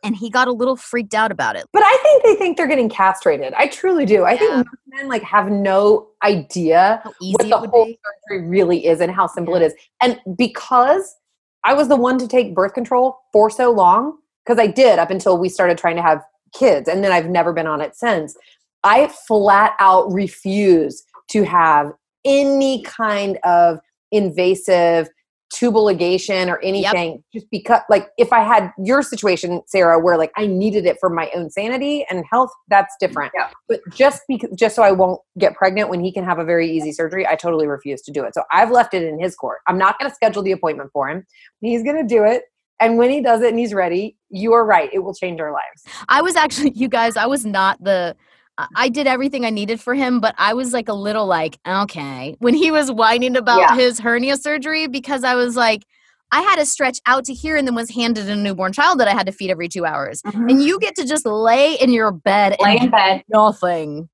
and 0.03 0.15
he 0.15 0.29
got 0.29 0.47
a 0.47 0.51
little 0.51 0.77
freaked 0.77 1.13
out 1.13 1.31
about 1.31 1.55
it. 1.55 1.65
But 1.73 1.83
I 1.83 1.97
think 2.01 2.23
they 2.23 2.35
think 2.35 2.57
they're 2.57 2.67
getting 2.67 2.89
castrated. 2.89 3.53
I 3.53 3.67
truly 3.67 4.05
do. 4.05 4.23
I 4.23 4.33
yeah. 4.33 4.37
think 4.37 4.67
men 4.87 5.09
like 5.09 5.23
have 5.23 5.51
no 5.51 6.07
idea 6.23 7.01
what 7.19 7.49
the 7.49 7.57
whole 7.57 7.85
be. 7.85 7.99
surgery 8.29 8.47
really 8.47 8.85
is 8.85 9.01
and 9.01 9.11
how 9.11 9.27
simple 9.27 9.59
yeah. 9.59 9.65
it 9.65 9.67
is. 9.67 9.73
And 10.01 10.19
because 10.37 11.15
I 11.63 11.73
was 11.73 11.89
the 11.89 11.95
one 11.95 12.17
to 12.19 12.27
take 12.27 12.55
birth 12.55 12.73
control 12.73 13.17
for 13.33 13.49
so 13.49 13.71
long, 13.71 14.17
because 14.45 14.59
I 14.59 14.67
did 14.67 14.99
up 14.99 15.11
until 15.11 15.37
we 15.37 15.49
started 15.49 15.77
trying 15.77 15.97
to 15.97 16.01
have 16.01 16.23
kids, 16.53 16.87
and 16.87 17.03
then 17.03 17.11
I've 17.11 17.29
never 17.29 17.53
been 17.53 17.67
on 17.67 17.81
it 17.81 17.95
since. 17.95 18.35
I 18.83 19.07
flat 19.27 19.75
out 19.79 20.11
refuse 20.11 21.03
to 21.31 21.43
have 21.43 21.91
any 22.23 22.81
kind 22.83 23.37
of 23.43 23.79
invasive 24.11 25.09
tubal 25.51 25.85
ligation 25.85 26.47
or 26.47 26.59
anything 26.61 27.13
yep. 27.13 27.21
just 27.33 27.47
because 27.51 27.81
like 27.89 28.09
if 28.17 28.31
i 28.31 28.41
had 28.41 28.71
your 28.83 29.01
situation 29.01 29.61
sarah 29.67 29.99
where 29.99 30.17
like 30.17 30.31
i 30.37 30.45
needed 30.45 30.85
it 30.85 30.97
for 30.99 31.09
my 31.09 31.29
own 31.35 31.49
sanity 31.49 32.05
and 32.09 32.23
health 32.29 32.51
that's 32.67 32.95
different. 32.99 33.31
Yeah. 33.35 33.49
but 33.67 33.79
just 33.91 34.21
because 34.27 34.49
just 34.55 34.75
so 34.75 34.83
i 34.83 34.91
won't 34.91 35.19
get 35.37 35.55
pregnant 35.55 35.89
when 35.89 36.03
he 36.03 36.11
can 36.11 36.23
have 36.23 36.39
a 36.39 36.45
very 36.45 36.69
easy 36.69 36.91
surgery 36.91 37.25
i 37.25 37.35
totally 37.35 37.67
refuse 37.67 38.01
to 38.03 38.11
do 38.11 38.23
it. 38.23 38.33
So 38.33 38.43
i've 38.51 38.71
left 38.71 38.93
it 38.93 39.03
in 39.03 39.19
his 39.19 39.35
court. 39.35 39.59
I'm 39.67 39.77
not 39.77 39.97
going 39.99 40.09
to 40.09 40.15
schedule 40.15 40.43
the 40.43 40.51
appointment 40.51 40.91
for 40.93 41.09
him. 41.09 41.25
He's 41.61 41.83
going 41.83 41.97
to 41.97 42.07
do 42.07 42.23
it. 42.23 42.43
And 42.79 42.97
when 42.97 43.09
he 43.09 43.21
does 43.21 43.41
it 43.41 43.49
and 43.49 43.59
he's 43.59 43.73
ready 43.73 44.15
you 44.29 44.53
are 44.53 44.65
right. 44.65 44.89
It 44.93 44.99
will 44.99 45.13
change 45.13 45.39
our 45.39 45.51
lives. 45.51 45.83
I 46.07 46.21
was 46.21 46.35
actually 46.35 46.71
you 46.75 46.87
guys 46.87 47.17
i 47.17 47.25
was 47.25 47.45
not 47.45 47.83
the 47.83 48.15
I 48.75 48.89
did 48.89 49.07
everything 49.07 49.45
I 49.45 49.49
needed 49.49 49.79
for 49.79 49.93
him, 49.93 50.19
but 50.19 50.35
I 50.37 50.53
was 50.53 50.73
like 50.73 50.89
a 50.89 50.93
little 50.93 51.25
like, 51.25 51.59
okay, 51.67 52.35
when 52.39 52.53
he 52.53 52.71
was 52.71 52.91
whining 52.91 53.35
about 53.35 53.59
yeah. 53.59 53.75
his 53.75 53.99
hernia 53.99 54.37
surgery, 54.37 54.87
because 54.87 55.23
I 55.23 55.35
was 55.35 55.55
like, 55.55 55.85
I 56.31 56.41
had 56.41 56.57
to 56.57 56.65
stretch 56.65 56.99
out 57.05 57.25
to 57.25 57.33
here 57.33 57.55
and 57.55 57.67
then 57.67 57.75
was 57.75 57.89
handed 57.89 58.29
a 58.29 58.35
newborn 58.35 58.73
child 58.73 58.99
that 58.99 59.07
I 59.07 59.13
had 59.13 59.25
to 59.25 59.31
feed 59.31 59.49
every 59.49 59.67
two 59.67 59.85
hours. 59.85 60.21
Mm-hmm. 60.21 60.49
And 60.49 60.63
you 60.63 60.79
get 60.79 60.95
to 60.97 61.05
just 61.05 61.25
lay 61.25 61.73
in 61.75 61.91
your 61.91 62.11
bed 62.11 62.55
lay 62.59 62.77
in 62.77 62.89
bed. 62.91 63.23
Nothing. 63.29 64.09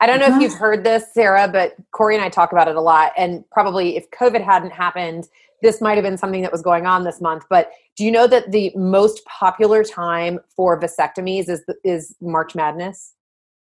I 0.00 0.06
don't 0.06 0.20
know 0.20 0.26
mm-hmm. 0.26 0.36
if 0.36 0.42
you've 0.42 0.58
heard 0.58 0.84
this, 0.84 1.04
Sarah, 1.12 1.48
but 1.48 1.74
Corey 1.90 2.14
and 2.14 2.24
I 2.24 2.28
talk 2.28 2.52
about 2.52 2.68
it 2.68 2.76
a 2.76 2.80
lot. 2.80 3.12
And 3.16 3.44
probably 3.50 3.96
if 3.96 4.08
COVID 4.10 4.42
hadn't 4.42 4.72
happened, 4.72 5.28
this 5.60 5.80
might 5.80 5.96
have 5.96 6.04
been 6.04 6.16
something 6.16 6.42
that 6.42 6.52
was 6.52 6.62
going 6.62 6.86
on 6.86 7.04
this 7.04 7.20
month. 7.20 7.44
But 7.50 7.72
do 7.96 8.04
you 8.04 8.12
know 8.12 8.26
that 8.28 8.52
the 8.52 8.72
most 8.76 9.24
popular 9.24 9.82
time 9.82 10.38
for 10.54 10.80
vasectomies 10.80 11.48
is 11.48 11.64
is 11.84 12.14
March 12.20 12.54
Madness? 12.54 13.14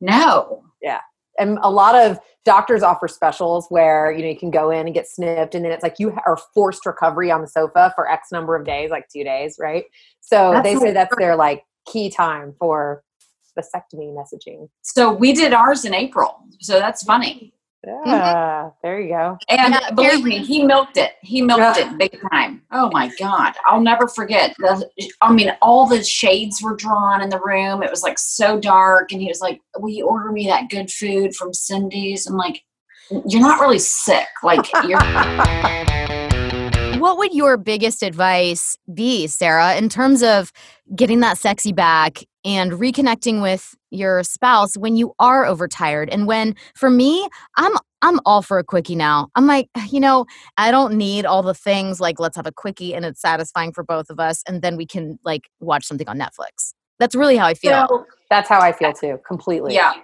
No. 0.01 0.65
Yeah. 0.83 1.01
And 1.39 1.59
a 1.63 1.71
lot 1.71 1.95
of 1.95 2.19
doctors 2.47 2.83
offer 2.83 3.09
specials 3.09 3.67
where 3.71 4.13
you 4.13 4.23
know 4.23 4.29
you 4.29 4.39
can 4.39 4.53
go 4.53 4.71
in 4.71 4.87
and 4.87 4.95
get 4.95 5.07
snipped 5.09 5.55
and 5.55 5.65
then 5.65 5.73
it's 5.73 5.83
like 5.83 5.97
you 5.99 6.17
are 6.25 6.39
forced 6.55 6.87
recovery 6.87 7.31
on 7.31 7.43
the 7.43 7.49
sofa 7.49 7.93
for 7.97 8.09
x 8.09 8.29
number 8.31 8.55
of 8.55 8.65
days 8.65 8.89
like 8.89 9.07
two 9.09 9.25
days 9.25 9.57
right 9.61 9.85
so 10.21 10.53
that's 10.53 10.63
they 10.63 10.77
say 10.77 10.93
that's 10.93 11.15
their 11.19 11.35
like 11.35 11.65
key 11.87 12.09
time 12.09 12.55
for 12.57 13.03
vasectomy 13.59 14.15
messaging 14.15 14.69
so 14.83 15.13
we 15.13 15.33
did 15.33 15.53
ours 15.53 15.85
in 15.85 15.93
april 15.93 16.37
so 16.61 16.79
that's 16.79 17.03
funny 17.03 17.53
yeah, 17.87 18.03
mm-hmm. 18.05 18.69
there 18.83 19.01
you 19.01 19.11
go. 19.11 19.39
And 19.49 19.75
yeah, 19.75 19.91
believe 19.93 20.25
me, 20.25 20.45
he 20.45 20.65
milked 20.65 20.97
it. 20.97 21.13
He 21.23 21.41
milked 21.41 21.79
yeah. 21.79 21.93
it 21.93 21.99
big 21.99 22.21
time. 22.33 22.63
Oh 22.73 22.91
my 22.93 23.13
God. 23.19 23.55
I'll 23.65 23.81
never 23.81 24.09
forget. 24.09 24.57
The, 24.59 24.89
I 25.21 25.33
mean, 25.33 25.53
all 25.63 25.87
the 25.87 26.03
shades 26.03 26.61
were 26.61 26.75
drawn 26.75 27.23
in 27.23 27.29
the 27.29 27.41
room. 27.41 27.83
It 27.83 27.91
was 27.91 28.03
like 28.03 28.19
so 28.19 28.59
dark. 28.59 29.13
And 29.13 29.21
he 29.21 29.29
was 29.29 29.41
like, 29.41 29.61
Will 29.79 29.91
you 29.91 30.07
order 30.07 30.33
me 30.33 30.47
that 30.47 30.69
good 30.69 30.91
food 30.91 31.37
from 31.37 31.55
Cindy's? 31.55 32.27
I'm 32.27 32.37
like, 32.37 32.65
You're 33.27 33.43
not 33.43 33.61
really 33.61 33.79
sick. 33.79 34.27
Like, 34.43 34.67
you're. 34.85 34.99
what 36.99 37.19
would 37.19 37.35
your 37.35 37.57
biggest 37.57 38.03
advice 38.03 38.77
be, 38.93 39.29
Sarah, 39.29 39.77
in 39.77 39.89
terms 39.89 40.25
of 40.25 40.51
getting 40.95 41.21
that 41.21 41.39
sexy 41.39 41.73
back 41.73 42.25
and 42.47 42.73
reconnecting 42.73 43.43
with 43.43 43.75
your 43.91 44.23
spouse 44.23 44.77
when 44.77 44.97
you 44.97 45.13
are 45.19 45.45
overtired. 45.45 46.09
And 46.09 46.27
when 46.27 46.55
for 46.75 46.89
me 46.89 47.29
i'm 47.57 47.73
i'm 48.03 48.21
all 48.25 48.41
for 48.41 48.59
a 48.59 48.65
quickie 48.65 48.95
now. 48.95 49.29
I'm 49.35 49.47
like 49.47 49.69
ah, 49.77 49.87
you 49.91 50.01
know 50.01 50.27
i 50.57 50.71
don't 50.71 50.95
need 50.95 51.27
all 51.27 51.43
the 51.43 51.55
things 51.55 52.01
like 52.01 52.21
let's 52.21 52.37
have 52.37 52.47
a 52.47 52.53
quickie 52.53 52.95
and 52.95 53.05
it's 53.05 53.21
satisfying 53.21 53.73
for 53.73 53.83
both 53.83 54.09
of 54.09 54.21
us 54.21 54.43
and 54.47 54.63
then 54.63 54.77
we 54.77 54.87
can 54.87 55.19
like 55.25 55.51
watch 55.61 55.85
something 55.85 56.09
on 56.09 56.19
netflix. 56.19 56.73
That's 56.99 57.15
really 57.15 57.37
how 57.37 57.47
i 57.47 57.55
feel. 57.55 57.87
So, 57.89 58.07
that's 58.31 58.49
how 58.49 58.61
i 58.61 58.73
feel 58.73 58.93
too 58.93 59.19
completely. 59.27 59.75
Yeah. 59.75 59.95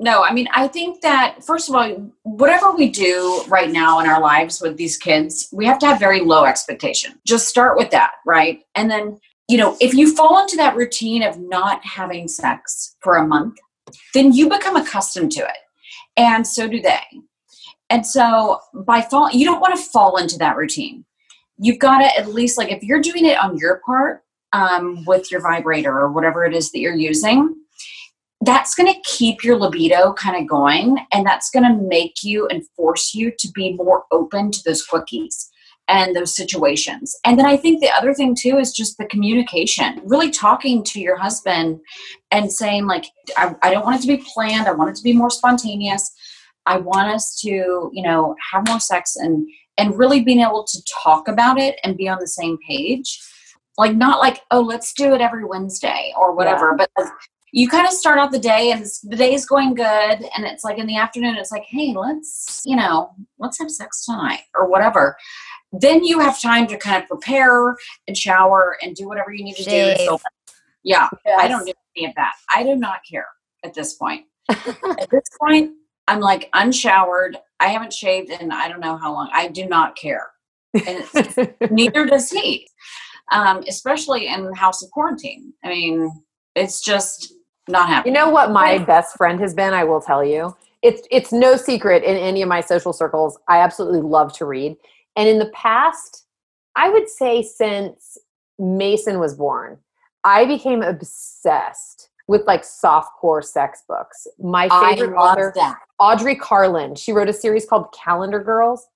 No 0.00 0.24
i 0.24 0.32
mean 0.32 0.48
i 0.54 0.66
think 0.66 1.02
that 1.02 1.44
first 1.44 1.68
of 1.68 1.74
all 1.74 2.12
whatever 2.22 2.72
we 2.72 2.88
do 2.88 3.44
right 3.48 3.70
now 3.70 4.00
in 4.00 4.06
our 4.06 4.20
lives 4.20 4.60
with 4.60 4.76
these 4.76 4.96
kids 4.96 5.48
we 5.52 5.66
have 5.66 5.78
to 5.80 5.86
have 5.86 6.00
very 6.00 6.20
low 6.20 6.44
expectation. 6.44 7.20
Just 7.26 7.48
start 7.48 7.76
with 7.76 7.90
that 7.90 8.12
right? 8.26 8.60
And 8.74 8.90
then 8.90 9.18
you 9.52 9.58
know, 9.58 9.76
if 9.82 9.92
you 9.92 10.16
fall 10.16 10.40
into 10.40 10.56
that 10.56 10.74
routine 10.76 11.22
of 11.22 11.38
not 11.38 11.84
having 11.84 12.26
sex 12.26 12.96
for 13.00 13.16
a 13.16 13.26
month, 13.26 13.58
then 14.14 14.32
you 14.32 14.48
become 14.48 14.76
accustomed 14.76 15.30
to 15.32 15.40
it. 15.40 15.58
And 16.16 16.46
so 16.46 16.66
do 16.66 16.80
they. 16.80 17.02
And 17.90 18.06
so 18.06 18.60
by 18.72 19.02
fall, 19.02 19.30
you 19.30 19.44
don't 19.44 19.60
want 19.60 19.76
to 19.76 19.82
fall 19.82 20.16
into 20.16 20.38
that 20.38 20.56
routine. 20.56 21.04
You've 21.58 21.80
got 21.80 21.98
to 21.98 22.18
at 22.18 22.28
least, 22.28 22.56
like, 22.56 22.72
if 22.72 22.82
you're 22.82 23.02
doing 23.02 23.26
it 23.26 23.36
on 23.44 23.58
your 23.58 23.82
part 23.84 24.22
um, 24.54 25.04
with 25.04 25.30
your 25.30 25.42
vibrator 25.42 25.92
or 25.98 26.10
whatever 26.10 26.46
it 26.46 26.54
is 26.54 26.72
that 26.72 26.80
you're 26.80 26.94
using, 26.94 27.54
that's 28.40 28.74
going 28.74 28.90
to 28.90 29.00
keep 29.04 29.44
your 29.44 29.58
libido 29.58 30.14
kind 30.14 30.34
of 30.34 30.48
going 30.48 30.96
and 31.12 31.26
that's 31.26 31.50
going 31.50 31.64
to 31.64 31.86
make 31.86 32.24
you 32.24 32.46
and 32.46 32.66
force 32.74 33.12
you 33.12 33.30
to 33.38 33.50
be 33.54 33.74
more 33.74 34.04
open 34.12 34.50
to 34.50 34.62
those 34.64 34.82
quickies 34.88 35.50
and 35.88 36.14
those 36.14 36.34
situations. 36.34 37.16
And 37.24 37.38
then 37.38 37.46
I 37.46 37.56
think 37.56 37.80
the 37.80 37.90
other 37.90 38.14
thing 38.14 38.34
too 38.34 38.58
is 38.58 38.72
just 38.72 38.98
the 38.98 39.06
communication, 39.06 40.00
really 40.04 40.30
talking 40.30 40.84
to 40.84 41.00
your 41.00 41.16
husband 41.16 41.80
and 42.30 42.52
saying, 42.52 42.86
like, 42.86 43.06
I, 43.36 43.54
I, 43.62 43.72
don't 43.72 43.84
want 43.84 43.98
it 43.98 44.02
to 44.02 44.16
be 44.16 44.24
planned, 44.32 44.68
I 44.68 44.72
want 44.72 44.90
it 44.90 44.96
to 44.96 45.02
be 45.02 45.12
more 45.12 45.30
spontaneous. 45.30 46.10
I 46.66 46.78
want 46.78 47.12
us 47.12 47.40
to, 47.40 47.90
you 47.92 48.02
know, 48.02 48.36
have 48.52 48.66
more 48.68 48.80
sex 48.80 49.16
and 49.16 49.46
and 49.78 49.98
really 49.98 50.22
being 50.22 50.40
able 50.40 50.64
to 50.64 50.82
talk 51.02 51.28
about 51.28 51.58
it 51.58 51.80
and 51.82 51.96
be 51.96 52.08
on 52.08 52.18
the 52.20 52.26
same 52.26 52.58
page. 52.66 53.20
Like 53.78 53.96
not 53.96 54.20
like, 54.20 54.42
oh, 54.50 54.60
let's 54.60 54.92
do 54.92 55.14
it 55.14 55.20
every 55.20 55.44
Wednesday 55.44 56.12
or 56.16 56.34
whatever, 56.34 56.76
yeah. 56.78 56.86
but 56.94 57.08
you 57.52 57.68
kind 57.68 57.86
of 57.86 57.92
start 57.92 58.18
out 58.18 58.32
the 58.32 58.38
day 58.38 58.72
and 58.72 58.84
the 59.04 59.16
day 59.16 59.34
is 59.34 59.44
going 59.44 59.74
good 59.74 59.84
and 59.84 60.44
it's 60.44 60.64
like 60.64 60.78
in 60.78 60.86
the 60.86 60.96
afternoon 60.96 61.36
it's 61.36 61.52
like 61.52 61.64
hey 61.64 61.92
let's 61.94 62.62
you 62.64 62.74
know 62.74 63.10
let's 63.38 63.58
have 63.58 63.70
sex 63.70 64.04
tonight 64.06 64.40
or 64.54 64.68
whatever 64.68 65.16
then 65.72 66.04
you 66.04 66.18
have 66.20 66.40
time 66.40 66.66
to 66.68 66.76
kind 66.76 67.02
of 67.02 67.08
prepare 67.08 67.76
and 68.06 68.16
shower 68.16 68.76
and 68.82 68.94
do 68.94 69.08
whatever 69.08 69.32
you 69.32 69.44
need 69.44 69.56
to 69.56 69.62
Shave. 69.62 69.98
do. 69.98 70.04
So, 70.04 70.20
yeah, 70.84 71.08
yes. 71.24 71.40
I 71.40 71.48
don't 71.48 71.64
do 71.64 71.72
any 71.96 72.06
of 72.06 72.14
that. 72.16 72.34
I 72.54 72.62
do 72.62 72.76
not 72.76 73.00
care 73.08 73.28
at 73.64 73.74
this 73.74 73.94
point. 73.94 74.26
at 74.48 75.10
this 75.10 75.24
point, 75.40 75.72
I'm 76.08 76.20
like 76.20 76.50
unshowered. 76.52 77.38
I 77.60 77.68
haven't 77.68 77.92
shaved 77.92 78.30
in 78.30 78.50
I 78.50 78.68
don't 78.68 78.80
know 78.80 78.96
how 78.96 79.12
long. 79.12 79.30
I 79.32 79.48
do 79.48 79.66
not 79.66 79.96
care. 79.96 80.28
And 80.74 81.04
neither 81.70 82.06
does 82.06 82.30
he, 82.30 82.66
um, 83.30 83.62
especially 83.68 84.26
in 84.26 84.52
house 84.54 84.82
of 84.82 84.90
quarantine. 84.90 85.52
I 85.64 85.68
mean, 85.68 86.10
it's 86.54 86.80
just 86.80 87.32
not 87.68 87.88
happening. 87.88 88.14
You 88.14 88.20
know 88.20 88.30
what 88.30 88.50
my 88.50 88.78
best 88.78 89.16
friend 89.16 89.40
has 89.40 89.54
been? 89.54 89.72
I 89.72 89.84
will 89.84 90.00
tell 90.00 90.24
you. 90.24 90.56
It's 90.82 91.06
it's 91.12 91.32
no 91.32 91.56
secret 91.56 92.02
in 92.02 92.16
any 92.16 92.42
of 92.42 92.48
my 92.48 92.60
social 92.60 92.92
circles. 92.92 93.38
I 93.48 93.58
absolutely 93.58 94.00
love 94.00 94.32
to 94.34 94.46
read. 94.46 94.76
And 95.16 95.28
in 95.28 95.38
the 95.38 95.50
past, 95.50 96.26
I 96.76 96.88
would 96.88 97.08
say 97.08 97.42
since 97.42 98.18
Mason 98.58 99.18
was 99.18 99.34
born, 99.34 99.78
I 100.24 100.44
became 100.44 100.82
obsessed 100.82 102.10
with 102.28 102.46
like 102.46 102.64
soft 102.64 103.12
core 103.20 103.42
sex 103.42 103.82
books. 103.88 104.26
My 104.38 104.68
favorite 104.68 105.16
author, 105.16 105.52
that. 105.56 105.78
Audrey 105.98 106.36
Carlan, 106.36 106.94
she 106.94 107.12
wrote 107.12 107.28
a 107.28 107.32
series 107.32 107.66
called 107.66 107.92
Calendar 107.92 108.42
Girls. 108.42 108.86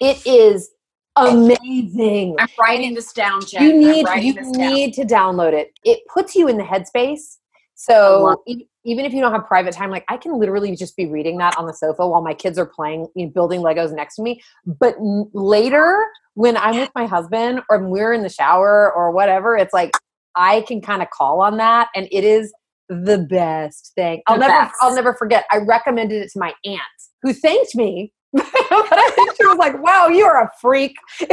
It 0.00 0.26
is 0.26 0.70
amazing. 1.16 2.36
I'm 2.38 2.48
writing 2.58 2.94
this 2.94 3.12
down, 3.12 3.44
Jen. 3.44 3.62
You 3.62 3.72
need 3.74 4.06
you 4.22 4.34
need 4.52 4.94
to 4.94 5.04
download 5.04 5.52
it. 5.52 5.72
It 5.84 6.00
puts 6.12 6.34
you 6.34 6.48
in 6.48 6.56
the 6.56 6.64
headspace. 6.64 7.36
So 7.82 8.42
even 8.84 9.06
if 9.06 9.14
you 9.14 9.22
don't 9.22 9.32
have 9.32 9.46
private 9.46 9.72
time, 9.72 9.90
like 9.90 10.04
I 10.08 10.18
can 10.18 10.38
literally 10.38 10.76
just 10.76 10.96
be 10.98 11.06
reading 11.06 11.38
that 11.38 11.56
on 11.56 11.66
the 11.66 11.72
sofa 11.72 12.06
while 12.06 12.20
my 12.20 12.34
kids 12.34 12.58
are 12.58 12.66
playing, 12.66 13.08
you 13.14 13.24
know, 13.24 13.32
building 13.32 13.62
Legos 13.62 13.90
next 13.94 14.16
to 14.16 14.22
me. 14.22 14.42
But 14.66 14.96
n- 14.98 15.30
later, 15.32 16.06
when 16.34 16.58
I'm 16.58 16.76
with 16.76 16.90
my 16.94 17.06
husband 17.06 17.62
or 17.70 17.78
we're 17.88 18.12
in 18.12 18.22
the 18.22 18.28
shower 18.28 18.92
or 18.92 19.12
whatever, 19.12 19.56
it's 19.56 19.72
like 19.72 19.92
I 20.36 20.60
can 20.68 20.82
kind 20.82 21.00
of 21.00 21.08
call 21.08 21.40
on 21.40 21.56
that, 21.56 21.88
and 21.94 22.06
it 22.12 22.22
is 22.22 22.52
the 22.90 23.26
best 23.30 23.92
thing. 23.94 24.20
I'll 24.26 24.38
never, 24.38 24.52
best. 24.52 24.74
I'll 24.82 24.94
never 24.94 25.14
forget. 25.14 25.46
I 25.50 25.56
recommended 25.58 26.22
it 26.22 26.30
to 26.32 26.38
my 26.38 26.52
aunt, 26.66 26.80
who 27.22 27.32
thanked 27.32 27.74
me. 27.74 28.12
but 28.32 28.44
I 28.44 29.10
think 29.14 29.36
she 29.36 29.46
was 29.46 29.56
like, 29.56 29.82
"Wow, 29.82 30.08
you 30.08 30.26
are 30.26 30.42
a 30.42 30.50
freak." 30.60 30.96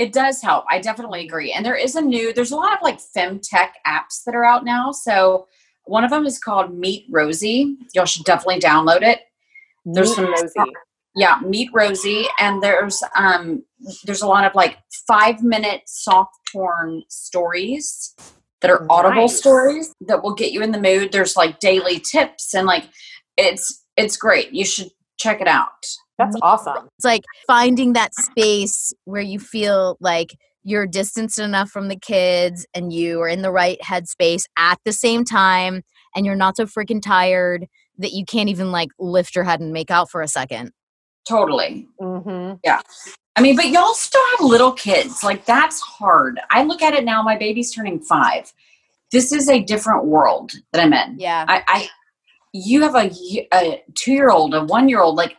it 0.00 0.14
does 0.14 0.40
help. 0.40 0.64
I 0.70 0.78
definitely 0.78 1.26
agree. 1.26 1.52
And 1.52 1.62
there 1.62 1.76
is 1.76 1.94
a 1.94 2.00
new, 2.00 2.32
there's 2.32 2.52
a 2.52 2.56
lot 2.56 2.72
of 2.72 2.78
like 2.82 2.98
femtech 3.14 3.72
apps 3.86 4.24
that 4.24 4.34
are 4.34 4.46
out 4.46 4.64
now. 4.64 4.92
So 4.92 5.46
one 5.84 6.04
of 6.04 6.10
them 6.10 6.24
is 6.24 6.38
called 6.38 6.74
Meet 6.74 7.04
Rosy. 7.10 7.76
Y'all 7.94 8.06
should 8.06 8.24
definitely 8.24 8.60
download 8.60 9.02
it. 9.02 9.20
There's 9.84 10.08
Meet 10.08 10.16
some 10.16 10.32
Rosy. 10.32 10.72
Yeah, 11.16 11.38
Meet 11.44 11.68
Rosy, 11.74 12.24
and 12.38 12.62
there's 12.62 13.02
um 13.14 13.62
there's 14.04 14.22
a 14.22 14.26
lot 14.26 14.46
of 14.46 14.54
like 14.54 14.78
five 15.06 15.42
minute 15.42 15.82
soft 15.84 16.32
porn 16.50 17.02
stories 17.08 18.14
that 18.62 18.70
are 18.70 18.86
audible 18.88 19.22
nice. 19.22 19.36
stories 19.36 19.94
that 20.06 20.22
will 20.22 20.34
get 20.34 20.52
you 20.52 20.62
in 20.62 20.70
the 20.70 20.80
mood. 20.80 21.12
There's 21.12 21.36
like 21.36 21.60
daily 21.60 21.98
tips 21.98 22.54
and 22.54 22.66
like 22.66 22.84
it's 23.36 23.84
it's 23.98 24.16
great. 24.16 24.52
You 24.52 24.64
should 24.64 24.90
check 25.20 25.40
it 25.40 25.48
out. 25.48 25.86
That's 26.18 26.36
awesome. 26.42 26.88
It's 26.98 27.04
like 27.04 27.22
finding 27.46 27.92
that 27.92 28.14
space 28.14 28.92
where 29.04 29.22
you 29.22 29.38
feel 29.38 29.96
like 30.00 30.36
you're 30.62 30.86
distanced 30.86 31.38
enough 31.38 31.70
from 31.70 31.88
the 31.88 31.96
kids 31.96 32.66
and 32.74 32.92
you 32.92 33.20
are 33.20 33.28
in 33.28 33.42
the 33.42 33.50
right 33.50 33.78
headspace 33.80 34.42
at 34.58 34.78
the 34.84 34.92
same 34.92 35.24
time 35.24 35.82
and 36.14 36.26
you're 36.26 36.36
not 36.36 36.56
so 36.56 36.66
freaking 36.66 37.00
tired 37.00 37.66
that 37.98 38.12
you 38.12 38.24
can't 38.24 38.48
even 38.48 38.72
like 38.72 38.90
lift 38.98 39.34
your 39.34 39.44
head 39.44 39.60
and 39.60 39.72
make 39.72 39.90
out 39.90 40.10
for 40.10 40.20
a 40.20 40.28
second. 40.28 40.72
Totally. 41.26 41.86
Mm-hmm. 42.00 42.56
Yeah. 42.64 42.80
I 43.36 43.42
mean, 43.42 43.56
but 43.56 43.68
y'all 43.68 43.94
still 43.94 44.22
have 44.32 44.46
little 44.46 44.72
kids. 44.72 45.22
Like, 45.22 45.44
that's 45.46 45.80
hard. 45.80 46.40
I 46.50 46.64
look 46.64 46.82
at 46.82 46.94
it 46.94 47.04
now, 47.04 47.22
my 47.22 47.36
baby's 47.36 47.72
turning 47.72 48.00
five. 48.00 48.52
This 49.12 49.32
is 49.32 49.48
a 49.48 49.62
different 49.62 50.04
world 50.04 50.52
that 50.72 50.82
I'm 50.82 50.92
in. 50.92 51.18
Yeah. 51.18 51.44
I, 51.48 51.62
I 51.68 51.88
you 52.52 52.82
have 52.82 52.94
a, 52.94 53.10
a 53.54 53.82
two 53.96 54.12
year 54.12 54.30
old, 54.30 54.54
a 54.54 54.64
one 54.64 54.88
year 54.88 55.00
old. 55.00 55.16
Like, 55.16 55.36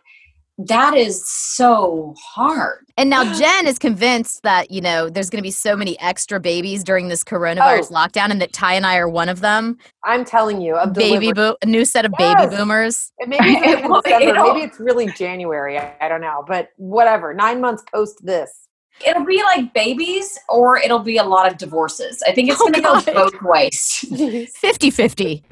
that 0.67 0.95
is 0.95 1.27
so 1.27 2.13
hard. 2.19 2.85
And 2.97 3.09
now 3.09 3.33
Jen 3.39 3.67
is 3.67 3.79
convinced 3.79 4.43
that, 4.43 4.71
you 4.71 4.81
know, 4.81 5.09
there's 5.09 5.29
going 5.29 5.39
to 5.39 5.43
be 5.43 5.51
so 5.51 5.75
many 5.75 5.99
extra 5.99 6.39
babies 6.39 6.83
during 6.83 7.07
this 7.07 7.23
coronavirus 7.23 7.91
oh. 7.91 7.95
lockdown 7.95 8.31
and 8.31 8.41
that 8.41 8.53
Ty 8.53 8.75
and 8.75 8.85
I 8.85 8.97
are 8.97 9.09
one 9.09 9.29
of 9.29 9.41
them. 9.41 9.77
I'm 10.03 10.25
telling 10.25 10.61
you, 10.61 10.75
a 10.75 10.87
baby 10.87 11.33
bo- 11.33 11.57
a 11.61 11.65
new 11.65 11.85
set 11.85 12.05
of 12.05 12.13
yes. 12.19 12.39
baby 12.39 12.55
boomers. 12.55 13.11
It 13.19 13.29
maybe 13.29 13.45
it's 13.45 13.81
December, 14.03 14.43
maybe 14.43 14.61
it's 14.61 14.79
really 14.79 15.07
January. 15.13 15.79
I, 15.79 15.95
I 16.01 16.07
don't 16.07 16.21
know, 16.21 16.43
but 16.47 16.69
whatever. 16.77 17.33
9 17.33 17.61
months 17.61 17.83
post 17.91 18.23
this. 18.23 18.67
It'll 19.05 19.25
be 19.25 19.41
like 19.41 19.73
babies 19.73 20.37
or 20.47 20.77
it'll 20.77 20.99
be 20.99 21.17
a 21.17 21.23
lot 21.23 21.51
of 21.51 21.57
divorces. 21.57 22.21
I 22.27 22.33
think 22.33 22.49
it's 22.49 22.61
Oh, 22.61 22.69
going 22.69 22.73
to 22.73 23.11
go 23.11 23.29
both 23.29 23.41
ways. 23.41 24.05
50 24.59 24.91
50. 24.91 25.43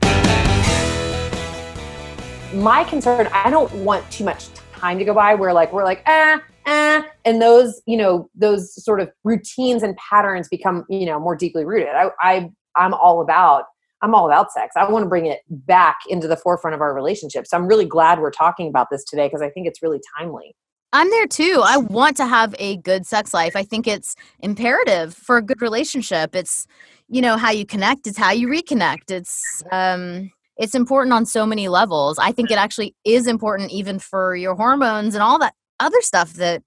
My 2.54 2.84
concern 2.84 3.28
i 3.32 3.50
don't 3.50 3.72
want 3.74 4.10
too 4.12 4.24
much 4.24 4.50
time 4.74 4.98
to 4.98 5.06
go 5.06 5.14
by 5.14 5.36
where 5.36 5.54
like 5.54 5.72
we're 5.72 5.84
like 5.84 6.02
ah 6.08 6.42
ah 6.66 7.06
and 7.26 7.42
those 7.42 7.82
you 7.86 7.96
know 7.96 8.30
those 8.34 8.84
sort 8.84 9.00
of 9.00 9.10
routines 9.24 9.84
and 9.84 9.96
patterns 9.98 10.48
become 10.48 10.84
you 10.90 11.06
know 11.06 11.20
more 11.20 11.36
deeply 11.36 11.64
rooted 11.64 11.90
i, 11.90 12.10
I 12.22 12.50
i'm 12.76 12.94
all 12.96 13.22
about 13.22 13.66
i'm 14.02 14.16
all 14.16 14.26
about 14.26 14.52
sex 14.52 14.74
i 14.76 14.90
want 14.90 15.04
to 15.04 15.10
bring 15.10 15.28
it 15.28 15.42
back 15.50 15.98
into 16.10 16.28
the 16.28 16.38
forefront 16.38 16.74
of 16.74 16.82
our 16.82 16.94
relationship 16.94 17.46
so 17.46 17.56
i'm 17.56 17.68
really 17.68 17.86
glad 17.86 18.20
we're 18.20 18.32
talking 18.32 18.68
about 18.68 18.88
this 18.90 19.04
today 19.04 19.28
because 19.28 19.42
i 19.42 19.50
think 19.50 19.68
it's 19.68 19.82
really 19.82 20.02
timely 20.18 20.56
I'm 20.92 21.12
there 21.12 21.28
too. 21.28 21.62
I 21.64 21.78
want 21.78 22.18
to 22.18 22.26
have 22.26 22.56
a 22.58 22.78
good 22.78 23.06
sex 23.06 23.32
life. 23.32 23.56
I 23.56 23.62
think 23.62 23.86
it's 23.86 24.16
imperative 24.40 25.14
for 25.14 25.38
a 25.38 25.42
good 25.44 25.62
relationship. 25.62 26.36
It's, 26.36 26.66
you 27.08 27.22
know, 27.22 27.38
how 27.38 27.52
you 27.52 27.64
connect, 27.64 28.08
it's 28.08 28.18
how 28.18 28.32
you 28.32 28.48
reconnect. 28.48 29.12
It's 29.12 29.62
um 29.72 30.32
it's 30.60 30.76
important 30.76 31.14
on 31.14 31.26
so 31.26 31.46
many 31.48 31.68
levels. 31.70 32.20
I 32.20 32.32
think 32.32 32.52
it 32.52 32.58
actually 32.60 32.94
is 33.04 33.26
important 33.26 33.72
even 33.72 33.98
for 33.98 34.36
your 34.36 34.54
hormones 34.56 35.16
and 35.16 35.24
all 35.24 35.40
that 35.40 35.56
other 35.80 36.02
stuff 36.02 36.34
that 36.34 36.62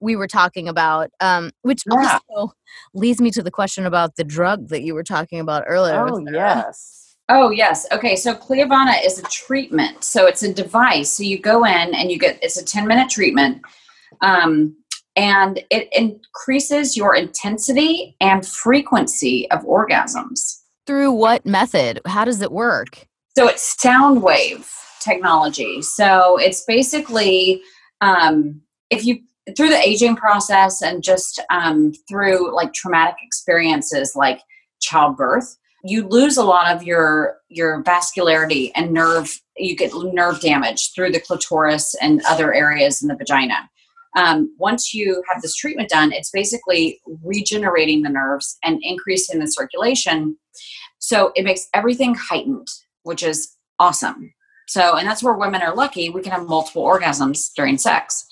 we 0.00 0.16
were 0.16 0.26
talking 0.26 0.66
about. 0.68 1.10
Um, 1.20 1.52
which 1.62 1.82
Yeah. 1.86 2.18
also 2.32 2.52
leads 2.94 3.20
me 3.20 3.30
to 3.30 3.42
the 3.42 3.50
question 3.52 3.86
about 3.86 4.16
the 4.16 4.24
drug 4.24 4.68
that 4.68 4.82
you 4.82 4.94
were 4.94 5.04
talking 5.04 5.38
about 5.38 5.64
earlier. 5.68 6.08
oh 6.08 6.18
yes 6.32 7.02
Oh 7.30 7.48
yes. 7.48 7.86
Okay. 7.90 8.16
So 8.16 8.34
Cleovana 8.34 9.02
is 9.02 9.18
a 9.18 9.22
treatment. 9.22 10.04
So 10.04 10.26
it's 10.26 10.42
a 10.42 10.52
device. 10.52 11.10
So 11.10 11.22
you 11.22 11.38
go 11.38 11.64
in 11.64 11.94
and 11.94 12.10
you 12.12 12.18
get 12.18 12.38
it's 12.42 12.58
a 12.60 12.64
10 12.64 12.86
minute 12.86 13.08
treatment. 13.08 13.62
Um, 14.20 14.76
and 15.16 15.62
it 15.70 15.88
increases 15.92 16.96
your 16.98 17.14
intensity 17.14 18.14
and 18.20 18.46
frequency 18.46 19.50
of 19.52 19.62
orgasms. 19.62 20.60
Through 20.86 21.12
what 21.12 21.46
method? 21.46 22.00
How 22.04 22.26
does 22.26 22.42
it 22.42 22.52
work? 22.52 23.06
So 23.36 23.48
it's 23.48 23.80
sound 23.80 24.22
wave 24.22 24.70
technology. 25.00 25.82
So 25.82 26.36
it's 26.38 26.64
basically 26.64 27.62
um, 28.00 28.60
if 28.90 29.04
you 29.04 29.20
through 29.56 29.68
the 29.68 29.88
aging 29.88 30.16
process 30.16 30.80
and 30.80 31.02
just 31.02 31.40
um, 31.50 31.92
through 32.08 32.54
like 32.54 32.72
traumatic 32.72 33.16
experiences 33.22 34.14
like 34.16 34.40
childbirth, 34.80 35.56
you 35.84 36.08
lose 36.08 36.38
a 36.38 36.44
lot 36.44 36.74
of 36.74 36.82
your 36.82 37.36
your 37.48 37.82
vascularity 37.82 38.70
and 38.74 38.92
nerve. 38.92 39.38
You 39.56 39.76
get 39.76 39.92
nerve 39.94 40.40
damage 40.40 40.92
through 40.94 41.12
the 41.12 41.20
clitoris 41.20 41.94
and 42.00 42.22
other 42.26 42.54
areas 42.54 43.02
in 43.02 43.08
the 43.08 43.16
vagina. 43.16 43.68
Um, 44.16 44.54
once 44.58 44.94
you 44.94 45.22
have 45.30 45.42
this 45.42 45.56
treatment 45.56 45.90
done, 45.90 46.12
it's 46.12 46.30
basically 46.30 47.00
regenerating 47.22 48.02
the 48.02 48.10
nerves 48.10 48.56
and 48.62 48.78
increasing 48.82 49.40
the 49.40 49.46
circulation. 49.46 50.36
So 50.98 51.32
it 51.34 51.44
makes 51.44 51.68
everything 51.74 52.14
heightened, 52.14 52.68
which 53.04 53.22
is 53.22 53.54
awesome. 53.78 54.34
So, 54.66 54.96
and 54.96 55.06
that's 55.06 55.22
where 55.22 55.34
women 55.34 55.62
are 55.62 55.74
lucky. 55.74 56.08
We 56.08 56.22
can 56.22 56.32
have 56.32 56.46
multiple 56.46 56.84
orgasms 56.84 57.52
during 57.54 57.78
sex. 57.78 58.26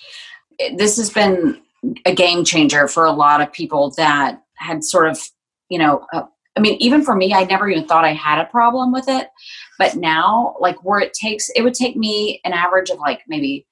This 0.76 0.96
has 0.96 1.10
been 1.10 1.60
a 2.04 2.14
game 2.14 2.44
changer 2.44 2.88
for 2.88 3.04
a 3.04 3.12
lot 3.12 3.40
of 3.40 3.52
people 3.52 3.92
that 3.96 4.42
had 4.54 4.84
sort 4.84 5.08
of, 5.08 5.20
you 5.68 5.78
know, 5.78 6.06
uh, 6.12 6.22
I 6.56 6.60
mean, 6.60 6.76
even 6.80 7.02
for 7.02 7.14
me, 7.14 7.32
I 7.32 7.44
never 7.44 7.68
even 7.68 7.86
thought 7.86 8.04
I 8.04 8.12
had 8.12 8.38
a 8.38 8.44
problem 8.46 8.92
with 8.92 9.08
it. 9.08 9.28
But 9.78 9.96
now, 9.96 10.56
like 10.60 10.84
where 10.84 11.00
it 11.00 11.14
takes, 11.14 11.48
it 11.50 11.62
would 11.62 11.74
take 11.74 11.96
me 11.96 12.40
an 12.44 12.52
average 12.52 12.90
of 12.90 12.98
like 12.98 13.22
maybe 13.26 13.66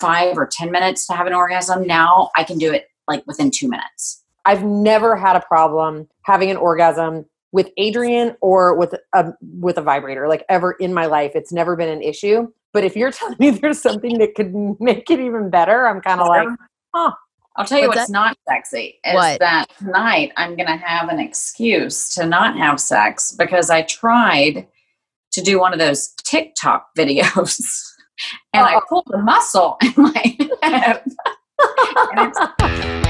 five 0.00 0.36
or 0.36 0.46
10 0.46 0.70
minutes 0.70 1.06
to 1.06 1.12
have 1.12 1.26
an 1.26 1.34
orgasm. 1.34 1.86
Now 1.86 2.30
I 2.36 2.44
can 2.44 2.58
do 2.58 2.72
it 2.72 2.88
like 3.06 3.26
within 3.26 3.50
two 3.50 3.68
minutes. 3.68 4.22
I've 4.46 4.64
never 4.64 5.16
had 5.16 5.36
a 5.36 5.40
problem 5.40 6.08
having 6.22 6.50
an 6.50 6.56
orgasm 6.56 7.26
with 7.54 7.70
Adrian 7.76 8.36
or 8.40 8.74
with 8.74 8.96
a 9.14 9.32
with 9.60 9.78
a 9.78 9.80
vibrator 9.80 10.26
like 10.26 10.44
ever 10.48 10.72
in 10.72 10.92
my 10.92 11.06
life. 11.06 11.30
It's 11.36 11.52
never 11.52 11.76
been 11.76 11.88
an 11.88 12.02
issue. 12.02 12.48
But 12.72 12.82
if 12.82 12.96
you're 12.96 13.12
telling 13.18 13.36
me 13.38 13.50
there's 13.50 13.80
something 13.80 14.18
that 14.18 14.34
could 14.34 14.52
make 14.80 15.08
it 15.08 15.20
even 15.20 15.50
better, 15.50 15.86
I'm 15.86 16.00
kind 16.00 16.20
of 16.20 16.26
like, 16.26 16.48
huh. 16.92 17.12
I'll 17.56 17.64
tell 17.64 17.80
you 17.80 17.86
What's 17.86 18.00
what's 18.00 18.10
not 18.10 18.36
sexy 18.48 18.98
is 19.04 19.14
What? 19.14 19.38
that 19.38 19.66
tonight 19.78 20.32
I'm 20.36 20.56
going 20.56 20.66
to 20.66 20.76
have 20.76 21.08
an 21.08 21.20
excuse 21.20 22.08
to 22.16 22.26
not 22.26 22.56
have 22.58 22.80
sex 22.80 23.30
because 23.30 23.70
I 23.70 23.82
tried 23.82 24.66
to 25.30 25.40
do 25.40 25.60
one 25.60 25.72
of 25.72 25.78
those 25.78 26.08
TikTok 26.24 26.88
videos 26.98 27.60
and 28.52 28.66
I 28.66 28.74
Uh-oh. 28.74 28.80
pulled 28.88 29.10
a 29.14 29.18
muscle 29.18 29.76
in 29.80 29.94
my 29.96 30.36
hip. 32.16 33.03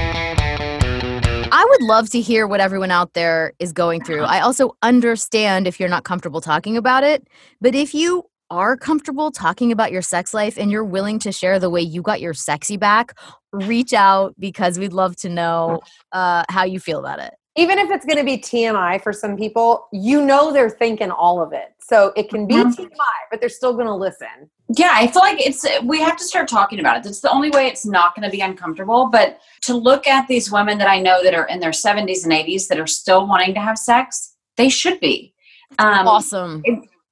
And 1.75 1.81
it's, 1.81 1.83
I 1.83 1.85
would 1.85 1.89
love 1.89 2.09
to 2.11 2.21
hear 2.21 2.47
what 2.47 2.59
everyone 2.59 2.91
out 2.91 3.13
there 3.13 3.53
is 3.59 3.73
going 3.73 4.03
through. 4.03 4.23
I 4.23 4.39
also 4.41 4.75
understand 4.81 5.67
if 5.67 5.79
you're 5.79 5.89
not 5.89 6.03
comfortable 6.03 6.41
talking 6.41 6.77
about 6.77 7.03
it, 7.03 7.27
but 7.61 7.75
if 7.75 7.93
you 7.93 8.23
are 8.51 8.77
comfortable 8.77 9.31
talking 9.31 9.71
about 9.71 9.91
your 9.91 10.01
sex 10.01 10.33
life 10.33 10.57
and 10.57 10.69
you're 10.71 10.83
willing 10.83 11.17
to 11.19 11.31
share 11.31 11.59
the 11.59 11.69
way 11.69 11.81
you 11.81 12.01
got 12.01 12.21
your 12.21 12.33
sexy 12.33 12.77
back, 12.77 13.17
reach 13.51 13.93
out 13.93 14.35
because 14.39 14.77
we'd 14.77 14.93
love 14.93 15.15
to 15.17 15.29
know 15.29 15.81
uh, 16.11 16.43
how 16.49 16.63
you 16.63 16.79
feel 16.79 16.99
about 16.99 17.19
it. 17.19 17.33
even 17.57 17.79
if 17.79 17.89
it's 17.89 18.05
going 18.05 18.17
to 18.17 18.23
be 18.23 18.37
TMI 18.37 19.01
for 19.01 19.13
some 19.13 19.37
people, 19.37 19.87
you 19.93 20.21
know 20.21 20.51
they're 20.51 20.69
thinking 20.69 21.09
all 21.09 21.41
of 21.41 21.53
it. 21.53 21.73
So 21.79 22.11
it 22.17 22.29
can 22.29 22.47
be 22.47 22.55
Mhm. 22.55 22.75
TMI, 22.75 23.15
but 23.31 23.39
they're 23.39 23.47
still 23.47 23.73
going 23.73 23.87
to 23.87 23.95
listen. 23.95 24.51
Yeah, 24.69 24.93
I 24.93 25.07
feel 25.07 25.21
like 25.21 25.39
it's 25.39 25.65
we 25.83 25.99
have 25.99 26.17
to 26.17 26.23
start 26.23 26.47
talking 26.47 26.79
about 26.79 26.97
it. 26.97 27.03
That's 27.03 27.21
the 27.21 27.31
only 27.31 27.51
way 27.51 27.67
it's 27.67 27.85
not 27.85 28.15
going 28.15 28.23
to 28.23 28.31
be 28.31 28.41
uncomfortable. 28.41 29.09
But 29.11 29.39
to 29.63 29.75
look 29.75 30.07
at 30.07 30.27
these 30.27 30.51
women 30.51 30.79
that 30.79 30.89
I 30.89 30.99
know 30.99 31.23
that 31.23 31.35
are 31.35 31.47
in 31.47 31.59
their 31.59 31.71
70s 31.71 32.23
and 32.23 32.33
80s 32.33 32.67
that 32.67 32.79
are 32.79 32.87
still 32.87 33.27
wanting 33.27 33.53
to 33.53 33.59
have 33.59 33.77
sex, 33.77 34.35
they 34.57 34.69
should 34.69 34.99
be. 34.99 35.33
Um, 35.79 36.07
awesome. 36.07 36.63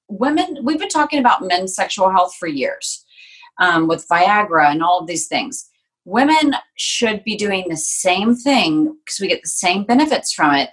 women 0.08 0.60
we've 0.64 0.80
been 0.80 0.90
talking 0.90 1.20
about 1.20 1.42
men's 1.42 1.76
sexual 1.76 2.10
health 2.12 2.36
for 2.36 2.48
years 2.48 3.04
um, 3.60 3.88
with 3.88 4.08
viagra 4.08 4.72
and 4.72 4.84
all 4.84 5.00
of 5.00 5.08
these 5.08 5.28
things 5.28 5.70
women 6.06 6.56
should 6.78 7.24
be 7.24 7.36
doing 7.36 7.66
the 7.68 7.78
same 7.78 8.36
thing 8.36 8.96
because 9.04 9.20
we 9.20 9.28
get 9.28 9.42
the 9.42 9.50
same 9.50 9.84
benefits 9.84 10.32
from 10.32 10.54
it 10.54 10.70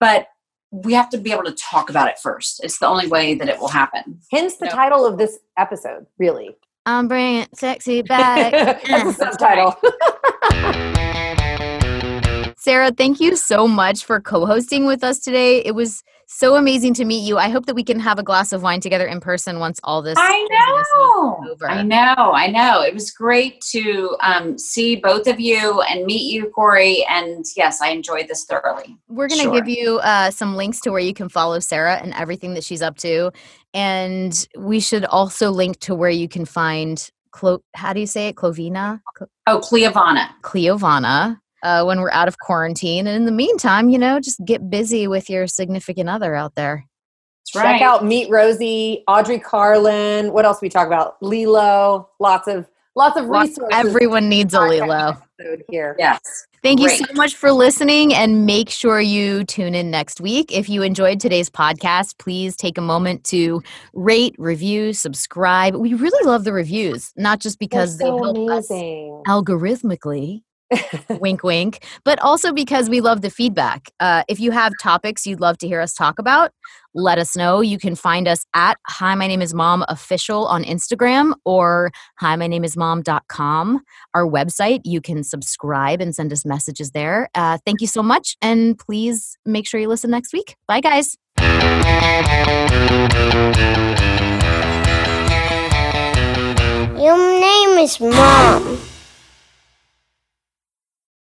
but 0.00 0.26
we 0.72 0.94
have 0.94 1.08
to 1.10 1.18
be 1.18 1.30
able 1.30 1.44
to 1.44 1.52
talk 1.52 1.90
about 1.90 2.08
it 2.08 2.18
first 2.18 2.64
it's 2.64 2.78
the 2.78 2.86
only 2.86 3.06
way 3.06 3.34
that 3.34 3.48
it 3.48 3.58
will 3.60 3.68
happen 3.68 4.18
Hence 4.32 4.56
the 4.56 4.64
No. 4.64 4.70
title 4.72 5.04
of 5.06 5.18
this 5.18 5.38
episode, 5.58 6.06
really. 6.18 6.56
I'm 6.86 7.06
bringing 7.06 7.46
sexy 7.54 8.02
back. 8.02 8.50
That's 8.88 9.04
the 9.04 9.12
subtitle. 9.30 9.76
Sarah, 12.62 12.92
thank 12.92 13.18
you 13.18 13.34
so 13.34 13.66
much 13.66 14.04
for 14.04 14.20
co 14.20 14.46
hosting 14.46 14.86
with 14.86 15.02
us 15.02 15.18
today. 15.18 15.58
It 15.64 15.74
was 15.74 16.04
so 16.28 16.54
amazing 16.54 16.94
to 16.94 17.04
meet 17.04 17.26
you. 17.26 17.36
I 17.36 17.48
hope 17.48 17.66
that 17.66 17.74
we 17.74 17.82
can 17.82 17.98
have 17.98 18.20
a 18.20 18.22
glass 18.22 18.52
of 18.52 18.62
wine 18.62 18.78
together 18.80 19.04
in 19.04 19.18
person 19.18 19.58
once 19.58 19.80
all 19.82 20.00
this. 20.00 20.14
i 20.16 20.46
know 20.48 21.50
over. 21.50 21.68
i 21.68 21.82
know 21.82 22.14
i 22.34 22.46
know 22.46 22.80
it 22.80 22.94
was 22.94 23.10
great 23.10 23.60
to 23.62 24.16
um, 24.20 24.56
see 24.56 24.94
both 24.94 25.26
of 25.26 25.40
you 25.40 25.80
and 25.90 26.04
meet 26.06 26.32
you 26.32 26.50
corey 26.50 27.04
and 27.10 27.44
yes 27.56 27.80
i 27.82 27.88
enjoyed 27.88 28.28
this 28.28 28.44
thoroughly 28.44 28.96
We're 29.08 29.26
going 29.26 29.40
to 29.40 29.44
Sure. 29.46 29.54
give 29.60 29.68
you 29.68 29.98
uh, 29.98 30.30
some 30.30 30.54
links 30.54 30.78
to 30.82 30.90
where 30.92 31.00
you 31.00 31.14
can 31.14 31.28
follow 31.28 31.58
Sarah 31.58 31.96
and 31.96 32.14
everything 32.14 32.54
that 32.54 32.62
she's 32.62 32.80
up 32.82 32.96
to. 32.98 33.32
And 33.74 34.46
we 34.56 34.78
should 34.78 35.04
also 35.06 35.50
link 35.50 35.80
to 35.80 35.96
where 35.96 36.10
you 36.10 36.28
can 36.28 36.44
find, 36.44 37.10
Clo- 37.32 37.64
how 37.74 37.92
do 37.92 37.98
you 37.98 38.06
say 38.06 38.28
it? 38.28 38.36
Clovina? 38.36 39.00
Cl- 39.18 39.28
oh 39.48 39.58
cleovana 39.58 40.28
Cleovana. 40.42 41.40
Uh, 41.62 41.84
when 41.84 42.00
we're 42.00 42.10
out 42.10 42.26
of 42.28 42.38
quarantine. 42.38 43.06
And 43.06 43.16
in 43.16 43.24
the 43.24 43.30
meantime, 43.32 43.88
you 43.88 43.98
know, 43.98 44.18
just 44.18 44.44
get 44.44 44.68
busy 44.68 45.06
with 45.06 45.30
your 45.30 45.46
significant 45.46 46.08
other 46.08 46.34
out 46.34 46.54
there. 46.56 46.84
That's 47.44 47.50
Check 47.52 47.64
right. 47.64 47.82
out 47.82 48.04
Meet 48.04 48.30
Rosy, 48.30 49.04
Audrey 49.06 49.38
Carlan. 49.38 50.32
What 50.32 50.44
else 50.44 50.60
we 50.60 50.68
talk 50.68 50.86
about? 50.88 51.20
LELO. 51.22 52.08
Lots 52.18 52.48
of 52.48 52.68
lots 52.96 53.16
of 53.16 53.26
Lots- 53.26 53.50
resources. 53.50 53.68
Everyone 53.72 54.28
needs 54.28 54.54
a 54.54 54.60
LELO. 54.60 55.16
here. 55.68 55.94
yes 55.98 56.20
Thank 56.62 56.78
you 56.78 56.88
so 56.90 57.04
much 57.14 57.34
for 57.34 57.50
listening 57.50 58.14
and 58.14 58.46
make 58.46 58.70
sure 58.70 59.00
you 59.00 59.42
tune 59.42 59.74
in 59.74 59.90
next 59.90 60.20
week. 60.20 60.52
If 60.56 60.68
you 60.68 60.82
enjoyed 60.82 61.18
today's 61.18 61.50
podcast, 61.50 62.18
please 62.18 62.56
take 62.56 62.78
a 62.78 62.80
moment 62.80 63.24
to 63.24 63.60
rate, 63.94 64.36
review, 64.38 64.92
subscribe. 64.92 65.74
We 65.74 65.94
really 65.94 66.24
love 66.24 66.44
the 66.44 66.52
reviews, 66.52 67.12
not 67.16 67.40
just 67.40 67.58
They're 67.58 67.66
because 67.68 67.98
they 67.98 68.04
so 68.04 68.16
help 68.22 68.48
us 68.50 68.70
amazing. 68.70 69.22
algorithmically. 69.26 70.42
Wink, 71.20 71.42
wink. 71.42 71.84
But 72.04 72.20
also 72.20 72.52
because 72.52 72.88
we 72.88 73.00
love 73.00 73.22
the 73.22 73.30
feedback. 73.30 73.90
Uh, 74.00 74.22
if 74.28 74.40
you 74.40 74.50
have 74.50 74.72
topics 74.80 75.26
you'd 75.26 75.40
love 75.40 75.58
to 75.58 75.66
hear 75.66 75.80
us 75.80 75.92
talk 75.92 76.18
about, 76.18 76.52
let 76.94 77.18
us 77.18 77.36
know. 77.36 77.60
You 77.60 77.78
can 77.78 77.94
find 77.94 78.28
us 78.28 78.44
at 78.54 78.76
Hi, 78.86 79.14
my 79.14 79.26
name 79.26 79.40
is 79.40 79.54
Mom 79.54 79.84
official 79.88 80.46
on 80.46 80.62
Instagram 80.64 81.32
or 81.44 81.90
hi, 82.16 82.36
my 82.36 82.46
name 82.46 82.64
is 82.64 82.76
mom.com, 82.76 83.80
our 84.14 84.26
website. 84.26 84.80
You 84.84 85.00
can 85.00 85.24
subscribe 85.24 86.00
and 86.00 86.14
send 86.14 86.32
us 86.32 86.44
messages 86.44 86.90
there. 86.90 87.28
Uh, 87.34 87.58
thank 87.64 87.80
you 87.80 87.86
so 87.86 88.02
much. 88.02 88.36
And 88.42 88.78
please 88.78 89.38
make 89.46 89.66
sure 89.66 89.80
you 89.80 89.88
listen 89.88 90.10
next 90.10 90.32
week. 90.32 90.56
Bye, 90.66 90.80
guys. 90.80 91.16
Your 97.02 97.18
name 97.18 97.78
is 97.78 97.98
Mom. 98.00 98.91